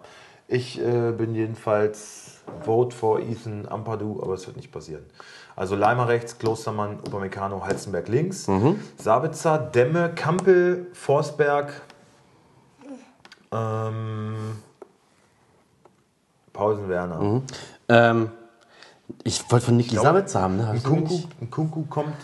[0.49, 5.05] ich äh, bin jedenfalls Vote for Ethan Ampadu, aber es wird nicht passieren.
[5.57, 8.49] Also Leimer rechts, Klostermann, Upamecano, Halzenberg links,
[8.99, 11.73] Sabitzer, Demme, Kampel, Forsberg,
[13.53, 14.35] ähm,
[16.53, 17.43] Pausen Werner.
[17.89, 18.31] Ähm,
[19.23, 20.69] ich wollte von Niki Sabitzer haben, ne?
[20.71, 22.17] Ein Kunku, ein Kunku kommt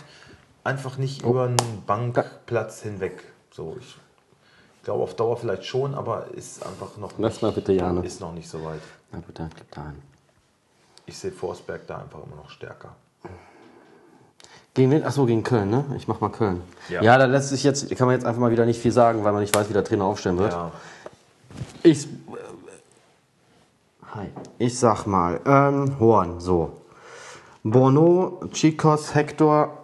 [0.63, 1.29] einfach nicht Oh.
[1.31, 3.23] über einen Bankplatz hinweg.
[3.51, 7.73] So, ich glaube auf Dauer vielleicht schon, aber ist einfach noch Lass nicht, mal bitte
[7.73, 8.05] Jane.
[8.05, 8.81] ist noch nicht so weit.
[9.11, 10.01] Na gut, dann klick da ein.
[11.05, 12.89] Ich sehe Forsberg da einfach immer noch stärker.
[14.73, 15.03] Gegen wen?
[15.03, 15.83] Achso, gegen Köln, ne?
[15.97, 16.61] Ich mach mal Köln.
[16.87, 17.01] Ja.
[17.03, 17.17] Ja.
[17.17, 19.41] da lässt sich jetzt, kann man jetzt einfach mal wieder nicht viel sagen, weil man
[19.41, 20.53] nicht weiß, wie der Trainer aufstellen wird.
[20.53, 20.71] Ja.
[21.83, 22.07] Ich.
[24.13, 24.27] Hi.
[24.57, 26.81] Ich sag mal, ähm, Horn, so.
[27.63, 29.77] Bono, Chicos, Hector.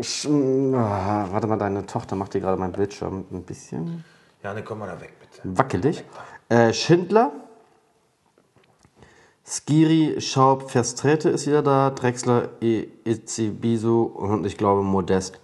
[0.00, 4.04] Sch ah, warte mal, deine Tochter macht dir gerade meinen Bildschirm ein bisschen
[4.42, 5.40] Jane, komm mal da weg, bitte.
[5.56, 6.04] wackelig.
[6.50, 7.32] Äh, Schindler.
[9.44, 11.90] Skiri, Schaub, Verstrete ist wieder da.
[11.90, 15.40] Drexler, I- Itzibisu und ich glaube Modest.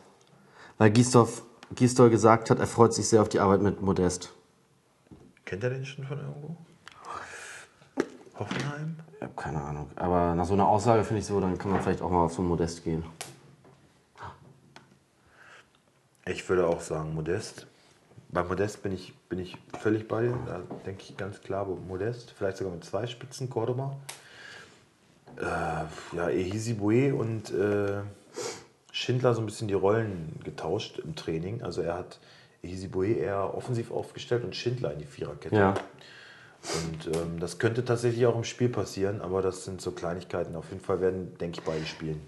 [0.78, 1.42] Weil Gisdorf,
[1.74, 4.32] Gisdol gesagt hat, er freut sich sehr auf die Arbeit mit Modest.
[5.44, 6.56] Kennt er den schon von irgendwo?
[8.42, 8.96] Hoffenheim?
[9.16, 9.90] Ich habe keine Ahnung.
[9.96, 12.32] Aber nach so einer Aussage finde ich so, dann kann man vielleicht auch mal auf
[12.32, 13.04] so einen Modest gehen.
[16.26, 17.66] Ich würde auch sagen Modest.
[18.28, 20.38] Bei Modest bin ich, bin ich völlig bei dir.
[20.46, 22.32] Da denke ich ganz klar Modest.
[22.32, 23.96] Vielleicht sogar mit zwei Spitzen, Cordoba.
[25.36, 28.02] Äh, ja, Ehisi Boué und äh,
[28.92, 31.62] Schindler so ein bisschen die Rollen getauscht im Training.
[31.62, 32.20] Also er hat
[32.62, 35.56] Ehisi Boué eher offensiv aufgestellt und Schindler in die Viererkette.
[35.56, 35.74] Ja.
[36.62, 40.54] Und ähm, das könnte tatsächlich auch im Spiel passieren, aber das sind so Kleinigkeiten.
[40.54, 42.20] Auf jeden Fall werden, denke ich, beide spielen.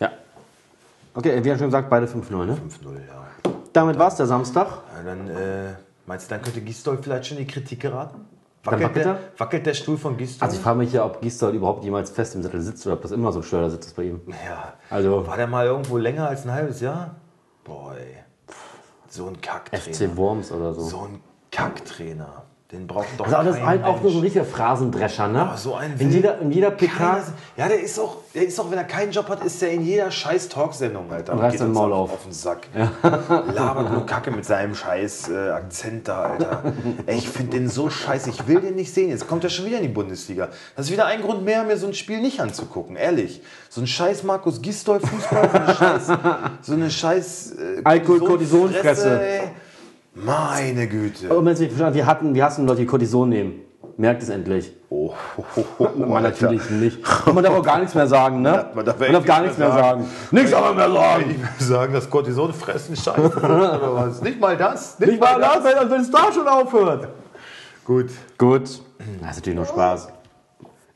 [0.00, 0.10] Ja.
[1.14, 2.54] Okay, wir haben schon gesagt, beide 5-0, ne?
[2.54, 3.52] 5-0, ja.
[3.72, 4.66] Damit war es der Samstag.
[4.96, 5.74] ja dann äh,
[6.06, 8.24] meinst du, dann könnte Gistol vielleicht schon die Kritik geraten?
[8.64, 9.20] Wackelt wackelt der, er?
[9.38, 10.44] wackelt der Stuhl von Gistol?
[10.44, 13.02] Also ich frage mich ja, ob Gisdol überhaupt jemals fest im Sattel sitzt oder ob
[13.02, 14.20] das immer so ein Schleudersitz ist bei ihm.
[14.44, 14.74] ja.
[14.90, 17.14] Also War der mal irgendwo länger als ein halbes Jahr?
[17.64, 18.16] Boah, ey.
[19.08, 19.94] So ein Kacktrainer.
[19.94, 20.82] FC Worms oder so.
[20.82, 21.20] So ein
[21.50, 22.44] Kacktrainer.
[22.70, 25.40] Den braucht doch Also das ist halt auch nur so ein richtiger Phrasendrescher, ne?
[25.40, 27.24] Aber so ein in, jeder, in jeder PK Keiner-
[27.56, 29.86] Ja, der ist auch, der ist auch, wenn er keinen Job hat, ist er in
[29.86, 31.32] jeder scheiß Talksendung, Alter.
[31.32, 32.24] Und reißt uns Maul auf, auf.
[32.24, 32.66] den Sack.
[33.54, 36.74] Labert nur Kacke mit seinem scheiß äh, Akzent da, Alter.
[37.06, 38.28] Ey, ich finde den so scheiße.
[38.28, 39.08] Ich will den nicht sehen.
[39.08, 40.50] Jetzt kommt er schon wieder in die Bundesliga.
[40.76, 42.96] Das ist wieder ein Grund mehr, mir so ein Spiel nicht anzugucken.
[42.96, 43.40] Ehrlich.
[43.70, 46.06] So ein scheiß Markus Gistol Fußball, so eine scheiß,
[46.60, 49.20] so eine scheiß äh, Alkohol- Kortisonfresse, Kortisonfresse.
[49.22, 49.50] ey.
[50.24, 51.34] Meine Güte.
[51.34, 51.46] Und
[51.94, 53.60] wir hatten, wir hassen Leute, die Cortison nehmen.
[53.96, 54.72] Merkt es endlich.
[54.90, 56.30] Oh, ho, Man Alter.
[56.30, 57.26] natürlich nicht.
[57.26, 58.70] Und man darf auch gar nichts mehr sagen, ne?
[58.74, 60.08] man darf man darf gar nichts mehr sagen.
[60.30, 61.24] Nichts aber mehr sagen.
[61.30, 64.22] ich mir sagen, dass Cortison fressen scheiße oder was?
[64.22, 64.98] Nicht mal das.
[65.00, 67.08] Nicht mal das, wenn wenn es da schon aufhört.
[67.84, 68.10] Gut.
[68.36, 68.62] Gut.
[68.62, 68.76] Das
[69.30, 70.08] ist natürlich nur Spaß.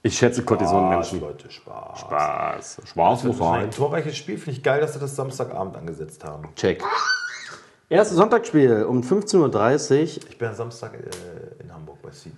[0.04, 1.20] Ich schätze Cortison-Menschen.
[1.20, 2.00] Leute, Spaß.
[2.00, 2.80] Spaß.
[2.84, 3.70] Spaß muss Ein sein.
[3.70, 6.48] torreiches Spiel finde ich geil, dass sie das Samstagabend angesetzt haben.
[6.56, 6.82] Check.
[7.93, 10.03] Erstes Sonntagsspiel um 15.30 Uhr.
[10.30, 12.32] Ich bin am Samstag äh, in Hamburg bei Seed.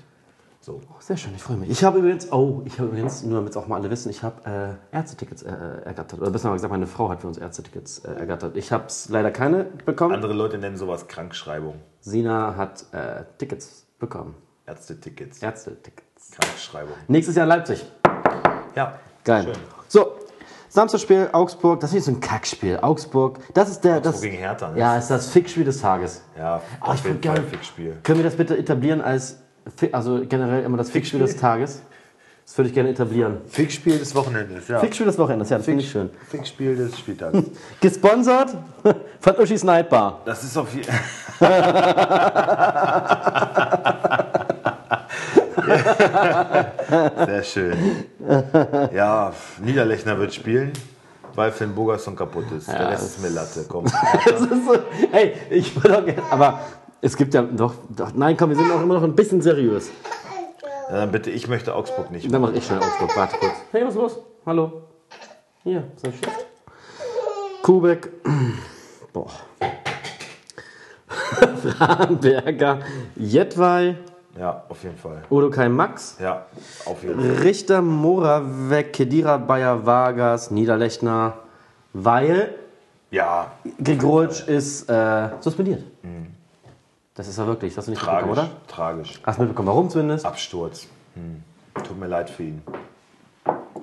[0.61, 0.81] So.
[0.99, 1.71] Sehr schön, ich freue mich.
[1.71, 4.25] Ich habe übrigens, oh, ich habe übrigens, nur damit es auch mal alle wissen, ich
[4.25, 5.53] habe äh, Ärztetickets äh,
[5.85, 6.21] ergattert.
[6.21, 8.57] Oder besser gesagt, meine Frau hat für uns Ärztetickets äh, ergattert.
[8.57, 10.15] Ich habe leider keine bekommen.
[10.15, 11.77] Andere Leute nennen sowas Krankschreibung.
[12.01, 14.35] Sina hat äh, Tickets bekommen.
[14.67, 15.41] Ärztetickets.
[15.41, 16.33] Ärztetickets.
[16.33, 16.97] Krankschreibung.
[17.07, 17.87] Nächstes Jahr Leipzig.
[18.75, 18.99] Ja.
[19.23, 19.45] Geil.
[19.45, 19.55] Schön.
[19.87, 20.17] So,
[20.75, 21.79] Samstagspiel, Augsburg.
[21.79, 22.81] Das ist nicht so ein Kackspiel.
[22.83, 24.01] Augsburg, das ist der.
[24.01, 24.81] Das, gegen Hertha, ne?
[24.81, 26.22] Ja, ist das Fickspiel des Tages.
[26.37, 27.97] Ja, Oh, ich auf jeden würd Fall Fixspiel.
[28.03, 29.39] Können wir das bitte etablieren als,
[29.93, 31.83] also generell immer das Fickspiel des Tages?
[32.45, 33.37] Das würde ich gerne etablieren.
[33.47, 34.81] Fixspiel des Wochenendes, ja.
[34.81, 36.11] Fickspiel des Wochenendes, ja, das finde ich schön.
[36.29, 37.39] Fixspiel des Spieltags.
[37.81, 38.57] Gesponsert
[39.20, 40.22] von Uschi Sniper.
[40.25, 40.93] Das ist auf jeden
[47.27, 47.77] Sehr schön.
[48.93, 50.73] Ja, Niederlechner wird spielen,
[51.35, 52.69] weil Finn Bogerson kaputt ist.
[52.69, 53.65] Der Rest ist mir Latte.
[53.69, 53.87] Komm.
[54.39, 54.77] So,
[55.11, 56.61] hey, ich würde doch gerne, aber
[57.01, 59.91] es gibt ja doch, doch, nein, komm, wir sind auch immer noch ein bisschen seriös.
[60.91, 62.33] Ja, dann bitte, ich möchte Augsburg nicht.
[62.33, 63.53] Dann mache ich schnell Augsburg, warte kurz.
[63.73, 64.19] Hey, was ist los?
[64.47, 64.83] Hallo.
[65.62, 66.47] Hier, ist ein Stift.
[67.62, 68.11] Kubek.
[69.12, 69.31] Boah.
[71.62, 72.81] Franberger,
[73.17, 73.97] Jedwai,
[74.39, 75.22] Ja, auf jeden Fall.
[75.30, 76.47] Udokai Max, Ja,
[76.87, 77.30] auf jeden Fall.
[77.43, 81.35] Richter, Moravec, Kedira, Bayer, Vargas, Niederlechner,
[81.93, 82.55] weil
[83.11, 85.85] Ja, Grigoric ist äh, suspendiert.
[87.14, 88.26] Das ist er wirklich, das hast du nicht tragisch.
[88.26, 88.66] mitbekommen, oder?
[88.66, 89.20] Tragisch.
[89.22, 90.26] Hast du mitbekommen, warum zumindest?
[90.26, 90.89] Absturz.
[91.14, 91.45] Hm.
[91.85, 92.62] Tut mir leid für ihn.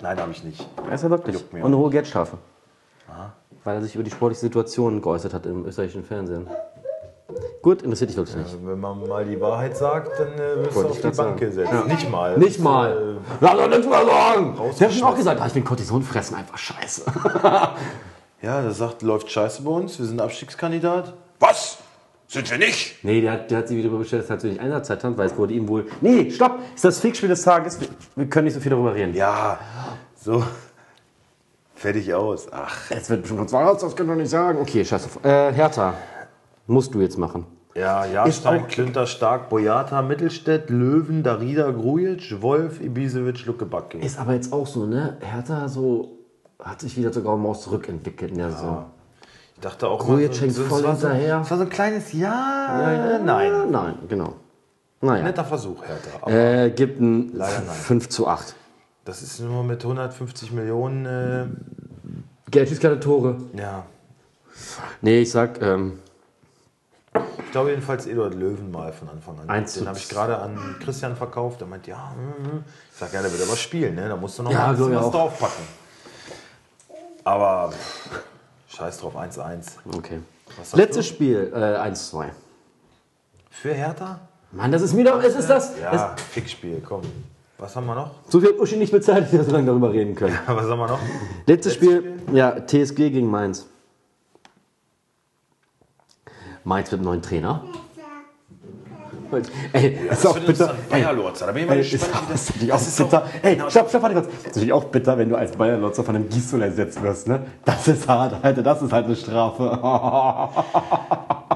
[0.01, 0.67] Nein, habe ich nicht.
[0.85, 1.41] Er ist er wirklich.
[1.53, 2.37] Und eine hohe Geldstrafe.
[3.63, 6.47] Weil er sich über die sportliche Situation geäußert hat im österreichischen Fernsehen.
[7.61, 8.45] Gut, interessiert dich wirklich nicht.
[8.45, 11.15] Also, wenn man mal die Wahrheit sagt, dann äh, wirst du auf ich die Bank
[11.15, 11.35] sagen.
[11.37, 11.71] gesetzt.
[11.87, 12.37] Nicht mal.
[12.37, 13.17] Nicht mal.
[13.39, 14.59] Lass doch nichts mehr sagen.
[14.75, 17.03] Sie haben schon auch gesagt, ah, ich bin Cortison fressen, einfach scheiße.
[18.43, 21.13] Ja, der sagt, läuft scheiße bei uns, wir sind Abstiegskandidat.
[21.39, 21.77] Was?
[22.27, 23.03] Sind wir nicht?
[23.03, 25.37] nee, der hat, der hat sich wieder bestellt, dass er natürlich Einsatzzeit hat, weil es
[25.37, 25.85] wurde ihm wohl.
[26.01, 26.57] Nee, stopp!
[26.73, 27.77] Ist das Fickspiel des Tages?
[28.15, 29.13] Wir, können nicht so viel darüber reden.
[29.13, 29.59] Ja,
[30.19, 30.43] so.
[31.75, 32.47] Fertig aus.
[32.51, 34.59] Ach, Es wird bestimmt uns was, das können wir nicht sagen.
[34.59, 35.09] Okay, scheiße.
[35.23, 35.93] Äh, Hertha.
[36.67, 37.45] Musst du jetzt machen.
[37.75, 43.97] ja, Ist Jahrstein, Klünter, Stark, Boyata, Mittelstädt, Löwen, Darida, Grujic, Wolf, Ibisevic, Luke Backe.
[43.99, 45.17] Ist aber jetzt auch so, ne?
[45.21, 46.17] Hertha so
[46.59, 48.85] hat sich wieder grauen Maus zurückentwickelt in der Saison.
[49.55, 51.41] Ich dachte auch Grujic hängt es voll so, hinterher.
[51.41, 53.71] Es war so ein kleines Ja, nein.
[53.71, 54.33] Nein, genau.
[55.01, 55.23] Naja.
[55.23, 56.29] Netter Versuch, Hertha.
[56.65, 57.75] Äh, gibt ein Leider nein.
[57.75, 58.55] 5 zu 8.
[59.03, 61.05] das ist nur mit 150 Millionen.
[61.05, 61.45] Äh,
[62.51, 63.37] Geld schießt keine Tore.
[63.57, 63.85] ja.
[65.01, 65.99] Nee, ich sag, ähm,
[67.13, 69.49] Ich glaube jedenfalls Eduard Löwen mal von Anfang an.
[69.49, 71.59] Eins Den habe ich gerade an Christian verkauft.
[71.59, 72.63] Der meint, ja, mhm.
[72.91, 74.07] ich sag, ja, der wird aber spielen, ne?
[74.07, 75.11] Da musst du noch Ja, mal ein bisschen ich was auch.
[75.11, 75.63] draufpacken.
[77.25, 77.73] Aber
[78.69, 79.65] scheiß drauf, 1-1.
[79.95, 80.19] okay.
[80.73, 81.13] Letztes du?
[81.13, 81.57] Spiel, äh,
[81.89, 82.25] 1-2.
[83.49, 84.19] Für Hertha?
[84.53, 85.77] Mann, das ist mir doch, es ist das.
[85.79, 87.01] Ja, Fickspiel, komm.
[87.57, 88.11] Was haben wir noch?
[88.29, 90.37] So viel hat Uschi nicht bezahlt, dass wir so lange darüber reden können.
[90.47, 90.99] Was haben wir noch?
[91.45, 93.67] Letztes Spiel, ja, TSG gegen Mainz.
[96.63, 97.63] Mainz mit einem neuen Trainer.
[99.71, 100.75] Ey, ist auch bitter.
[100.89, 101.45] Bayerlotzer.
[101.45, 102.23] Da bin ich mal Ey, ist, gespannt.
[102.29, 103.23] wie ist das- das ist bitter.
[103.23, 103.69] auch- Ey, genau.
[103.69, 104.27] stopp, stopp, warte kurz.
[104.27, 107.45] Das ist natürlich auch bitter, wenn du als Bayern-Lotzer von einem Gießel ersetzt wirst, ne?
[107.63, 109.79] Das ist hart, Alter, das ist halt eine Strafe.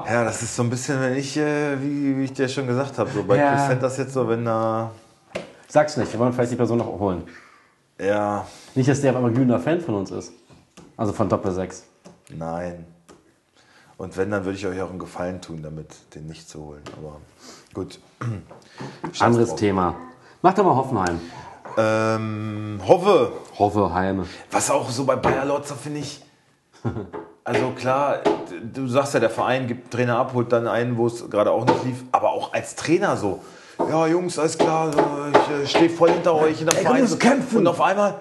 [0.08, 2.96] Ja, das ist so ein bisschen, wenn ich, äh, wie, wie ich dir schon gesagt
[2.96, 3.54] habe, so bei Ja.
[3.56, 4.92] Chris Sanders jetzt so, wenn da,
[5.66, 7.24] Sag's nicht, wir wollen vielleicht die Person noch holen.
[8.00, 8.46] ja,
[8.76, 10.32] Nicht, dass der auf einmal glühender Fan von uns ist.
[10.96, 11.84] Also von Doppel 6.
[12.36, 12.86] nein.
[13.98, 16.82] Und wenn, dann würde ich euch auch einen Gefallen tun, damit den nicht zu holen.
[16.98, 17.16] Aber
[17.72, 17.98] gut.
[19.12, 19.58] Scheiß Anderes drauf.
[19.58, 19.94] Thema.
[20.42, 21.20] Mach doch mal Hoffenheim.
[21.78, 23.32] Ähm, hoffe.
[23.58, 24.26] Hoffeheime.
[24.50, 26.22] Was auch so bei Bayer Lotzer finde ich.
[27.42, 28.18] Also klar,
[28.72, 31.64] du sagst ja, der Verein gibt Trainer ab, holt dann einen, wo es gerade auch
[31.64, 32.04] nicht lief.
[32.12, 33.40] Aber auch als Trainer so.
[33.78, 34.90] Ja, Jungs, alles klar,
[35.32, 37.02] ich äh, stehe voll hinter euch in der Ey, komm, Verein.
[37.02, 37.14] wir So.
[37.16, 37.58] müssen kämpfen.
[37.58, 38.14] Und auf einmal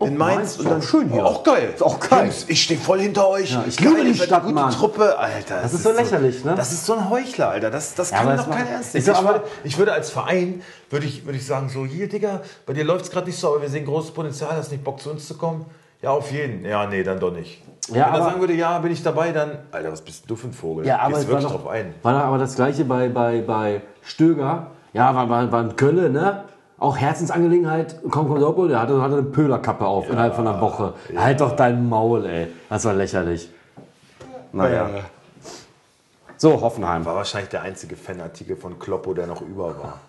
[0.00, 0.36] in Mainz.
[0.36, 1.24] Mainz, und dann schön hier.
[1.24, 1.70] Auch geil.
[1.74, 2.24] Ist auch geil.
[2.24, 3.52] Jungs, ich stehe voll hinter euch.
[3.52, 4.70] Ja, ich liebe die Stadt, gute Mann.
[4.72, 5.62] Truppe, Alter.
[5.62, 6.54] Das ist so lächerlich, ne?
[6.54, 7.70] Das ist so ein Heuchler, Alter.
[7.70, 9.06] Das, das Ja, kann doch das keiner macht- ernst nehmen.
[9.06, 12.72] Ich, würde, ich würde als Verein, würde ich, würde ich sagen, so, hier, Digga, bei
[12.72, 15.10] dir läuft es gerade nicht so, aber wir sehen großes Potenzial, hast nicht Bock zu
[15.10, 15.64] uns zu kommen?
[16.02, 16.64] Ja, auf jeden.
[16.64, 17.62] Ja, nee, dann doch nicht.
[17.88, 20.48] Ja, Wenn er sagen würde, ja, bin ich dabei, dann, Alter, was bist du für
[20.48, 20.86] ein Vogel?
[20.86, 21.94] Ja, aber Gehst wirklich doch, drauf ein.
[22.02, 24.68] war doch aber das gleiche bei, bei, bei Stöger.
[24.92, 26.44] Ja, war, war, war in Köln, ne?
[26.78, 27.96] Auch Herzensangelegenheit.
[28.10, 30.94] Komm, komm, Doppel, der hatte, hatte eine Pöhlerkappe auf innerhalb von einer Woche.
[31.16, 32.48] Halt doch dein Maul, ey.
[32.68, 33.48] Das war lächerlich.
[34.52, 34.90] Naja.
[36.36, 37.04] So, Hoffenheim.
[37.06, 40.00] War wahrscheinlich der einzige Fanartikel von Kloppo, der noch über war.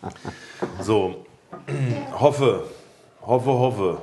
[0.82, 1.24] so,
[2.18, 2.64] Hoffe,
[3.22, 3.98] hoffe, hoffe.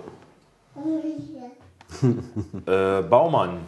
[2.66, 3.60] äh, Baumann,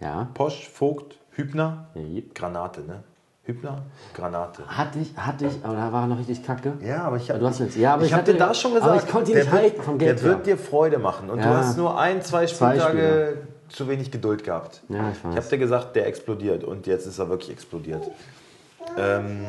[0.00, 0.28] Ja.
[0.34, 2.34] Posch, Vogt, Hübner, Yep.
[2.34, 3.02] Granate, ne?
[3.46, 3.82] Hübner,
[4.14, 4.62] Granate.
[4.66, 6.72] Hatte ich, hatte ich, aber da war er noch richtig kacke.
[6.80, 8.72] Ja, aber ich habe Du hast jetzt, ja, aber ich, hab hatte dir da schon
[8.72, 11.28] gesagt, aber ich konnte ihn nicht halten vom Geld Der wird dir Freude machen.
[11.28, 11.58] Und du Ja.
[11.58, 13.36] hast nur ein, zwei Zwei Spieltage
[13.68, 14.82] zu wenig Geduld gehabt.
[14.88, 15.36] Ja, ich Ich weiß.
[15.36, 16.64] habe dir gesagt, der explodiert.
[16.64, 18.02] Und jetzt ist er wirklich explodiert.
[18.96, 19.44] Ähm,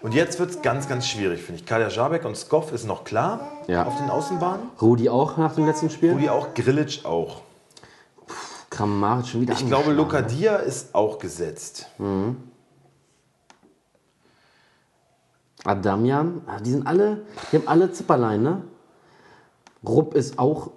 [0.00, 1.66] und jetzt wird es ganz, ganz schwierig, finde ich.
[1.66, 3.84] Kader Jabek und Skoff ist noch klar Ja.
[3.84, 4.68] auf den Außenbahnen.
[4.80, 6.12] Rudi auch nach dem letzten Spiel.
[6.12, 7.42] Rudi auch, Grilic auch.
[8.78, 9.92] Kramaric schon wieder Ich glaube.
[9.92, 11.86] Lokadia ist auch gesetzt.
[15.64, 18.62] Adamian, ah, die sind alle, die haben alle Zipperlein, ne?
[19.86, 20.70] Rupp ist auch,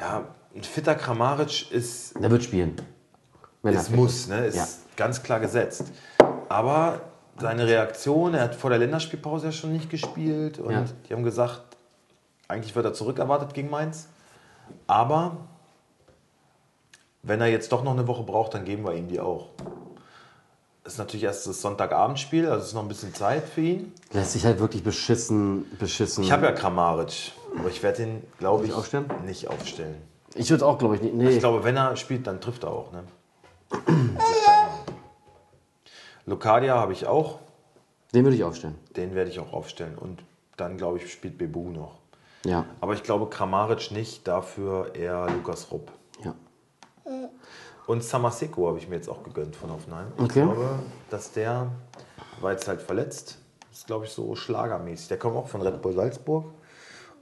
[0.00, 2.76] Ja, ein fitter Kramaric ist der wird spielen.
[3.62, 4.28] Wenn Es muss, ist.
[4.28, 4.46] ne?
[4.46, 4.66] Ist Ja.
[4.96, 5.84] ganz klar gesetzt.
[6.48, 7.00] Aber
[7.40, 10.84] seine Reaktion, er hat vor der Länderspielpause ja schon nicht gespielt und Ja.
[11.08, 11.67] die haben gesagt,
[12.48, 14.08] eigentlich wird er zurückerwartet gegen Mainz.
[14.86, 15.36] Aber
[17.22, 19.50] wenn er jetzt doch noch eine Woche braucht, dann geben wir ihm die auch.
[20.82, 23.92] Das ist natürlich erst das Sonntagabendspiel, also es ist noch ein bisschen Zeit für ihn.
[24.12, 26.24] Lässt sich halt wirklich beschissen, beschissen.
[26.24, 29.06] Ich habe ja Kramaric, aber ich werde ihn, glaube ich, Nicht aufstellen?
[29.26, 29.96] nicht aufstellen.
[30.34, 31.14] Ich würde auch, glaube ich, nicht.
[31.14, 31.28] Nee.
[31.30, 32.92] Ich glaube, wenn er spielt, dann trifft er auch.
[32.92, 33.04] Ne?
[36.24, 37.38] Locadia habe ich auch.
[38.14, 38.76] Den würde ich aufstellen.
[38.96, 39.98] Den werde ich auch aufstellen.
[39.98, 40.22] Und
[40.56, 41.97] dann, glaube ich, spielt Bebu noch.
[42.44, 42.64] Ja.
[42.80, 45.90] Aber ich glaube Kramaric nicht, dafür eher Lukas Rupp.
[46.24, 46.34] ja.
[47.86, 50.08] Und Samaseko habe ich mir jetzt auch gegönnt von Hoffenheim.
[50.18, 50.42] Ich Okay.
[50.42, 50.78] glaube,
[51.08, 51.68] dass der,
[52.42, 53.38] war jetzt halt verletzt,
[53.72, 55.08] ist glaube ich so schlagermäßig.
[55.08, 56.44] Der kommt auch von Red Bull Salzburg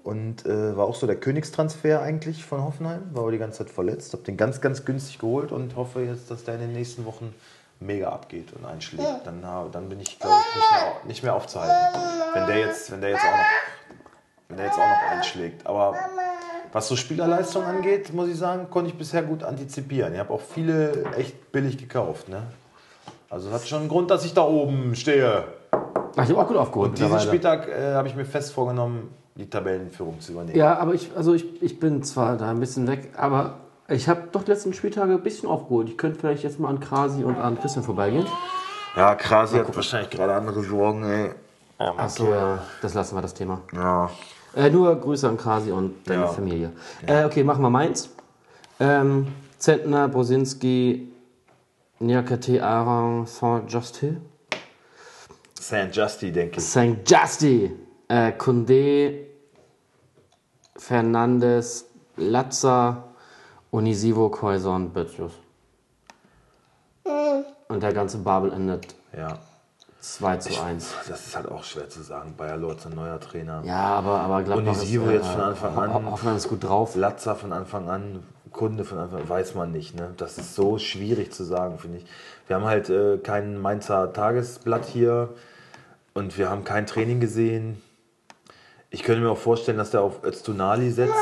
[0.02, 3.10] und äh, war auch so der Königstransfer eigentlich von Hoffenheim.
[3.12, 4.12] War aber die ganze Zeit verletzt.
[4.12, 7.32] Habe den ganz, ganz günstig geholt und hoffe jetzt, dass der in den nächsten Wochen
[7.78, 9.06] mega abgeht und einschlägt.
[9.24, 12.00] Dann, dann bin ich, glaube ich, nicht mehr, nicht mehr aufzuhalten.
[12.34, 13.86] Wenn der jetzt, wenn der jetzt auch noch,
[14.49, 15.66] wenn der jetzt auch noch einschlägt.
[15.66, 15.94] Aber
[16.72, 20.12] was so Spielerleistung angeht, muss ich sagen, konnte ich bisher gut antizipieren.
[20.14, 22.28] Ich habe auch viele echt billig gekauft.
[22.28, 22.42] Ne?
[23.30, 25.44] Also hat schon einen Grund, dass ich da oben stehe.
[25.72, 26.90] Ach, ich habe auch gut aufgeholt.
[26.90, 27.20] Und diesen.
[27.20, 30.57] Spieltag äh, habe ich mir fest vorgenommen, die Tabellenführung zu übernehmen.
[30.57, 33.55] Ja, aber ich, also ich, ich bin zwar da ein bisschen weg, aber
[33.88, 35.88] ich habe doch die letzten Spieltage ein bisschen aufgeholt.
[35.88, 38.26] Ich könnte vielleicht jetzt mal an Krasi und an Christian vorbeigehen.
[38.97, 41.30] Ja, Krasi hat wahrscheinlich gerade andere Sorgen, ey.
[41.78, 43.61] Achso, ja, das lassen wir das Thema.
[43.74, 44.11] Ja.
[44.57, 46.28] Äh, nur Grüße an Krasi und deine Ja.
[46.28, 46.72] Familie.
[47.07, 48.09] Äh, okay, machen wir meins.
[48.80, 49.28] Ähm,
[49.59, 51.12] Zentner, Brosinski,
[52.00, 54.16] Niakate, Aran, Saint-Justy.
[55.61, 56.64] Saint Justy, denke ich.
[56.64, 57.70] Saint-Justy,
[58.09, 59.26] äh, Kunde,
[60.76, 61.86] Fernandes,
[62.16, 63.04] Latza,
[63.70, 65.32] Onisivo, Quaison, Bötschus.
[67.68, 69.38] Und der ganze Babel endet Ja.
[70.14, 70.94] 2 zu 1.
[71.09, 72.34] Das ist halt auch schwer zu sagen.
[72.36, 73.62] Bayer Lorz, ein neuer Trainer.
[73.64, 75.94] Ja, aber, aber Gladbach Onisivo ist, jetzt von Anfang an.
[75.94, 76.94] Ho- Hoffenheim ist gut drauf.
[76.94, 79.94] Latza von Anfang an, Kunde von Anfang an, weiß man nicht.
[79.96, 80.14] Ne?
[80.16, 82.07] Das ist so schwierig zu sagen, finde ich.
[82.46, 85.30] Wir haben halt äh, kein Mainzer Tagesblatt hier
[86.14, 87.82] und wir haben kein Training gesehen.
[88.90, 91.12] Ich könnte mir auch vorstellen, dass der auf Öztunali setzt.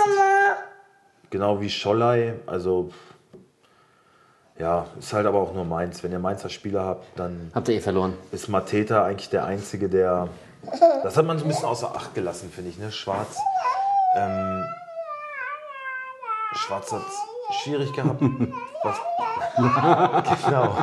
[1.30, 2.34] Genau wie Schollei.
[2.46, 2.90] Also,
[4.58, 6.02] ja, ist halt aber auch nur Mainz.
[6.02, 8.14] Wenn ihr Mainzer Spieler habt, dann Habt ihr eh verloren.
[8.32, 10.28] ist Mateta eigentlich der Einzige, der.
[11.02, 12.78] Das hat man so ein bisschen außer Acht gelassen, finde ich.
[12.78, 12.90] Ne?
[12.90, 13.38] Schwarz.
[14.16, 14.64] Ähm,
[16.54, 17.02] Schwarz hat
[17.62, 18.22] schwierig gehabt.
[18.82, 18.96] Was,
[20.46, 20.76] genau.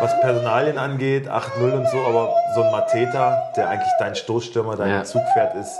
[0.00, 4.90] Was Personalien angeht, 8-0 und so, aber so ein Mateta, der eigentlich dein Stoßstürmer, dein
[4.90, 5.04] Ja.
[5.04, 5.76] Zugpferd ist,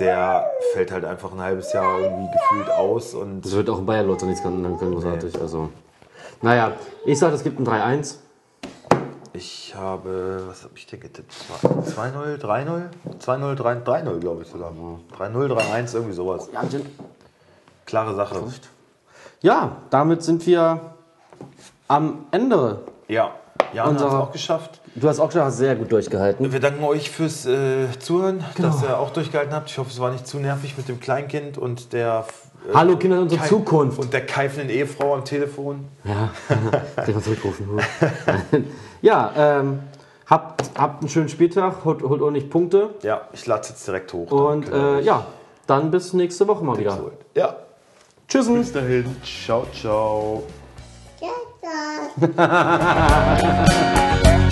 [0.00, 3.86] der fällt halt einfach ein halbes Jahr irgendwie gefühlt aus und Das wird auch in
[3.86, 5.40] Bayern Lotzer nichts ganz großartig.
[5.40, 5.70] Also,
[6.42, 6.72] naja,
[7.04, 8.16] ich sage, es gibt ein 3-1.
[9.32, 11.34] Ich habe, was habe ich denn getippt?
[11.62, 12.82] 2-0, 3-0?
[13.20, 14.72] 2-0, 3- 3-0, glaube ich sogar.
[15.18, 16.48] 3-0, 3-1, irgendwie sowas.
[17.84, 18.42] Klare Sache.
[19.42, 20.80] Ja, damit sind wir
[21.88, 22.80] am Ende.
[23.08, 23.32] Ja,
[23.72, 24.80] Jan hat es auch geschafft.
[24.94, 26.50] Du hast auch schon sehr gut durchgehalten.
[26.50, 29.70] Wir danken euch fürs äh, Zuhören, dass ihr auch durchgehalten habt.
[29.70, 32.24] Ich hoffe, es war nicht zu nervig mit dem Kleinkind und der.
[32.74, 33.98] Hallo Kinder unserer Keif- Zukunft.
[33.98, 35.86] Und der keifenden Ehefrau am Telefon.
[36.04, 36.30] Ja,
[36.96, 37.68] kann zurückrufen.
[39.02, 39.80] ja, ähm,
[40.26, 42.90] habt, habt einen schönen Spieltag, holt, holt ordentlich Punkte.
[43.02, 44.30] Ja, ich lade es jetzt direkt hoch.
[44.30, 45.26] Und äh, euch ja,
[45.66, 46.98] dann bis nächste Woche mal wieder.
[47.34, 47.56] Ja,
[48.28, 48.48] Tschüss.
[48.48, 49.16] bis dahin.
[49.22, 50.42] Ciao, ciao.
[51.18, 52.16] Tschüss.